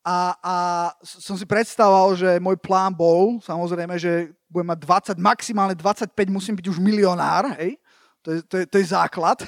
A, 0.08 0.40
a 0.40 0.56
som 1.04 1.36
si 1.36 1.44
predstavoval, 1.44 2.16
že 2.16 2.40
môj 2.40 2.56
plán 2.56 2.96
bol, 2.96 3.44
samozrejme, 3.44 4.00
že 4.00 4.32
budem 4.48 4.72
mať 4.72 4.80
20, 5.20 5.20
maximálne 5.20 5.76
25, 5.76 6.16
musím 6.32 6.56
byť 6.56 6.68
už 6.72 6.80
milionár, 6.80 7.52
hej. 7.60 7.76
To 8.24 8.32
je, 8.32 8.40
to 8.48 8.56
je, 8.56 8.66
to 8.72 8.76
je 8.80 8.88
základ. 8.88 9.44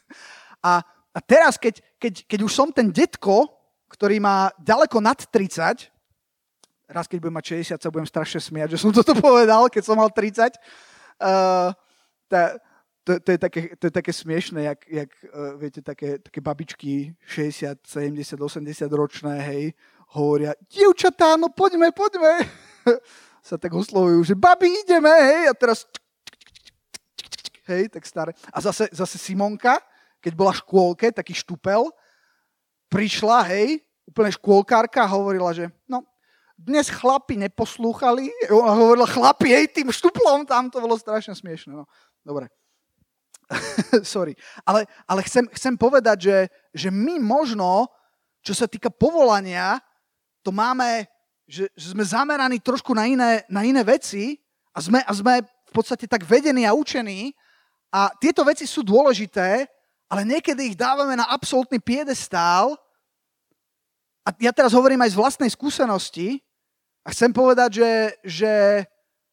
a, 0.68 0.80
a 1.12 1.18
teraz, 1.20 1.60
keď, 1.60 1.84
keď, 2.00 2.24
keď 2.24 2.40
už 2.40 2.52
som 2.56 2.72
ten 2.72 2.88
detko, 2.88 3.52
ktorý 3.92 4.16
má 4.16 4.48
ďaleko 4.64 4.96
nad 5.04 5.20
30, 5.28 5.92
raz 6.88 7.04
keď 7.04 7.28
budem 7.28 7.36
mať 7.36 7.60
60, 7.60 7.84
sa 7.84 7.92
budem 7.92 8.08
strašne 8.08 8.40
smiať, 8.40 8.76
že 8.76 8.80
som 8.80 8.96
toto 8.96 9.12
povedal, 9.20 9.68
keď 9.68 9.82
som 9.84 10.00
mal 10.00 10.08
30. 10.08 10.56
Uh, 11.20 11.68
tá, 12.32 12.56
to, 13.04 13.20
to, 13.20 13.30
je 13.32 13.38
také, 13.38 13.60
to 13.76 13.84
je 13.86 13.90
také 13.90 14.12
smiešné, 14.12 14.62
jak, 14.62 14.80
jak 14.88 15.10
uh, 15.34 15.58
viete, 15.58 15.82
také, 15.82 16.18
také 16.18 16.40
babičky 16.40 17.14
60, 17.26 17.78
70, 17.86 18.40
80 18.40 18.92
ročné, 18.92 19.42
hej, 19.42 19.74
hovoria, 20.14 20.54
dievčatá, 20.70 21.36
no 21.36 21.50
poďme, 21.50 21.90
poďme. 21.90 22.46
sa 23.42 23.58
tak 23.58 23.74
oslovujú, 23.74 24.22
že 24.22 24.34
babi, 24.38 24.70
ideme, 24.86 25.10
hej, 25.10 25.50
a 25.50 25.54
teraz 25.54 25.82
hej, 27.66 27.90
tak 27.90 28.06
staré. 28.06 28.30
A 28.54 28.62
zase, 28.62 28.86
zase 28.94 29.18
Simonka, 29.18 29.82
keď 30.22 30.32
bola 30.38 30.54
v 30.54 30.62
škôlke, 30.62 31.06
taký 31.10 31.34
štupel, 31.34 31.90
prišla, 32.86 33.42
hej, 33.50 33.82
úplne 34.06 34.30
škôlkárka 34.30 35.02
a 35.02 35.10
hovorila, 35.10 35.50
že 35.50 35.66
no, 35.90 36.06
dnes 36.54 36.86
chlapi 36.86 37.34
neposlúchali, 37.34 38.30
ona 38.46 38.78
hovorila 38.78 39.08
chlapi, 39.10 39.50
hej, 39.50 39.74
tým 39.74 39.90
štuplom, 39.90 40.46
tam 40.46 40.70
to 40.70 40.78
bolo 40.78 40.94
strašne 40.94 41.34
smiešne. 41.34 41.74
No. 41.74 41.90
Dobre. 42.22 42.46
Sorry. 44.06 44.34
Ale, 44.64 44.86
ale 45.06 45.20
chcem, 45.24 45.44
chcem 45.52 45.74
povedať, 45.76 46.18
že, 46.28 46.38
že 46.72 46.88
my 46.88 47.20
možno, 47.20 47.88
čo 48.40 48.56
sa 48.56 48.66
týka 48.66 48.88
povolania, 48.88 49.78
to 50.42 50.50
máme, 50.50 51.06
že, 51.46 51.68
že 51.76 51.94
sme 51.94 52.04
zameraní 52.04 52.58
trošku 52.58 52.96
na 52.96 53.06
iné, 53.06 53.46
na 53.46 53.62
iné 53.62 53.82
veci 53.84 54.40
a 54.74 54.78
sme, 54.82 55.00
a 55.04 55.12
sme 55.12 55.44
v 55.44 55.72
podstate 55.72 56.08
tak 56.08 56.26
vedení 56.26 56.66
a 56.66 56.76
učení 56.76 57.32
a 57.92 58.10
tieto 58.18 58.42
veci 58.42 58.64
sú 58.64 58.80
dôležité, 58.82 59.68
ale 60.08 60.22
niekedy 60.24 60.72
ich 60.72 60.76
dávame 60.76 61.16
na 61.16 61.28
absolútny 61.28 61.80
piedestál 61.80 62.76
a 64.22 64.30
ja 64.38 64.52
teraz 64.54 64.72
hovorím 64.72 65.02
aj 65.02 65.12
z 65.12 65.20
vlastnej 65.20 65.50
skúsenosti, 65.50 66.40
a 67.02 67.10
chcem 67.10 67.34
povedať, 67.34 67.82
že, 67.82 67.92
že 68.22 68.52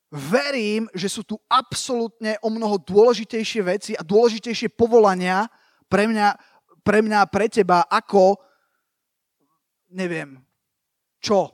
verím, 0.09 0.89
že 0.97 1.05
sú 1.05 1.21
tu 1.21 1.37
absolútne 1.45 2.41
o 2.41 2.49
mnoho 2.49 2.81
dôležitejšie 2.81 3.61
veci 3.61 3.91
a 3.93 4.01
dôležitejšie 4.01 4.73
povolania 4.73 5.45
pre 5.85 6.09
mňa, 6.09 6.27
pre 6.81 7.05
mňa 7.05 7.17
a 7.21 7.29
pre 7.29 7.45
teba, 7.45 7.85
ako, 7.85 8.41
neviem, 9.93 10.41
čo? 11.21 11.53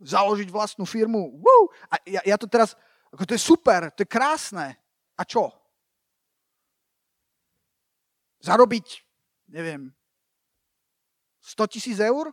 Založiť 0.00 0.48
vlastnú 0.48 0.88
firmu? 0.88 1.40
Woo! 1.40 1.64
A 1.92 2.00
ja, 2.08 2.20
ja 2.24 2.36
to 2.40 2.48
teraz, 2.48 2.72
ako 3.12 3.24
to 3.28 3.36
je 3.36 3.42
super, 3.42 3.92
to 3.92 4.04
je 4.04 4.08
krásne. 4.08 4.76
A 5.16 5.22
čo? 5.24 5.52
Zarobiť, 8.40 9.00
neviem, 9.52 9.92
100 11.40 11.72
tisíc 11.72 11.98
eur? 12.00 12.32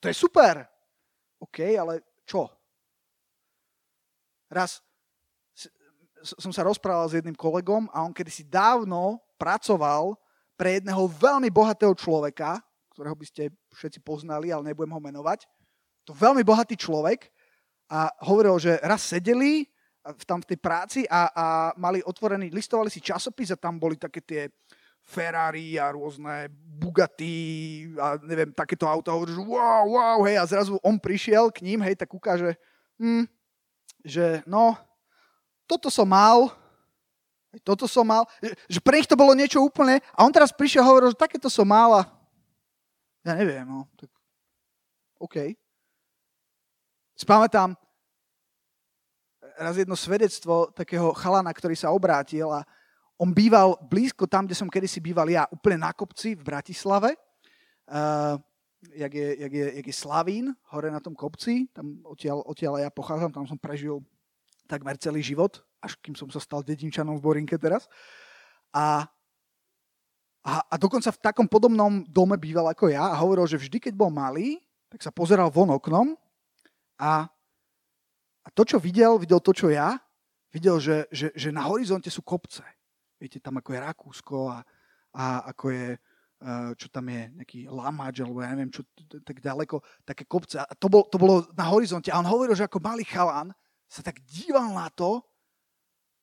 To 0.00 0.06
je 0.06 0.14
super. 0.14 0.64
OK, 1.42 1.58
ale 1.74 2.22
čo? 2.22 2.57
Raz 4.48 4.80
som 6.22 6.50
sa 6.50 6.66
rozprával 6.66 7.06
s 7.06 7.16
jedným 7.16 7.38
kolegom 7.38 7.86
a 7.94 8.02
on 8.02 8.10
kedysi 8.10 8.42
dávno 8.42 9.22
pracoval 9.38 10.18
pre 10.58 10.82
jedného 10.82 11.06
veľmi 11.06 11.46
bohatého 11.54 11.94
človeka, 11.94 12.58
ktorého 12.90 13.14
by 13.14 13.26
ste 13.28 13.54
všetci 13.70 14.02
poznali, 14.02 14.50
ale 14.50 14.74
nebudem 14.74 14.90
ho 14.90 14.98
menovať. 14.98 15.46
To 16.10 16.12
veľmi 16.16 16.42
bohatý 16.42 16.74
človek 16.74 17.30
a 17.86 18.10
hovoril, 18.26 18.58
že 18.58 18.82
raz 18.82 19.06
sedeli 19.06 19.70
tam 20.26 20.40
v 20.42 20.48
tej 20.54 20.58
práci 20.58 21.00
a, 21.06 21.30
a 21.30 21.46
mali 21.76 22.00
otvorený, 22.02 22.50
listovali 22.50 22.88
si 22.88 22.98
časopis 22.98 23.52
a 23.52 23.60
tam 23.60 23.76
boli 23.76 23.94
také 24.00 24.24
tie 24.24 24.42
Ferrari 25.04 25.80
a 25.80 25.92
rôzne 25.92 26.52
Bugatti 26.52 27.88
a 27.96 28.20
neviem, 28.24 28.52
takéto 28.52 28.84
auta, 28.84 29.12
hovorí, 29.12 29.32
že 29.32 29.40
wow, 29.40 29.84
wow, 29.88 30.18
hej, 30.28 30.36
a 30.36 30.44
zrazu 30.44 30.76
on 30.84 31.00
prišiel 31.00 31.48
k 31.48 31.64
ním, 31.64 31.80
hej, 31.80 31.96
tak 31.96 32.12
ukáže, 32.12 32.56
hm, 33.00 33.24
že 34.08 34.40
no, 34.48 34.74
toto 35.68 35.92
som 35.92 36.08
mal, 36.08 36.48
toto 37.60 37.84
som 37.84 38.08
mal, 38.08 38.24
že 38.66 38.80
pre 38.80 38.98
nich 38.98 39.08
to 39.08 39.18
bolo 39.18 39.36
niečo 39.36 39.60
úplne, 39.60 40.00
a 40.16 40.24
on 40.24 40.32
teraz 40.32 40.48
prišiel 40.48 40.80
a 40.84 40.88
hovoril, 40.88 41.12
že 41.12 41.20
takéto 41.20 41.52
som 41.52 41.68
mal 41.68 42.00
a 42.00 42.02
ja 43.28 43.36
neviem, 43.36 43.68
no, 43.68 43.84
tak 44.00 44.08
OK. 45.20 45.36
Spamätám, 47.18 47.74
raz 49.58 49.74
jedno 49.74 49.98
svedectvo 49.98 50.70
takého 50.70 51.10
chalana, 51.18 51.50
ktorý 51.50 51.74
sa 51.74 51.90
obrátil 51.90 52.46
a 52.48 52.62
on 53.18 53.34
býval 53.34 53.74
blízko 53.90 54.30
tam, 54.30 54.46
kde 54.46 54.54
som 54.54 54.70
kedysi 54.70 55.02
býval 55.02 55.26
ja, 55.26 55.50
úplne 55.50 55.82
na 55.82 55.90
kopci 55.90 56.38
v 56.38 56.46
Bratislave. 56.46 57.18
Uh, 57.90 58.38
jak, 58.82 59.14
je, 59.14 59.28
jak, 59.40 59.52
je, 59.52 59.66
jak 59.76 59.86
je 59.86 59.96
Slavín, 59.96 60.54
hore 60.70 60.90
na 60.90 61.00
tom 61.00 61.14
kopci, 61.14 61.66
tam 61.74 61.98
odtiaľ, 62.06 62.46
odtiaľ 62.46 62.78
ja 62.78 62.90
pochádzam, 62.90 63.34
tam 63.34 63.46
som 63.46 63.58
prežil 63.58 64.02
takmer 64.70 64.94
celý 65.00 65.24
život, 65.24 65.64
až 65.82 65.96
kým 65.98 66.14
som 66.14 66.28
sa 66.30 66.38
stal 66.38 66.62
dedinčanom 66.62 67.18
v 67.18 67.24
Borinke 67.24 67.56
teraz. 67.58 67.88
A, 68.70 69.08
a, 70.44 70.52
a 70.68 70.74
dokonca 70.76 71.10
v 71.10 71.22
takom 71.22 71.46
podobnom 71.48 72.04
dome 72.06 72.36
býval 72.36 72.68
ako 72.70 72.92
ja 72.92 73.10
a 73.10 73.20
hovoril, 73.20 73.48
že 73.48 73.58
vždy, 73.58 73.90
keď 73.90 73.94
bol 73.96 74.12
malý, 74.12 74.60
tak 74.92 75.02
sa 75.02 75.12
pozeral 75.12 75.50
von 75.50 75.72
oknom 75.72 76.14
a, 77.00 77.26
a 78.44 78.48
to, 78.52 78.62
čo 78.64 78.76
videl, 78.80 79.16
videl 79.16 79.40
to, 79.40 79.52
čo 79.52 79.68
ja, 79.72 79.96
videl, 80.52 80.80
že, 80.80 81.08
že, 81.12 81.32
že 81.36 81.48
na 81.52 81.64
horizonte 81.68 82.08
sú 82.08 82.24
kopce. 82.24 82.64
Viete, 83.18 83.42
tam 83.42 83.58
ako 83.58 83.68
je 83.74 83.80
Rakúsko 83.82 84.38
a, 84.48 84.58
a 85.12 85.24
ako 85.52 85.74
je, 85.74 85.88
čo 86.78 86.86
tam 86.86 87.10
je, 87.10 87.34
nejaký 87.34 87.66
Lamač, 87.66 88.22
alebo 88.22 88.38
ja 88.38 88.54
neviem, 88.54 88.70
čo 88.70 88.86
tak 89.26 89.42
ďaleko, 89.42 89.82
také 90.06 90.22
kopce. 90.22 90.62
A 90.62 90.70
to, 90.78 90.86
bol, 90.86 91.02
to 91.10 91.18
bolo 91.18 91.42
na 91.58 91.66
horizonte. 91.66 92.14
A 92.14 92.22
on 92.22 92.30
hovoril, 92.30 92.54
že 92.54 92.66
ako 92.66 92.78
malý 92.78 93.02
chalán 93.02 93.50
sa 93.90 94.06
tak 94.06 94.22
díval 94.22 94.70
na 94.70 94.86
to 94.94 95.18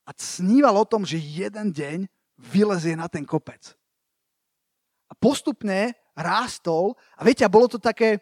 a 0.08 0.10
sníval 0.16 0.72
o 0.80 0.88
tom, 0.88 1.04
že 1.04 1.20
jeden 1.20 1.68
deň 1.68 2.08
vylezie 2.38 2.96
na 2.96 3.12
ten 3.12 3.28
kopec. 3.28 3.76
A 5.10 5.12
postupne 5.18 5.92
rástol 6.16 6.96
a 7.18 7.20
viete, 7.20 7.44
a 7.44 7.52
bolo 7.52 7.68
to 7.68 7.76
také, 7.76 8.16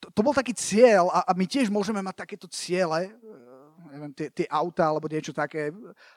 to, 0.00 0.08
to 0.14 0.20
bol 0.24 0.32
taký 0.32 0.56
cieľ 0.56 1.12
a, 1.12 1.28
a 1.28 1.32
my 1.36 1.44
tiež 1.44 1.68
môžeme 1.68 2.00
mať 2.00 2.24
takéto 2.24 2.48
ciele, 2.48 3.12
eh, 3.12 3.68
neviem, 3.92 4.12
tie, 4.16 4.32
tie 4.32 4.46
auta 4.48 4.88
alebo 4.88 5.12
niečo 5.12 5.36
také. 5.36 5.74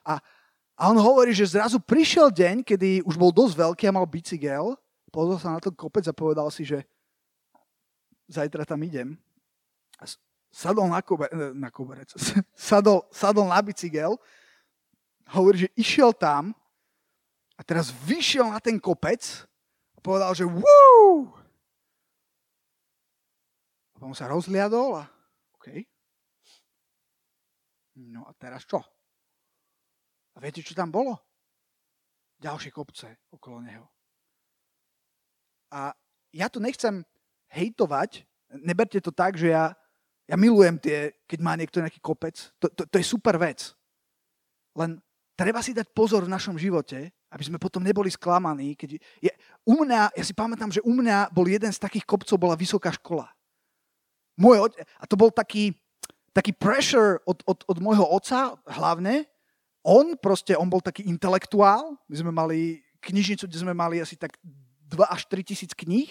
A, 0.07 0.23
a 0.81 0.89
on 0.89 0.97
hovorí, 0.97 1.29
že 1.29 1.53
zrazu 1.53 1.77
prišiel 1.77 2.33
deň, 2.33 2.65
kedy 2.65 3.05
už 3.05 3.13
bol 3.13 3.29
dosť 3.29 3.53
veľký 3.53 3.83
a 3.85 3.93
mal 3.93 4.09
bicykel, 4.09 4.73
pozol 5.13 5.37
sa 5.37 5.53
na 5.53 5.61
ten 5.61 5.69
kopec 5.77 6.01
a 6.09 6.17
povedal 6.17 6.49
si, 6.49 6.65
že 6.65 6.81
zajtra 8.25 8.65
tam 8.65 8.81
idem. 8.81 9.13
A 10.01 10.09
sadol 10.49 10.89
na, 10.89 11.05
kobe, 11.05 11.29
eh, 11.29 11.53
na 11.53 11.69
koberec, 11.69 12.09
sadol, 12.57 13.05
sadol 13.13 13.45
na 13.45 13.61
bicykel, 13.61 14.17
hovorí, 15.29 15.69
že 15.69 15.73
išiel 15.77 16.17
tam 16.17 16.49
a 17.53 17.61
teraz 17.61 17.93
vyšiel 17.93 18.49
na 18.49 18.57
ten 18.57 18.81
kopec 18.81 19.21
a 19.93 20.01
povedal, 20.01 20.33
že 20.33 20.49
Woo! 20.49 21.29
potom 24.01 24.17
sa 24.17 24.25
rozliadol 24.25 24.97
a 24.97 25.05
OK. 25.61 25.85
No 28.01 28.25
a 28.25 28.33
teraz 28.33 28.65
čo? 28.65 28.81
Viete, 30.41 30.65
čo 30.65 30.73
tam 30.73 30.89
bolo? 30.89 31.21
Ďalšie 32.41 32.73
kopce 32.73 33.21
okolo 33.29 33.61
neho. 33.61 33.85
A 35.69 35.93
ja 36.33 36.49
to 36.49 36.57
nechcem 36.57 37.05
hejtovať, 37.53 38.25
neberte 38.65 38.97
to 38.97 39.13
tak, 39.13 39.37
že 39.37 39.53
ja, 39.53 39.77
ja 40.25 40.35
milujem 40.35 40.81
tie, 40.81 41.13
keď 41.29 41.39
má 41.45 41.53
niekto 41.53 41.77
nejaký 41.77 42.01
kopec. 42.01 42.49
To, 42.57 42.67
to, 42.73 42.89
to 42.89 42.95
je 42.97 43.05
super 43.05 43.37
vec. 43.37 43.77
Len 44.73 44.97
treba 45.37 45.61
si 45.61 45.77
dať 45.77 45.93
pozor 45.93 46.25
v 46.25 46.33
našom 46.33 46.57
živote, 46.57 47.13
aby 47.31 47.43
sme 47.45 47.61
potom 47.61 47.85
neboli 47.85 48.09
sklamaní. 48.09 48.73
Keď 48.73 48.89
je, 48.97 49.31
u 49.63 49.73
mňa, 49.77 50.17
ja 50.17 50.23
si 50.25 50.33
pamätám, 50.33 50.73
že 50.73 50.83
u 50.83 50.91
mňa 50.91 51.29
bol 51.31 51.45
jeden 51.45 51.69
z 51.69 51.79
takých 51.79 52.03
kopcov, 52.03 52.41
bola 52.41 52.57
vysoká 52.57 52.89
škola. 52.91 53.29
Môj, 54.35 54.73
a 54.97 55.03
to 55.05 55.15
bol 55.15 55.29
taký, 55.29 55.75
taký 56.33 56.55
pressure 56.55 57.21
od, 57.29 57.45
od, 57.45 57.61
od 57.67 57.77
môjho 57.77 58.03
otca 58.09 58.57
hlavne. 58.65 59.29
On 59.81 60.13
proste, 60.17 60.53
on 60.53 60.69
bol 60.69 60.81
taký 60.81 61.09
intelektuál. 61.09 61.97
My 62.05 62.15
sme 62.15 62.31
mali 62.33 62.85
knižnicu, 63.01 63.49
kde 63.49 63.61
sme 63.61 63.73
mali 63.73 63.97
asi 63.97 64.13
tak 64.13 64.37
2 64.89 65.01
až 65.09 65.25
3 65.25 65.41
tisíc 65.41 65.71
kníh. 65.73 66.09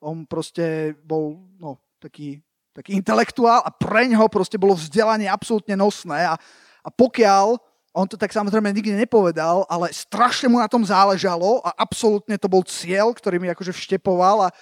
On 0.00 0.24
proste 0.24 0.96
bol 1.04 1.44
no, 1.60 1.76
taký, 2.00 2.40
taký 2.72 2.96
intelektuál 2.96 3.60
a 3.64 3.70
pre 3.72 4.08
ňoho 4.08 4.28
proste 4.32 4.56
bolo 4.56 4.72
vzdelanie 4.76 5.28
absolútne 5.28 5.76
nosné. 5.76 6.24
A, 6.24 6.34
a 6.80 6.88
pokiaľ, 6.88 7.60
on 7.96 8.06
to 8.08 8.16
tak 8.20 8.32
samozrejme 8.32 8.72
nikdy 8.72 8.92
nepovedal, 8.96 9.64
ale 9.68 9.92
strašne 9.92 10.52
mu 10.52 10.60
na 10.60 10.68
tom 10.68 10.84
záležalo 10.84 11.64
a 11.64 11.72
absolútne 11.76 12.36
to 12.36 12.48
bol 12.48 12.60
cieľ, 12.64 13.12
ktorý 13.12 13.40
mi 13.40 13.48
akože 13.52 13.72
vštepoval 13.72 14.48
a, 14.48 14.54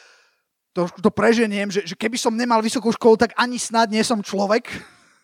trošku 0.74 0.98
to 0.98 1.10
preženiem, 1.14 1.70
že, 1.70 1.86
že 1.86 1.94
keby 1.94 2.18
som 2.18 2.34
nemal 2.34 2.58
vysokú 2.58 2.90
školu, 2.90 3.14
tak 3.14 3.30
ani 3.38 3.56
snad 3.62 3.94
nie 3.94 4.02
som 4.02 4.18
človek. 4.18 4.66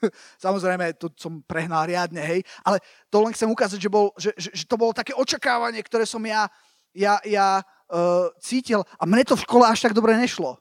Samozrejme, 0.44 0.96
to 0.96 1.12
som 1.16 1.44
prehnal 1.44 1.86
riadne, 1.86 2.20
hej. 2.20 2.40
Ale 2.64 2.80
to 3.12 3.20
len 3.20 3.32
chcem 3.36 3.48
ukázať, 3.50 3.78
že, 3.78 3.90
bol, 3.90 4.12
že, 4.16 4.30
že, 4.36 4.50
že 4.52 4.64
to 4.64 4.80
bolo 4.80 4.96
také 4.96 5.12
očakávanie, 5.12 5.80
ktoré 5.84 6.08
som 6.08 6.20
ja, 6.24 6.48
ja, 6.96 7.20
ja 7.24 7.60
uh, 7.60 8.28
cítil. 8.40 8.84
A 8.96 9.04
mne 9.04 9.24
to 9.24 9.36
v 9.36 9.44
škole 9.44 9.64
až 9.64 9.84
tak 9.84 9.96
dobre 9.96 10.16
nešlo. 10.16 10.56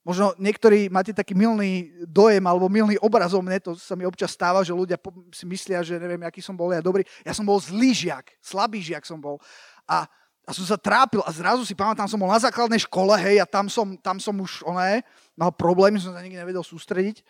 Možno 0.00 0.32
niektorí 0.40 0.88
máte 0.88 1.12
taký 1.12 1.36
milný 1.36 1.92
dojem 2.08 2.40
alebo 2.48 2.72
milný 2.72 2.96
obraz 3.04 3.36
o 3.36 3.44
mne, 3.44 3.60
to 3.60 3.76
sa 3.76 3.92
mi 3.92 4.08
občas 4.08 4.32
stáva, 4.32 4.64
že 4.64 4.72
ľudia 4.72 4.96
si 5.28 5.44
myslia, 5.44 5.84
že 5.84 6.00
neviem, 6.00 6.24
aký 6.24 6.40
som 6.40 6.56
bol 6.56 6.72
ja 6.72 6.80
dobrý. 6.80 7.04
Ja 7.20 7.36
som 7.36 7.44
bol 7.44 7.60
zlý 7.60 7.92
žiak, 7.92 8.32
slabý 8.40 8.80
žiak 8.80 9.04
som 9.04 9.20
bol. 9.20 9.36
A 9.84 10.08
a 10.48 10.56
som 10.56 10.66
sa 10.66 10.74
trápil 10.74 11.22
a 11.22 11.30
zrazu 11.30 11.62
si 11.62 11.78
pamätám, 11.78 12.10
som 12.10 12.18
bol 12.18 12.26
na 12.26 12.42
základnej 12.42 12.82
škole, 12.82 13.14
hej, 13.22 13.38
a 13.38 13.46
tam 13.46 13.70
som, 13.70 13.94
tam 14.00 14.18
som 14.18 14.34
už, 14.34 14.66
oné, 14.66 15.06
mal 15.38 15.54
problémy, 15.54 16.02
som 16.02 16.10
sa 16.10 16.18
nikdy 16.18 16.42
nevedel 16.42 16.66
sústrediť, 16.66 17.22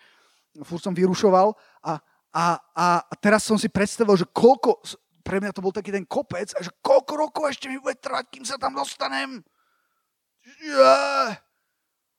furt 0.67 0.83
som 0.83 0.97
vyrušoval 0.97 1.55
a, 1.87 1.93
a, 2.35 2.45
a, 2.75 2.87
teraz 3.19 3.47
som 3.47 3.59
si 3.59 3.71
predstavil, 3.71 4.19
že 4.19 4.27
koľko, 4.31 4.83
pre 5.23 5.39
mňa 5.39 5.55
to 5.55 5.63
bol 5.63 5.75
taký 5.75 5.95
ten 5.95 6.07
kopec, 6.07 6.51
a 6.55 6.61
že 6.63 6.71
koľko 6.83 7.13
rokov 7.17 7.45
ešte 7.51 7.71
mi 7.71 7.79
bude 7.79 7.99
trvať, 7.99 8.27
kým 8.31 8.45
sa 8.47 8.59
tam 8.59 8.75
dostanem. 8.75 9.43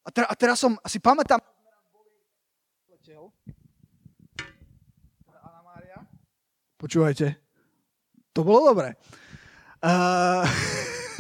A, 0.04 0.10
ter, 0.12 0.24
a 0.28 0.34
teraz 0.36 0.60
som, 0.60 0.76
asi 0.84 1.00
pamätám, 1.00 1.40
Počúvajte, 6.82 7.38
to 8.34 8.42
bolo 8.42 8.74
dobré. 8.74 8.98
Uh, 9.86 10.42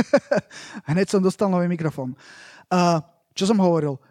hneď 0.89 1.05
som 1.05 1.21
dostal 1.21 1.53
nový 1.53 1.69
mikrofón. 1.69 2.17
Uh, 2.65 2.97
čo 3.37 3.45
som 3.45 3.61
hovoril? 3.61 4.01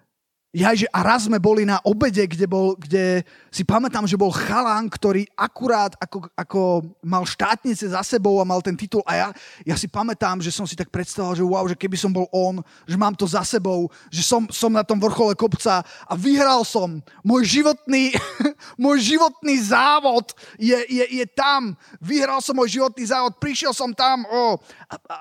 Ja, 0.51 0.75
že 0.75 0.91
a 0.91 1.07
raz 1.07 1.31
sme 1.31 1.39
boli 1.39 1.63
na 1.63 1.79
obede, 1.87 2.27
kde, 2.27 2.43
bol, 2.51 2.75
kde 2.75 3.23
si 3.55 3.63
pamätám, 3.63 4.03
že 4.03 4.19
bol 4.19 4.35
chalán, 4.35 4.91
ktorý 4.91 5.23
akurát 5.39 5.95
ako, 6.03 6.27
ako 6.35 6.61
mal 7.07 7.23
štátnice 7.23 7.87
za 7.87 8.03
sebou 8.03 8.43
a 8.43 8.49
mal 8.49 8.59
ten 8.59 8.75
titul 8.75 8.99
a 9.07 9.15
ja, 9.15 9.29
ja 9.63 9.79
si 9.79 9.87
pamätám, 9.87 10.43
že 10.43 10.51
som 10.51 10.67
si 10.67 10.75
tak 10.75 10.91
predstavoval, 10.91 11.39
že 11.39 11.47
wow, 11.47 11.65
že 11.71 11.79
keby 11.79 11.95
som 11.95 12.11
bol 12.11 12.27
on, 12.35 12.67
že 12.83 12.99
mám 12.99 13.15
to 13.15 13.31
za 13.31 13.47
sebou, 13.47 13.87
že 14.11 14.27
som, 14.27 14.51
som 14.51 14.75
na 14.75 14.83
tom 14.83 14.99
vrchole 14.99 15.39
kopca 15.39 15.87
a 15.87 16.13
vyhral 16.19 16.67
som. 16.67 16.99
Môj 17.23 17.47
životný, 17.47 18.11
môj 18.91 19.07
životný 19.07 19.55
závod 19.63 20.35
je, 20.59 20.75
je, 20.91 21.05
je 21.15 21.27
tam. 21.31 21.79
Vyhral 22.03 22.43
som 22.43 22.59
môj 22.59 22.75
životný 22.75 23.07
závod, 23.07 23.39
prišiel 23.39 23.71
som 23.71 23.95
tam. 23.95 24.27
Oh. 24.27 24.59
A, 24.91 24.99
a, 24.99 25.17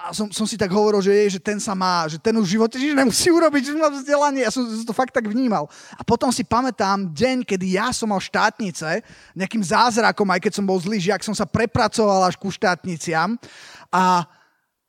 a 0.00 0.10
som, 0.16 0.32
som 0.32 0.48
si 0.48 0.56
tak 0.56 0.72
hovoril, 0.72 1.04
že, 1.04 1.12
je, 1.12 1.36
že 1.36 1.40
ten 1.42 1.60
sa 1.60 1.76
má, 1.76 2.08
že 2.08 2.16
ten 2.16 2.32
už 2.32 2.48
v 2.48 2.54
živote 2.56 2.76
že 2.80 2.96
nemusí 2.96 3.28
urobiť, 3.28 3.62
že 3.68 3.72
má 3.76 3.92
vzdelanie. 3.92 4.46
Ja 4.46 4.52
som 4.52 4.64
som 4.64 4.86
to 4.88 4.96
fakt 4.96 5.12
tak 5.12 5.28
vnímal. 5.28 5.68
A 5.94 6.02
potom 6.02 6.32
si 6.32 6.40
pamätám 6.42 7.12
deň, 7.12 7.44
kedy 7.44 7.76
ja 7.76 7.92
som 7.92 8.08
mal 8.08 8.22
štátnice, 8.22 9.04
nejakým 9.36 9.60
zázrakom, 9.60 10.28
aj 10.32 10.40
keď 10.48 10.52
som 10.56 10.64
bol 10.64 10.80
zlý 10.80 10.98
žiak, 10.98 11.20
som 11.20 11.36
sa 11.36 11.44
prepracoval 11.44 12.24
až 12.24 12.40
ku 12.40 12.48
štátniciam. 12.48 13.36
A, 13.92 14.24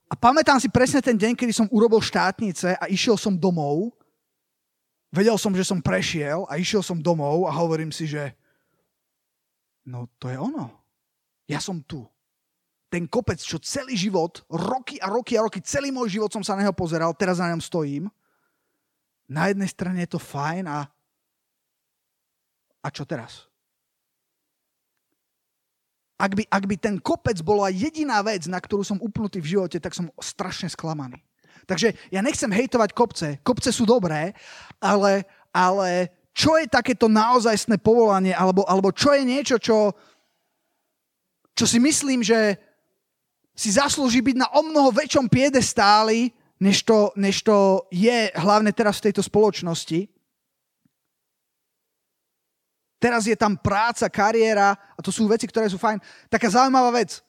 a 0.07 0.13
pamätám 0.15 0.57
si 0.63 0.71
presne 0.71 1.03
ten 1.03 1.19
deň, 1.19 1.35
kedy 1.35 1.51
som 1.51 1.67
urobil 1.69 1.99
štátnice 1.99 2.79
a 2.79 2.85
išiel 2.87 3.19
som 3.19 3.35
domov. 3.35 3.91
Vedel 5.13 5.37
som, 5.37 5.53
že 5.53 5.67
som 5.67 5.77
prešiel 5.77 6.47
a 6.49 6.57
išiel 6.57 6.81
som 6.81 6.97
domov 6.97 7.45
a 7.45 7.51
hovorím 7.53 7.93
si, 7.93 8.09
že 8.09 8.33
no 9.85 10.09
to 10.17 10.31
je 10.31 10.39
ono. 10.39 10.73
Ja 11.45 11.59
som 11.59 11.83
tu 11.83 12.07
ten 12.93 13.09
kopec, 13.09 13.41
čo 13.41 13.57
celý 13.57 13.97
život, 13.97 14.45
roky 14.53 15.01
a 15.01 15.09
roky 15.09 15.33
a 15.33 15.41
roky, 15.41 15.57
celý 15.65 15.89
môj 15.89 16.13
život 16.13 16.29
som 16.29 16.45
sa 16.45 16.53
na 16.53 16.61
neho 16.61 16.75
pozeral, 16.77 17.09
teraz 17.17 17.41
na 17.41 17.49
ňom 17.49 17.57
stojím 17.57 18.05
na 19.33 19.49
jednej 19.49 19.69
strane 19.71 19.99
je 20.03 20.13
to 20.13 20.19
fajn 20.19 20.67
a, 20.67 20.85
a 22.83 22.87
čo 22.91 23.07
teraz? 23.07 23.47
Ak 26.19 26.37
by, 26.37 26.45
ak 26.47 26.63
by 26.69 26.75
ten 26.79 26.95
kopec 27.01 27.35
bola 27.43 27.73
jediná 27.73 28.21
vec, 28.23 28.47
na 28.47 28.61
ktorú 28.61 28.85
som 28.85 29.01
upnutý 29.01 29.43
v 29.43 29.57
živote, 29.57 29.81
tak 29.81 29.97
som 29.97 30.13
strašne 30.21 30.71
sklamaný. 30.71 31.19
Takže 31.67 31.95
ja 32.11 32.19
nechcem 32.21 32.51
hejtovať 32.51 32.89
kopce. 32.91 33.27
Kopce 33.43 33.71
sú 33.71 33.83
dobré, 33.87 34.35
ale, 34.77 35.27
ale 35.51 36.11
čo 36.35 36.55
je 36.59 36.67
takéto 36.67 37.07
naozajstné 37.07 37.79
povolanie, 37.79 38.35
alebo, 38.35 38.67
alebo 38.67 38.91
čo 38.91 39.15
je 39.15 39.23
niečo, 39.23 39.57
čo, 39.59 39.91
čo 41.55 41.65
si 41.67 41.79
myslím, 41.79 42.23
že 42.23 42.55
si 43.53 43.69
zaslúži 43.69 44.21
byť 44.21 44.35
na 44.37 44.47
o 44.49 44.61
mnoho 44.65 44.89
väčšom 44.89 45.29
piedestáli, 45.29 46.33
než 46.57 46.81
to, 46.81 47.13
než 47.13 47.45
to 47.45 47.85
je 47.93 48.33
hlavne 48.33 48.73
teraz 48.73 48.97
v 48.97 49.09
tejto 49.09 49.21
spoločnosti, 49.21 50.09
teraz 53.03 53.27
je 53.27 53.35
tam 53.35 53.59
práca, 53.59 54.07
kariéra 54.07 54.79
a 54.95 54.99
to 55.03 55.11
sú 55.11 55.27
veci, 55.27 55.43
ktoré 55.43 55.67
sú 55.67 55.75
fajn. 55.75 55.99
Taká 56.31 56.47
zaujímavá 56.47 57.03
vec, 57.03 57.19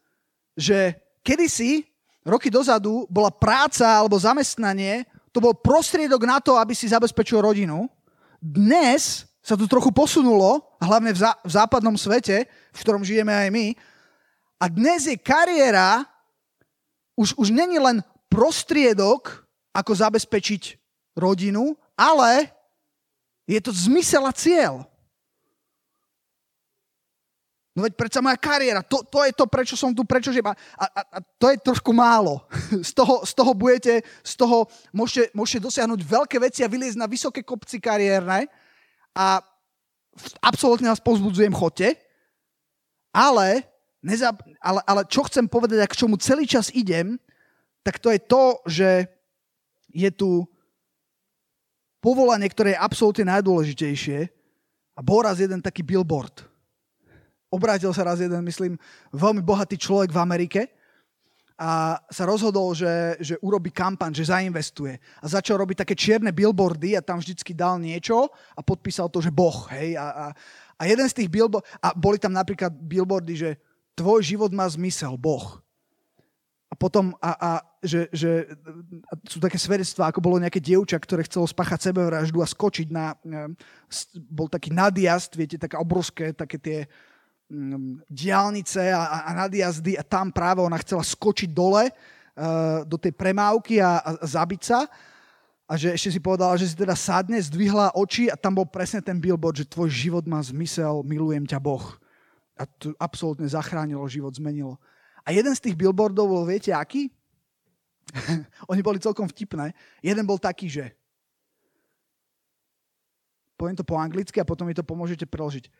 že 0.54 0.94
kedysi, 1.26 1.82
roky 2.22 2.46
dozadu, 2.46 3.10
bola 3.10 3.34
práca 3.34 3.98
alebo 3.98 4.14
zamestnanie, 4.14 5.02
to 5.34 5.42
bol 5.42 5.50
prostriedok 5.50 6.22
na 6.22 6.38
to, 6.38 6.54
aby 6.54 6.78
si 6.78 6.86
zabezpečil 6.86 7.42
rodinu. 7.42 7.90
Dnes 8.38 9.26
sa 9.42 9.58
to 9.58 9.66
trochu 9.66 9.90
posunulo, 9.90 10.62
hlavne 10.78 11.10
v, 11.10 11.18
zá, 11.18 11.34
v 11.42 11.50
západnom 11.50 11.98
svete, 11.98 12.46
v 12.70 12.78
ktorom 12.78 13.02
žijeme 13.02 13.34
aj 13.34 13.48
my. 13.50 13.66
A 14.62 14.70
dnes 14.70 15.10
je 15.10 15.18
kariéra 15.18 16.06
už, 17.14 17.38
už 17.38 17.48
není 17.50 17.78
len 17.78 18.02
prostriedok, 18.28 19.46
ako 19.74 19.92
zabezpečiť 19.94 20.78
rodinu, 21.18 21.74
ale 21.98 22.50
je 23.46 23.58
to 23.58 23.74
zmysel 23.74 24.22
a 24.26 24.32
cieľ. 24.34 24.86
No 27.74 27.82
veď 27.82 27.98
predsa 27.98 28.22
moja 28.22 28.38
kariéra, 28.38 28.86
to, 28.86 29.02
to 29.02 29.18
je 29.26 29.34
to, 29.34 29.50
prečo 29.50 29.74
som 29.74 29.90
tu, 29.90 30.06
prečo 30.06 30.30
žijem. 30.30 30.46
A, 30.46 30.54
a, 30.78 30.86
a 30.86 31.18
to 31.18 31.50
je 31.50 31.58
trošku 31.58 31.90
málo. 31.90 32.46
Z 32.86 32.94
toho, 32.94 33.26
z 33.26 33.34
toho 33.34 33.50
budete, 33.50 34.06
z 34.22 34.34
toho 34.38 34.70
môžete, 34.94 35.34
môžete 35.34 35.66
dosiahnuť 35.66 36.00
veľké 36.06 36.38
veci 36.38 36.62
a 36.62 36.70
vyliezť 36.70 37.02
na 37.02 37.10
vysoké 37.10 37.42
kopci 37.42 37.82
kariérne. 37.82 38.46
A 39.10 39.42
absolútne 40.38 40.86
vás 40.86 41.02
pozbudzujem, 41.02 41.50
chodte. 41.50 41.98
Ale, 43.10 43.66
nezab, 44.04 44.44
ale, 44.60 44.84
ale 44.84 45.02
čo 45.08 45.24
chcem 45.24 45.48
povedať 45.48 45.80
a 45.80 45.88
k 45.88 45.98
čomu 45.98 46.20
celý 46.20 46.44
čas 46.44 46.68
idem, 46.76 47.16
tak 47.80 47.96
to 47.96 48.12
je 48.12 48.20
to, 48.20 48.44
že 48.68 48.88
je 49.88 50.10
tu 50.12 50.44
povolanie, 52.04 52.46
ktoré 52.52 52.76
je 52.76 52.84
absolútne 52.84 53.24
najdôležitejšie. 53.32 54.28
A 54.94 55.00
bol 55.02 55.24
raz 55.24 55.40
jeden 55.40 55.58
taký 55.58 55.80
billboard– 55.82 56.44
obrátil 57.54 57.94
sa 57.94 58.10
raz 58.10 58.18
jeden, 58.18 58.42
myslím, 58.42 58.74
veľmi 59.14 59.38
bohatý 59.46 59.78
človek 59.78 60.10
v 60.10 60.18
Amerike 60.18 60.60
a 61.54 62.02
sa 62.10 62.26
rozhodol, 62.26 62.74
že, 62.74 63.14
že 63.22 63.38
urobí 63.38 63.70
kampaň, 63.70 64.10
že 64.10 64.26
zainvestuje. 64.26 64.98
A 65.22 65.24
začal 65.30 65.62
robiť 65.62 65.86
také 65.86 65.94
čierne 65.94 66.34
billboardy 66.34 66.98
a 66.98 67.06
tam 67.06 67.22
vždycky 67.22 67.54
dal 67.54 67.78
niečo 67.78 68.26
a 68.58 68.60
podpísal 68.60 69.06
to, 69.06 69.22
že 69.22 69.30
Boh. 69.30 69.70
Hej? 69.70 69.94
A, 69.94 70.06
a, 70.10 70.24
a 70.74 70.82
jeden 70.82 71.06
z 71.06 71.22
tých 71.22 71.30
billboard, 71.30 71.62
a 71.78 71.94
boli 71.94 72.18
tam 72.18 72.34
napríklad 72.34 72.74
billboardy, 72.74 73.34
že 73.38 73.50
tvoj 73.94 74.20
život 74.22 74.50
má 74.50 74.66
zmysel, 74.66 75.14
Boh. 75.18 75.62
A 76.70 76.74
potom, 76.74 77.14
a, 77.22 77.30
a 77.38 77.50
že, 77.86 78.10
že 78.10 78.50
a 79.06 79.14
sú 79.30 79.38
také 79.38 79.54
svedectvá, 79.54 80.10
ako 80.10 80.18
bolo 80.18 80.42
nejaké 80.42 80.58
dievča, 80.58 80.98
ktoré 80.98 81.22
chcelo 81.22 81.46
spáchať 81.46 81.90
sebevraždu 81.90 82.42
a 82.42 82.50
skočiť 82.50 82.90
na, 82.90 83.14
bol 84.26 84.50
taký 84.50 84.74
nadjazd, 84.74 85.38
viete, 85.38 85.54
také 85.54 85.78
obrovské, 85.78 86.34
také 86.34 86.58
tie, 86.58 86.78
Mm, 87.44 88.00
diálnice 88.08 88.88
a, 88.88 89.28
a 89.28 89.30
nadjazdy 89.44 90.00
a 90.00 90.02
tam 90.02 90.32
práve 90.32 90.64
ona 90.64 90.80
chcela 90.80 91.04
skočiť 91.04 91.52
dole 91.52 91.92
uh, 91.92 92.80
do 92.88 92.96
tej 92.96 93.12
premávky 93.12 93.84
a, 93.84 94.00
a, 94.00 94.10
a 94.16 94.24
zabiť 94.24 94.62
sa. 94.64 94.88
A 95.68 95.76
že 95.76 95.92
ešte 95.92 96.16
si 96.16 96.20
povedala, 96.24 96.56
že 96.56 96.72
si 96.72 96.76
teda 96.76 96.96
sadne, 96.96 97.36
zdvihla 97.36 97.92
oči 97.92 98.32
a 98.32 98.36
tam 98.36 98.56
bol 98.56 98.64
presne 98.64 99.04
ten 99.04 99.20
billboard, 99.20 99.60
že 99.60 99.68
tvoj 99.68 99.92
život 99.92 100.24
má 100.24 100.40
zmysel, 100.40 101.04
milujem 101.04 101.44
ťa 101.44 101.60
Boh. 101.60 102.00
A 102.54 102.66
to 102.66 102.94
absolútne 103.02 103.46
zachránilo 103.50 104.04
život, 104.06 104.34
zmenilo. 104.34 104.78
A 105.26 105.34
jeden 105.34 105.50
z 105.56 105.70
tých 105.70 105.78
billboardov 105.78 106.26
bol, 106.30 106.44
viete 106.46 106.70
aký? 106.70 107.10
Oni 108.70 108.80
boli 108.84 109.02
celkom 109.02 109.26
vtipné. 109.26 109.74
Jeden 110.04 110.22
bol 110.28 110.38
taký, 110.38 110.70
že 110.70 110.94
poviem 113.56 113.76
to 113.78 113.86
po 113.86 113.96
anglicky 113.96 114.42
a 114.42 114.46
potom 114.46 114.66
mi 114.66 114.74
to 114.74 114.82
pomôžete 114.82 115.26
preložiť 115.30 115.70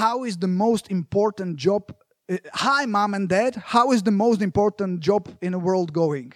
how 0.00 0.24
is 0.24 0.36
the 0.36 0.48
most 0.48 0.88
important 0.88 1.56
job 1.56 1.92
uh, 2.28 2.36
hi 2.64 2.88
mom 2.88 3.14
and 3.14 3.28
dad 3.28 3.56
how 3.72 3.92
is 3.92 4.02
the 4.02 4.12
most 4.12 4.40
important 4.40 5.00
job 5.00 5.28
in 5.40 5.52
the 5.52 5.60
world 5.60 5.92
going 5.92 6.32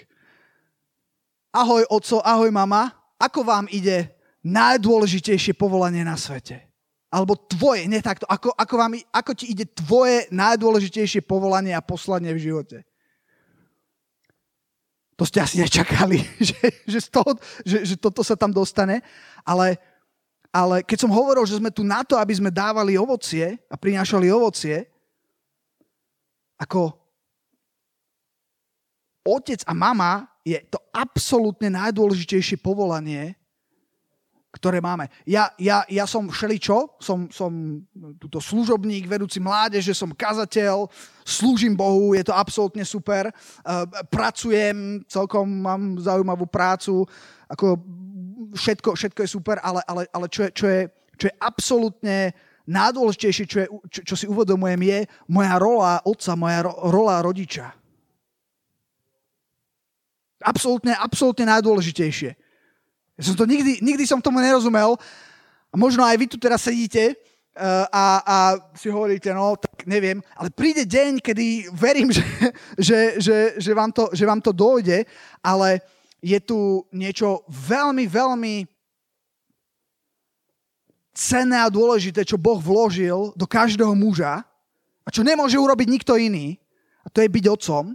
ahoj 1.57 1.85
oco 1.89 2.21
ahoj 2.25 2.53
mama 2.53 2.93
ako 3.17 3.45
vám 3.45 3.67
ide 3.73 4.13
najdôležitejšie 4.45 5.57
povolanie 5.57 6.05
na 6.05 6.21
svete 6.21 6.61
alebo 7.15 7.39
tvoje, 7.39 7.87
nie 7.87 8.03
takto, 8.03 8.27
ako, 8.27 8.51
ako, 8.59 8.75
vám, 8.75 8.99
ako 9.15 9.31
ti 9.39 9.55
ide 9.55 9.71
tvoje 9.71 10.27
najdôležitejšie 10.35 11.23
povolanie 11.23 11.71
a 11.71 11.79
poslanie 11.79 12.35
v 12.35 12.51
živote. 12.51 12.83
To 15.15 15.23
ste 15.23 15.39
asi 15.39 15.63
nečakali, 15.63 16.19
že, 16.51 16.59
že, 16.91 16.99
z 16.99 17.09
toho, 17.15 17.39
že, 17.63 17.87
že 17.87 17.95
toto 17.95 18.27
sa 18.27 18.35
tam 18.35 18.51
dostane, 18.51 18.99
ale 19.47 19.79
ale 20.55 20.87
keď 20.87 21.03
som 21.03 21.11
hovoril, 21.11 21.43
že 21.43 21.59
sme 21.59 21.75
tu 21.75 21.83
na 21.83 22.07
to, 22.07 22.15
aby 22.15 22.31
sme 22.31 22.47
dávali 22.47 22.95
ovocie 22.95 23.59
a 23.67 23.75
prinášali 23.75 24.31
ovocie, 24.31 24.87
ako 26.55 26.95
otec 29.27 29.67
a 29.67 29.75
mama 29.75 30.31
je 30.47 30.55
to 30.71 30.79
absolútne 30.95 31.75
najdôležitejšie 31.75 32.63
povolanie, 32.63 33.35
ktoré 34.55 34.79
máme. 34.79 35.11
Ja, 35.27 35.51
ja, 35.59 35.83
ja 35.91 36.07
som 36.07 36.31
všeličo, 36.31 36.95
som, 37.03 37.27
som 37.27 37.83
túto 38.23 38.39
služobník, 38.39 39.11
vedúci 39.11 39.43
mládeže, 39.43 39.91
som 39.91 40.15
kazateľ, 40.15 40.87
slúžim 41.27 41.75
Bohu, 41.75 42.15
je 42.15 42.23
to 42.23 42.31
absolútne 42.31 42.87
super, 42.87 43.35
uh, 43.35 43.83
pracujem, 44.07 45.03
celkom 45.11 45.43
mám 45.51 45.99
zaujímavú 45.99 46.47
prácu, 46.47 47.03
ako 47.51 47.83
všetko, 48.55 48.95
všetko 48.95 49.21
je 49.27 49.35
super, 49.35 49.59
ale, 49.59 49.83
ale, 49.91 50.07
ale 50.15 50.27
čo, 50.31 50.47
je, 50.47 50.51
čo, 50.55 50.67
je, 50.71 50.81
čo 51.19 51.25
je 51.27 51.35
absolútne 51.43 52.31
najdôležitejšie, 52.71 53.45
čo, 53.51 53.59
je, 53.59 53.67
čo, 53.91 54.01
čo 54.07 54.15
si 54.15 54.31
uvedomujem, 54.31 54.81
je 54.87 54.99
moja 55.27 55.59
rola 55.59 55.99
otca, 56.07 56.39
moja 56.39 56.63
ro, 56.63 56.73
rola 56.95 57.19
rodiča. 57.27 57.75
Absolútne, 60.45 60.95
absolútne 60.95 61.49
najdôležitejšie. 61.49 62.44
Ja 63.15 63.23
som 63.31 63.39
to 63.39 63.47
nikdy, 63.47 63.79
nikdy 63.79 64.05
som 64.11 64.19
tomu 64.19 64.43
nerozumel 64.43 64.99
a 65.71 65.75
možno 65.79 66.03
aj 66.03 66.19
vy 66.19 66.27
tu 66.27 66.37
teraz 66.39 66.67
sedíte 66.67 67.15
uh, 67.15 67.87
a, 67.87 68.05
a 68.27 68.37
si 68.75 68.91
hovoríte, 68.91 69.31
no 69.31 69.55
tak 69.55 69.87
neviem, 69.87 70.19
ale 70.35 70.51
príde 70.51 70.83
deň, 70.83 71.23
kedy 71.23 71.71
verím, 71.71 72.11
že, 72.17 72.27
že, 72.79 72.99
že, 73.23 73.37
že, 73.63 73.73
vám, 73.75 73.95
to, 73.95 74.11
že 74.11 74.27
vám 74.27 74.43
to 74.43 74.51
dojde, 74.51 75.07
ale 75.39 75.79
je 76.19 76.39
tu 76.43 76.83
niečo 76.91 77.47
veľmi, 77.47 78.11
veľmi 78.11 78.55
cenné 81.15 81.63
a 81.63 81.71
dôležité, 81.71 82.27
čo 82.27 82.35
Boh 82.35 82.59
vložil 82.59 83.31
do 83.39 83.47
každého 83.47 83.95
muža 83.95 84.43
a 85.07 85.09
čo 85.15 85.23
nemôže 85.23 85.55
urobiť 85.55 85.87
nikto 85.87 86.19
iný, 86.19 86.59
a 87.05 87.13
to 87.13 87.23
je 87.23 87.31
byť 87.31 87.45
otcom. 87.47 87.93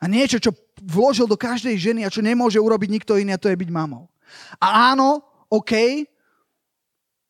A 0.00 0.04
niečo, 0.08 0.40
čo 0.40 0.50
vložil 0.82 1.24
do 1.24 1.38
každej 1.38 1.76
ženy 1.76 2.00
a 2.04 2.12
čo 2.12 2.24
nemôže 2.24 2.60
urobiť 2.60 2.90
nikto 2.90 3.16
iný, 3.16 3.36
a 3.36 3.40
to 3.40 3.48
je 3.48 3.56
byť 3.56 3.70
mamou. 3.72 4.08
A 4.60 4.92
áno, 4.92 5.24
OK, 5.48 6.04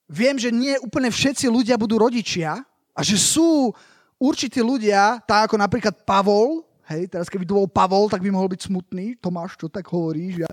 viem, 0.09 0.37
že 0.39 0.55
nie 0.55 0.79
úplne 0.81 1.13
všetci 1.13 1.47
ľudia 1.51 1.77
budú 1.77 2.01
rodičia 2.01 2.63
a 2.97 3.01
že 3.05 3.21
sú 3.21 3.71
určití 4.17 4.65
ľudia, 4.65 5.21
tak 5.29 5.51
ako 5.53 5.57
napríklad 5.61 6.03
Pavol, 6.03 6.67
Hej, 6.87 7.11
teraz 7.11 7.27
keby 7.27 7.43
to 7.43 7.59
bol 7.59 7.67
Pavol, 7.67 8.07
tak 8.07 8.23
by 8.23 8.31
mohol 8.31 8.47
byť 8.47 8.71
smutný. 8.71 9.19
Tomáš, 9.19 9.59
čo 9.59 9.67
tak 9.67 9.91
hovoríš? 9.91 10.47
Ja... 10.47 10.51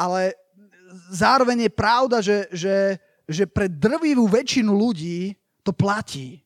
Ale 0.00 0.32
zároveň 1.12 1.68
je 1.68 1.72
pravda, 1.76 2.24
že, 2.24 2.48
že, 2.48 2.96
že 3.28 3.44
pre 3.44 3.68
drvivú 3.68 4.24
väčšinu 4.24 4.72
ľudí 4.72 5.36
to 5.60 5.76
platí. 5.76 6.40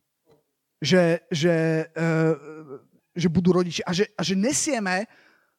Že, 0.83 1.23
že, 1.31 1.87
uh, 1.95 2.35
že 3.19 3.27
budú 3.27 3.59
rodiči. 3.59 3.83
A 3.83 3.91
že, 3.91 4.07
a 4.15 4.23
že 4.23 4.39
nesieme 4.39 5.11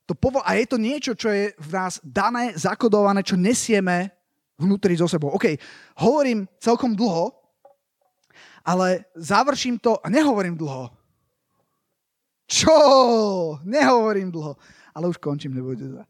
to 0.07 0.16
povol... 0.16 0.39
A 0.47 0.55
je 0.55 0.66
to 0.66 0.80
niečo, 0.80 1.14
čo 1.14 1.28
je 1.28 1.51
v 1.60 1.70
nás 1.76 1.99
dané, 1.99 2.55
zakodované, 2.55 3.20
čo 3.22 3.36
nesieme 3.36 4.16
vnútri 4.55 4.95
so 4.95 5.05
sebou. 5.05 5.36
OK, 5.36 5.60
hovorím 5.99 6.47
celkom 6.57 6.95
dlho, 6.95 7.36
ale 8.64 9.05
završím 9.14 9.78
to, 9.78 9.99
a 9.99 10.07
nehovorím 10.07 10.55
dlho, 10.55 10.89
čo? 12.49 12.74
Nehovorím 13.62 14.34
dlho. 14.34 14.57
Ale 14.97 15.05
už 15.05 15.22
končím, 15.22 15.53
nebojte 15.53 15.86
sa. 15.93 16.03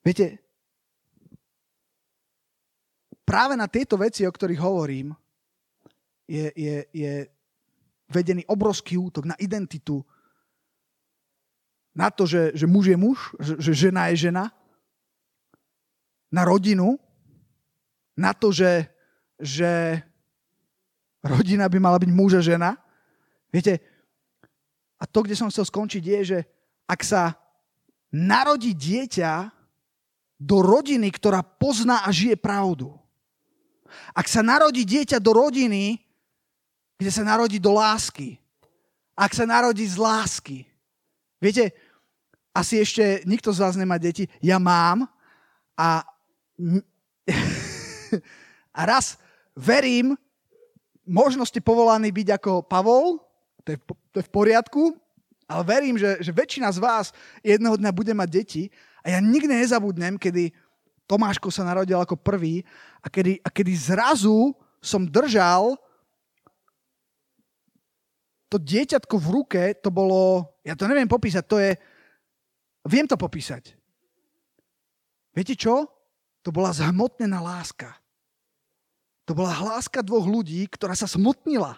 Viete, 0.00 0.40
práve 3.28 3.60
na 3.60 3.68
tieto 3.68 4.00
veci, 4.00 4.24
o 4.24 4.32
ktorých 4.32 4.56
hovorím, 4.64 5.12
je, 6.24 6.48
je, 6.56 6.76
je 6.96 7.14
vedený 8.08 8.44
obrovský 8.48 8.96
útok 8.96 9.28
na 9.28 9.36
identitu, 9.38 10.04
na 11.94 12.10
to, 12.10 12.26
že, 12.26 12.54
že 12.54 12.66
muž 12.66 12.94
je 12.94 12.96
muž, 12.96 13.18
že, 13.40 13.54
že 13.58 13.72
žena 13.88 14.08
je 14.12 14.28
žena, 14.28 14.52
na 16.28 16.44
rodinu, 16.44 17.00
na 18.16 18.36
to, 18.36 18.52
že, 18.52 18.88
že 19.40 20.00
rodina 21.24 21.68
by 21.68 21.78
mala 21.80 21.96
byť 21.96 22.10
muž 22.12 22.38
a 22.38 22.42
žena, 22.44 22.76
Viete, 23.48 23.80
a 25.00 25.04
to, 25.08 25.24
kde 25.24 25.32
som 25.32 25.48
chcel 25.48 25.64
skončiť, 25.64 26.02
je, 26.04 26.20
že 26.24 26.38
ak 26.84 27.00
sa 27.00 27.22
narodí 28.12 28.76
dieťa 28.76 29.48
do 30.36 30.60
rodiny, 30.60 31.08
ktorá 31.08 31.40
pozná 31.40 32.04
a 32.04 32.12
žije 32.12 32.36
pravdu, 32.38 32.92
Ak 34.12 34.28
sa 34.28 34.44
narodí 34.44 34.84
dieťa 34.84 35.16
do 35.16 35.32
rodiny, 35.32 35.96
kde 36.98 37.10
sa 37.14 37.22
narodí 37.22 37.62
do 37.62 37.70
lásky. 37.70 38.42
Ak 39.14 39.30
sa 39.30 39.46
narodí 39.46 39.86
z 39.86 39.94
lásky. 39.94 40.66
Viete, 41.38 41.70
asi 42.50 42.82
ešte 42.82 43.22
nikto 43.22 43.54
z 43.54 43.62
vás 43.62 43.78
nemá 43.78 44.02
deti. 44.02 44.26
Ja 44.42 44.58
mám 44.58 45.06
a, 45.78 46.02
a 48.78 48.80
raz 48.82 49.14
verím, 49.54 50.18
možno 51.06 51.46
ste 51.46 51.62
povolaní 51.62 52.10
byť 52.10 52.28
ako 52.34 52.66
Pavol, 52.66 53.22
to 53.62 53.74
je, 53.74 53.78
to 54.10 54.16
je 54.18 54.26
v 54.26 54.34
poriadku, 54.34 54.82
ale 55.48 55.62
verím, 55.64 55.96
že, 55.96 56.18
že 56.18 56.34
väčšina 56.34 56.68
z 56.74 56.82
vás 56.82 57.14
jedného 57.40 57.78
dňa 57.78 57.90
bude 57.94 58.12
mať 58.12 58.28
deti 58.28 58.62
a 59.06 59.14
ja 59.14 59.18
nikdy 59.22 59.54
nezabudnem, 59.54 60.18
kedy 60.18 60.50
Tomáško 61.08 61.48
sa 61.48 61.64
narodil 61.64 61.96
ako 61.96 62.20
prvý 62.20 62.60
a 63.00 63.08
kedy, 63.08 63.40
a 63.40 63.48
kedy 63.48 63.72
zrazu 63.72 64.52
som 64.84 65.08
držal 65.08 65.80
to 68.48 68.56
dieťatko 68.56 69.14
v 69.20 69.28
ruke, 69.28 69.62
to 69.76 69.92
bolo, 69.92 70.56
ja 70.64 70.72
to 70.72 70.88
neviem 70.88 71.08
popísať, 71.08 71.44
to 71.44 71.56
je, 71.60 71.76
viem 72.88 73.04
to 73.04 73.20
popísať. 73.20 73.76
Viete 75.36 75.54
čo? 75.54 75.86
To 76.42 76.50
bola 76.50 76.72
zhmotnená 76.72 77.44
láska. 77.44 77.92
To 79.28 79.36
bola 79.36 79.52
láska 79.76 80.00
dvoch 80.00 80.24
ľudí, 80.24 80.64
ktorá 80.72 80.96
sa 80.96 81.04
smutnila. 81.04 81.76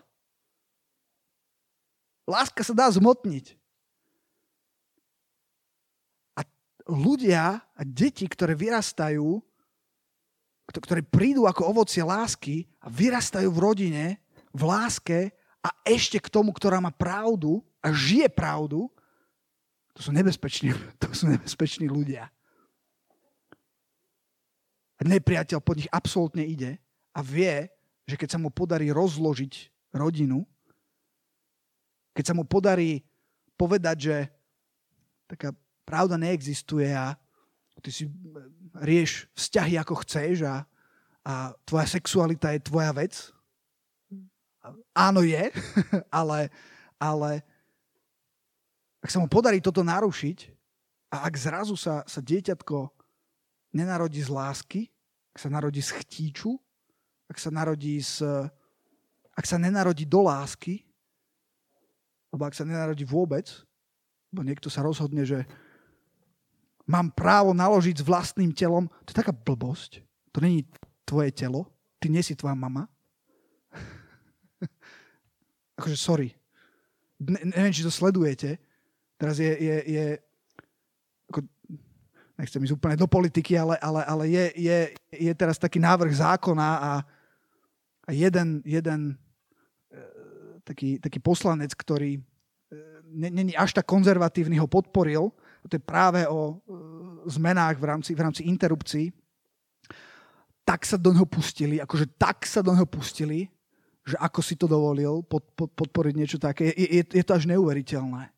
Láska 2.31 2.63
sa 2.63 2.71
dá 2.71 2.87
zmotniť. 2.87 3.59
A 6.39 6.47
ľudia 6.87 7.59
a 7.59 7.83
deti, 7.83 8.31
ktoré 8.31 8.55
vyrastajú, 8.55 9.43
ktoré 10.71 11.03
prídu 11.03 11.51
ako 11.51 11.75
ovocie 11.75 12.07
lásky 12.07 12.71
a 12.79 12.87
vyrastajú 12.87 13.51
v 13.51 13.59
rodine, 13.59 14.05
v 14.55 14.63
láske 14.63 15.35
a 15.61 15.69
ešte 15.85 16.17
k 16.17 16.33
tomu, 16.33 16.53
ktorá 16.57 16.81
má 16.81 16.89
pravdu 16.89 17.61
a 17.85 17.93
žije 17.93 18.29
pravdu, 18.33 18.89
to 19.93 20.01
sú 20.01 20.11
nebezpeční, 20.17 20.73
to 21.03 21.13
sú 21.13 21.29
nebezpeční 21.29 21.87
ľudia. 21.89 22.29
A 25.01 25.03
nepriateľ 25.05 25.65
po 25.65 25.73
nich 25.73 25.89
absolútne 25.89 26.45
ide 26.45 26.77
a 27.17 27.21
vie, 27.25 27.69
že 28.05 28.21
keď 28.21 28.37
sa 28.37 28.39
mu 28.41 28.53
podarí 28.53 28.93
rozložiť 28.93 29.73
rodinu, 29.97 30.45
keď 32.13 32.25
sa 32.25 32.35
mu 32.37 32.45
podarí 32.45 33.01
povedať, 33.57 33.97
že 33.97 34.17
taká 35.25 35.57
pravda 35.89 36.21
neexistuje 36.21 36.91
a 36.93 37.17
ty 37.81 37.89
si 37.89 38.05
rieš 38.77 39.25
vzťahy 39.33 39.81
ako 39.81 40.05
chceš 40.05 40.45
a, 40.45 40.69
a 41.25 41.57
tvoja 41.65 41.87
sexualita 41.89 42.53
je 42.53 42.61
tvoja 42.61 42.93
vec. 42.93 43.33
Áno 44.93 45.25
je, 45.25 45.49
ale, 46.21 46.53
ale 47.01 47.41
ak 49.01 49.09
sa 49.09 49.19
mu 49.19 49.27
podarí 49.27 49.65
toto 49.65 49.81
narušiť 49.81 50.39
a 51.09 51.25
ak 51.25 51.35
zrazu 51.41 51.75
sa, 51.81 52.05
sa 52.05 52.21
dieťatko 52.21 52.93
nenarodí 53.73 54.21
z 54.21 54.29
lásky, 54.29 54.81
ak 55.33 55.39
sa 55.41 55.49
narodí 55.49 55.81
z 55.81 55.91
chtíču, 56.05 56.61
ak 57.31 57.39
sa 57.41 57.49
narodí 57.49 58.03
z, 58.05 58.21
ak 59.33 59.45
sa 59.49 59.57
nenarodí 59.57 60.05
do 60.05 60.21
lásky, 60.27 60.85
alebo 62.31 62.45
ak 62.47 62.55
sa 62.55 62.69
nenarodí 62.69 63.09
vôbec, 63.09 63.49
bo 64.31 64.45
niekto 64.45 64.71
sa 64.71 64.85
rozhodne, 64.85 65.27
že 65.27 65.43
mám 66.87 67.11
právo 67.11 67.57
naložiť 67.57 68.03
s 68.03 68.07
vlastným 68.07 68.55
telom, 68.55 68.87
to 69.07 69.11
je 69.15 69.21
taká 69.23 69.35
blbosť. 69.35 70.03
To 70.35 70.39
není 70.39 70.67
tvoje 71.03 71.35
telo, 71.35 71.67
ty 71.99 72.07
nie 72.07 72.23
si 72.23 72.39
tvoja 72.39 72.55
mama. 72.55 72.87
akože 75.81 75.97
sorry. 75.97 76.29
Ne, 77.21 77.41
neviem, 77.45 77.73
či 77.73 77.85
to 77.85 77.93
sledujete. 77.93 78.57
Teraz 79.21 79.37
je, 79.37 79.53
je, 79.53 79.77
je 79.85 80.07
ako, 81.29 81.45
nechcem 82.41 82.65
ísť 82.65 82.77
úplne 82.77 82.97
do 82.97 83.05
politiky, 83.05 83.57
ale, 83.61 83.77
ale, 83.81 84.01
ale 84.09 84.25
je, 84.33 84.45
je, 84.57 84.79
je 85.13 85.33
teraz 85.37 85.61
taký 85.61 85.77
návrh 85.77 86.13
zákona 86.17 86.69
a 86.81 86.93
a 88.11 88.13
jeden, 88.13 88.59
jeden 88.67 89.15
e, 89.15 90.03
taký, 90.67 90.99
taký 90.99 91.23
poslanec, 91.23 91.71
ktorý 91.79 92.19
e, 92.19 92.23
není 93.15 93.55
až 93.55 93.79
tak 93.79 93.87
konzervatívny, 93.87 94.59
ho 94.59 94.67
podporil. 94.67 95.31
To 95.71 95.75
je 95.79 95.79
práve 95.79 96.27
o 96.27 96.41
e, 96.51 96.55
zmenách 97.31 97.79
v 97.79 97.85
rámci, 97.87 98.11
v 98.19 98.21
rámci 98.27 98.43
interrupcií. 98.51 99.15
Tak 100.67 100.83
sa 100.83 100.99
do 100.99 101.15
neho 101.15 101.27
pustili, 101.27 101.79
akože 101.79 102.19
tak 102.19 102.43
sa 102.51 102.67
do 102.67 102.75
neho 102.75 102.87
pustili, 102.87 103.47
že 104.11 104.19
ako 104.19 104.41
si 104.43 104.55
to 104.59 104.67
dovolil 104.67 105.23
pod, 105.23 105.47
pod, 105.55 105.71
podporiť 105.73 106.15
niečo 106.17 106.39
také. 106.43 106.75
Je, 106.75 107.01
je, 107.01 107.03
je 107.07 107.25
to 107.25 107.33
až 107.37 107.47
neuveriteľné. 107.47 108.31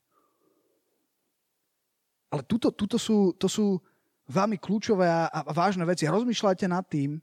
Ale 2.32 2.42
tuto, 2.48 2.72
tuto 2.72 2.96
sú, 2.96 3.36
to 3.36 3.48
sú 3.48 3.80
veľmi 4.28 4.56
kľúčové 4.56 5.04
a, 5.04 5.28
a 5.28 5.40
vážne 5.52 5.84
veci. 5.84 6.08
Rozmýšľajte 6.08 6.66
nad 6.68 6.84
tým, 6.88 7.20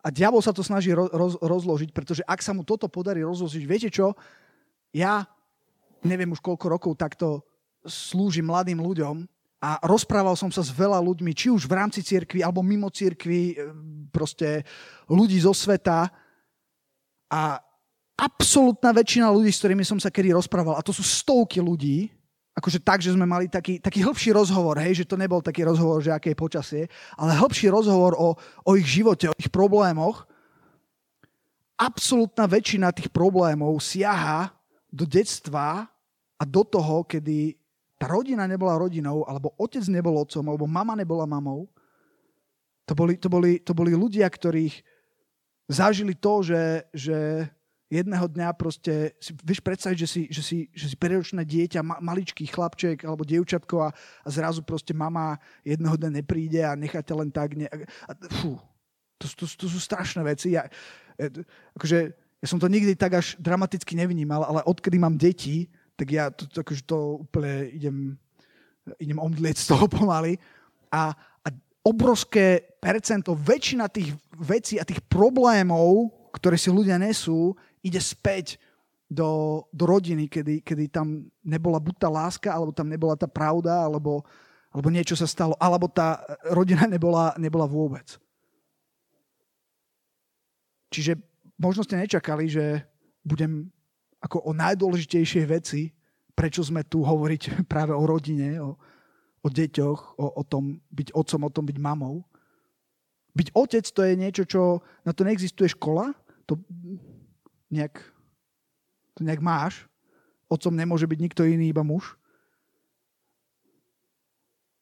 a 0.00 0.08
diabol 0.08 0.40
sa 0.40 0.56
to 0.56 0.64
snaží 0.64 0.88
roz, 0.96 1.36
rozložiť, 1.36 1.92
pretože 1.92 2.24
ak 2.24 2.40
sa 2.40 2.56
mu 2.56 2.64
toto 2.64 2.88
podarí 2.88 3.20
rozložiť, 3.20 3.62
viete 3.68 3.92
čo? 3.92 4.16
Ja 4.96 5.28
neviem 6.00 6.32
už 6.32 6.40
koľko 6.40 6.66
rokov 6.72 6.92
takto 6.96 7.44
slúžim 7.84 8.48
mladým 8.48 8.80
ľuďom 8.80 9.28
a 9.60 9.76
rozprával 9.84 10.32
som 10.40 10.48
sa 10.48 10.64
s 10.64 10.72
veľa 10.72 10.96
ľuďmi, 11.04 11.36
či 11.36 11.52
už 11.52 11.68
v 11.68 11.76
rámci 11.76 12.00
cirkvi 12.00 12.40
alebo 12.40 12.64
mimo 12.64 12.88
cirkvi, 12.88 13.40
e, 13.52 13.54
proste 14.08 14.64
ľudí 15.12 15.36
zo 15.36 15.52
sveta 15.52 16.08
a 17.30 17.62
absolútna 18.18 18.90
väčšina 18.92 19.30
ľudí, 19.30 19.48
s 19.48 19.62
ktorými 19.62 19.86
som 19.86 19.96
sa 19.96 20.10
kedy 20.12 20.34
rozprával, 20.34 20.76
a 20.76 20.84
to 20.84 20.92
sú 20.92 21.00
stovky 21.00 21.62
ľudí, 21.62 22.10
akože 22.52 22.82
tak, 22.82 23.00
že 23.00 23.14
sme 23.14 23.24
mali 23.24 23.48
taký, 23.48 23.80
taký 23.80 24.04
hĺbší 24.04 24.36
rozhovor, 24.36 24.76
hej, 24.82 25.00
že 25.00 25.08
to 25.08 25.16
nebol 25.16 25.40
taký 25.40 25.64
rozhovor, 25.64 26.02
že 26.04 26.12
aké 26.12 26.34
je 26.34 26.42
počasie, 26.42 26.82
ale 27.16 27.32
hĺbší 27.38 27.72
rozhovor 27.72 28.18
o, 28.18 28.36
o 28.36 28.70
ich 28.76 28.84
živote, 28.84 29.30
o 29.30 29.38
ich 29.38 29.48
problémoch. 29.48 30.28
Absolutná 31.80 32.44
väčšina 32.44 32.92
tých 32.92 33.08
problémov 33.08 33.80
siaha 33.80 34.52
do 34.92 35.08
detstva 35.08 35.88
a 36.36 36.42
do 36.44 36.60
toho, 36.66 37.08
kedy 37.08 37.56
tá 37.96 38.04
rodina 38.10 38.44
nebola 38.44 38.76
rodinou, 38.76 39.24
alebo 39.24 39.56
otec 39.56 39.84
nebol 39.88 40.20
otcom, 40.20 40.44
alebo 40.44 40.68
mama 40.68 40.92
nebola 40.92 41.24
mamou. 41.24 41.68
To 42.84 42.92
boli, 42.92 43.16
to 43.16 43.28
boli, 43.32 43.60
to 43.62 43.72
boli 43.72 43.94
ľudia, 43.96 44.26
ktorých 44.26 44.82
zažili 45.70 46.18
to, 46.18 46.42
že, 46.42 46.82
že 46.90 47.46
jedného 47.90 48.26
dňa 48.26 48.54
proste 48.58 49.14
si 49.22 49.30
vieš 49.42 49.62
predstaviť, 49.62 49.98
že 49.98 50.08
si, 50.08 50.22
že 50.30 50.42
si, 50.42 50.58
že 50.74 50.86
si 50.90 50.96
periročné 50.98 51.46
dieťa, 51.46 51.80
ma, 51.82 52.02
maličký 52.02 52.46
chlapček 52.50 53.06
alebo 53.06 53.22
dievčatko 53.22 53.76
a, 53.86 53.90
a 53.94 54.28
zrazu 54.30 54.66
proste 54.66 54.90
mama 54.94 55.38
jedného 55.62 55.94
dňa 55.94 56.10
nepríde 56.22 56.62
a 56.66 56.78
nechá 56.78 57.02
ťa 57.02 57.14
len 57.18 57.30
tak. 57.30 57.54
Ne, 57.54 57.66
a, 57.70 58.12
fú, 58.42 58.58
to, 59.18 59.26
to, 59.26 59.44
to 59.46 59.66
sú 59.66 59.78
strašné 59.82 60.22
veci. 60.26 60.54
Ja, 60.54 60.70
akože, 61.78 61.98
ja 62.14 62.46
som 62.46 62.62
to 62.62 62.70
nikdy 62.70 62.94
tak 62.94 63.18
až 63.18 63.34
dramaticky 63.42 63.98
nevnímal, 63.98 64.46
ale 64.46 64.62
odkedy 64.64 64.96
mám 64.96 65.18
deti, 65.18 65.70
tak 65.98 66.08
ja 66.14 66.32
to, 66.32 66.48
to, 66.48 66.64
akože 66.64 66.82
to 66.88 66.98
úplne 67.26 67.68
idem, 67.74 67.96
idem 68.96 69.18
omdlieť 69.20 69.56
z 69.60 69.66
toho 69.66 69.84
pomaly. 69.90 70.40
A, 70.90 71.12
a 71.12 71.29
obrovské 71.80 72.76
percento, 72.80 73.36
väčšina 73.36 73.88
tých 73.88 74.12
vecí 74.36 74.76
a 74.76 74.84
tých 74.84 75.00
problémov, 75.08 76.12
ktoré 76.32 76.56
si 76.56 76.68
ľudia 76.68 77.00
nesú, 77.00 77.56
ide 77.80 78.00
späť 78.00 78.60
do, 79.10 79.64
do 79.74 79.84
rodiny, 79.90 80.30
kedy, 80.30 80.62
kedy 80.62 80.86
tam 80.92 81.26
nebola 81.42 81.82
buď 81.82 81.94
tá 81.98 82.08
láska, 82.08 82.48
alebo 82.54 82.70
tam 82.70 82.86
nebola 82.86 83.18
tá 83.18 83.26
pravda, 83.26 83.82
alebo, 83.82 84.22
alebo 84.70 84.88
niečo 84.88 85.18
sa 85.18 85.26
stalo, 85.26 85.58
alebo 85.58 85.90
tá 85.90 86.22
rodina 86.54 86.86
nebola, 86.86 87.34
nebola 87.34 87.66
vôbec. 87.66 88.20
Čiže 90.94 91.18
možno 91.58 91.82
ste 91.82 91.98
nečakali, 91.98 92.46
že 92.46 92.86
budem 93.26 93.66
ako 94.22 94.46
o 94.46 94.50
najdôležitejšej 94.54 95.44
veci, 95.48 95.90
prečo 96.36 96.62
sme 96.62 96.86
tu 96.86 97.02
hovoriť 97.02 97.66
práve 97.72 97.92
o 97.96 98.04
rodine, 98.06 98.62
o, 98.62 98.78
o 99.40 99.48
deťoch, 99.48 100.20
o, 100.20 100.26
o 100.36 100.42
tom 100.44 100.80
byť 100.92 101.16
otcom, 101.16 101.40
o 101.48 101.50
tom 101.50 101.64
byť 101.64 101.78
mamou. 101.80 102.24
Byť 103.32 103.48
otec 103.54 103.84
to 103.86 104.00
je 104.04 104.14
niečo, 104.18 104.44
čo 104.44 104.62
na 105.06 105.12
to 105.16 105.24
neexistuje 105.24 105.70
škola, 105.72 106.12
to 106.44 106.60
nejak, 107.70 107.96
to 109.14 109.20
nejak 109.24 109.40
máš. 109.40 109.86
Otcom 110.50 110.74
nemôže 110.74 111.06
byť 111.06 111.18
nikto 111.22 111.42
iný, 111.46 111.70
iba 111.70 111.86
muž. 111.86 112.18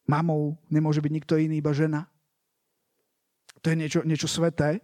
Mamou 0.09 0.57
nemôže 0.73 1.05
byť 1.05 1.13
nikto 1.13 1.37
iný, 1.37 1.61
iba 1.61 1.77
žena. 1.77 2.09
To 3.61 3.69
je 3.69 3.77
niečo, 3.77 4.01
niečo 4.07 4.25
sveté, 4.25 4.81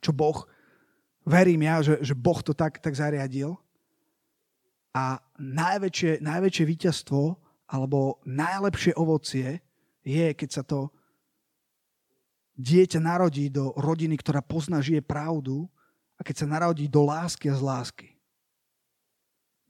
čo 0.00 0.16
Boh, 0.16 0.48
verím 1.28 1.68
ja, 1.68 1.84
že, 1.84 2.00
že 2.00 2.16
Boh 2.16 2.40
to 2.40 2.56
tak, 2.56 2.80
tak 2.80 2.96
zariadil. 2.96 3.60
A 4.96 5.20
najväčšie, 5.36 6.24
najväčšie 6.24 6.64
víťazstvo 6.64 7.36
alebo 7.68 8.16
najlepšie 8.24 8.96
ovocie 8.96 9.60
je, 10.00 10.32
keď 10.32 10.48
sa 10.50 10.62
to 10.64 10.88
dieťa 12.56 12.98
narodí 12.98 13.52
do 13.52 13.76
rodiny, 13.76 14.16
ktorá 14.16 14.40
pozná, 14.40 14.80
žije 14.80 15.04
pravdu 15.04 15.68
a 16.18 16.24
keď 16.24 16.42
sa 16.42 16.46
narodí 16.48 16.88
do 16.88 17.04
lásky 17.04 17.52
a 17.52 17.54
z 17.54 17.62
lásky. 17.62 18.08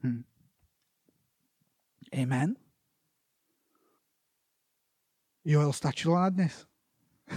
Hm. 0.01 0.23
Amen. 2.15 2.51
Joel, 5.45 5.75
stačilo 5.75 6.17
na 6.17 6.31
dnes? 6.31 6.65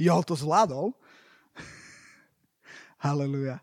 Joel 0.00 0.22
to 0.22 0.38
zvládol. 0.38 0.94
Haleluja. 3.04 3.60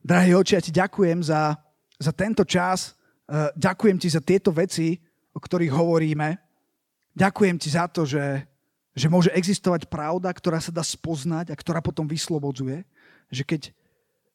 Drahý 0.00 0.32
oči, 0.32 0.56
ja 0.56 0.62
ti 0.64 0.72
ďakujem 0.72 1.20
za, 1.20 1.60
za 2.00 2.12
tento 2.16 2.40
čas. 2.46 2.96
Uh, 3.30 3.54
ďakujem 3.54 3.94
ti 3.94 4.10
za 4.10 4.18
tieto 4.18 4.50
veci, 4.50 4.98
o 5.30 5.38
ktorých 5.38 5.70
hovoríme. 5.70 6.34
Ďakujem 7.14 7.56
ti 7.62 7.70
za 7.70 7.86
to, 7.86 8.02
že, 8.02 8.42
že 8.90 9.06
môže 9.06 9.30
existovať 9.30 9.86
pravda, 9.86 10.34
ktorá 10.34 10.58
sa 10.58 10.74
dá 10.74 10.82
spoznať 10.82 11.54
a 11.54 11.58
ktorá 11.58 11.78
potom 11.78 12.10
vyslobodzuje. 12.10 12.82
Že 13.30 13.42
keď, 13.46 13.62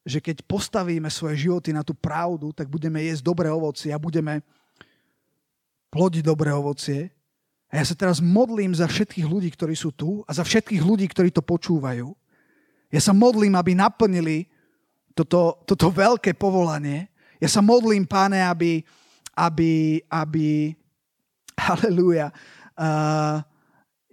že 0.08 0.20
keď 0.24 0.48
postavíme 0.48 1.12
svoje 1.12 1.44
životy 1.44 1.76
na 1.76 1.84
tú 1.84 1.92
pravdu, 1.92 2.56
tak 2.56 2.72
budeme 2.72 3.04
jesť 3.04 3.28
dobré 3.28 3.52
ovocie 3.52 3.92
a 3.92 4.00
budeme 4.00 4.40
plodiť 5.92 6.24
dobré 6.24 6.56
ovocie. 6.56 7.12
A 7.68 7.84
ja 7.84 7.86
sa 7.88 8.00
teraz 8.00 8.24
modlím 8.24 8.72
za 8.72 8.88
všetkých 8.88 9.28
ľudí, 9.28 9.52
ktorí 9.52 9.76
sú 9.76 9.92
tu 9.92 10.24
a 10.24 10.32
za 10.32 10.48
všetkých 10.48 10.80
ľudí, 10.80 11.12
ktorí 11.12 11.36
to 11.36 11.44
počúvajú. 11.44 12.16
Ja 12.96 13.02
sa 13.04 13.12
modlím, 13.12 13.60
aby 13.60 13.76
naplnili 13.76 14.48
toto, 15.12 15.60
toto 15.68 15.92
veľké 15.92 16.36
povolanie. 16.40 17.12
Ja 17.40 17.50
sa 17.52 17.60
modlím, 17.60 18.08
páne, 18.08 18.40
aby, 18.44 18.82
aby, 19.36 20.00
aby 20.08 20.72
halleluja, 21.56 22.32
uh, 22.32 23.44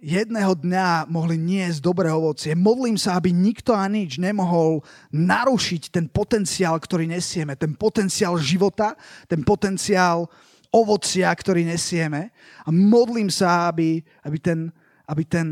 jedného 0.03 0.53
dňa 0.59 1.07
mohli 1.07 1.39
niesť 1.39 1.79
dobré 1.79 2.11
ovocie. 2.11 2.51
Modlím 2.55 2.99
sa, 2.99 3.15
aby 3.15 3.31
nikto 3.31 3.71
a 3.71 3.87
nič 3.87 4.19
nemohol 4.19 4.83
narušiť 5.15 5.95
ten 5.95 6.11
potenciál, 6.11 6.75
ktorý 6.75 7.07
nesieme, 7.07 7.55
ten 7.55 7.71
potenciál 7.71 8.35
života, 8.35 8.99
ten 9.31 9.43
potenciál 9.47 10.27
ovocia, 10.73 11.31
ktorý 11.31 11.63
nesieme. 11.63 12.35
A 12.67 12.69
modlím 12.71 13.31
sa, 13.31 13.71
aby, 13.71 14.03
aby, 14.27 14.37
ten, 14.39 14.59
aby 15.07 15.23
ten 15.23 15.47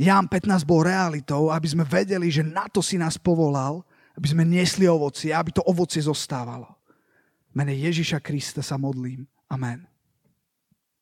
Ján 0.00 0.32
15 0.32 0.64
bol 0.64 0.80
realitou, 0.80 1.52
aby 1.52 1.68
sme 1.68 1.84
vedeli, 1.84 2.32
že 2.32 2.40
na 2.40 2.72
to 2.72 2.80
si 2.80 2.96
nás 2.96 3.20
povolal 3.20 3.84
aby 4.20 4.26
sme 4.26 4.44
niesli 4.44 4.84
ovocie, 4.84 5.32
aby 5.32 5.54
to 5.54 5.64
ovocie 5.64 6.02
zostávalo. 6.02 6.79
Mene 7.50 7.74
Ježiša 7.74 8.22
Krista 8.22 8.62
sa 8.62 8.78
modlím. 8.78 9.26
Amen. 9.50 9.89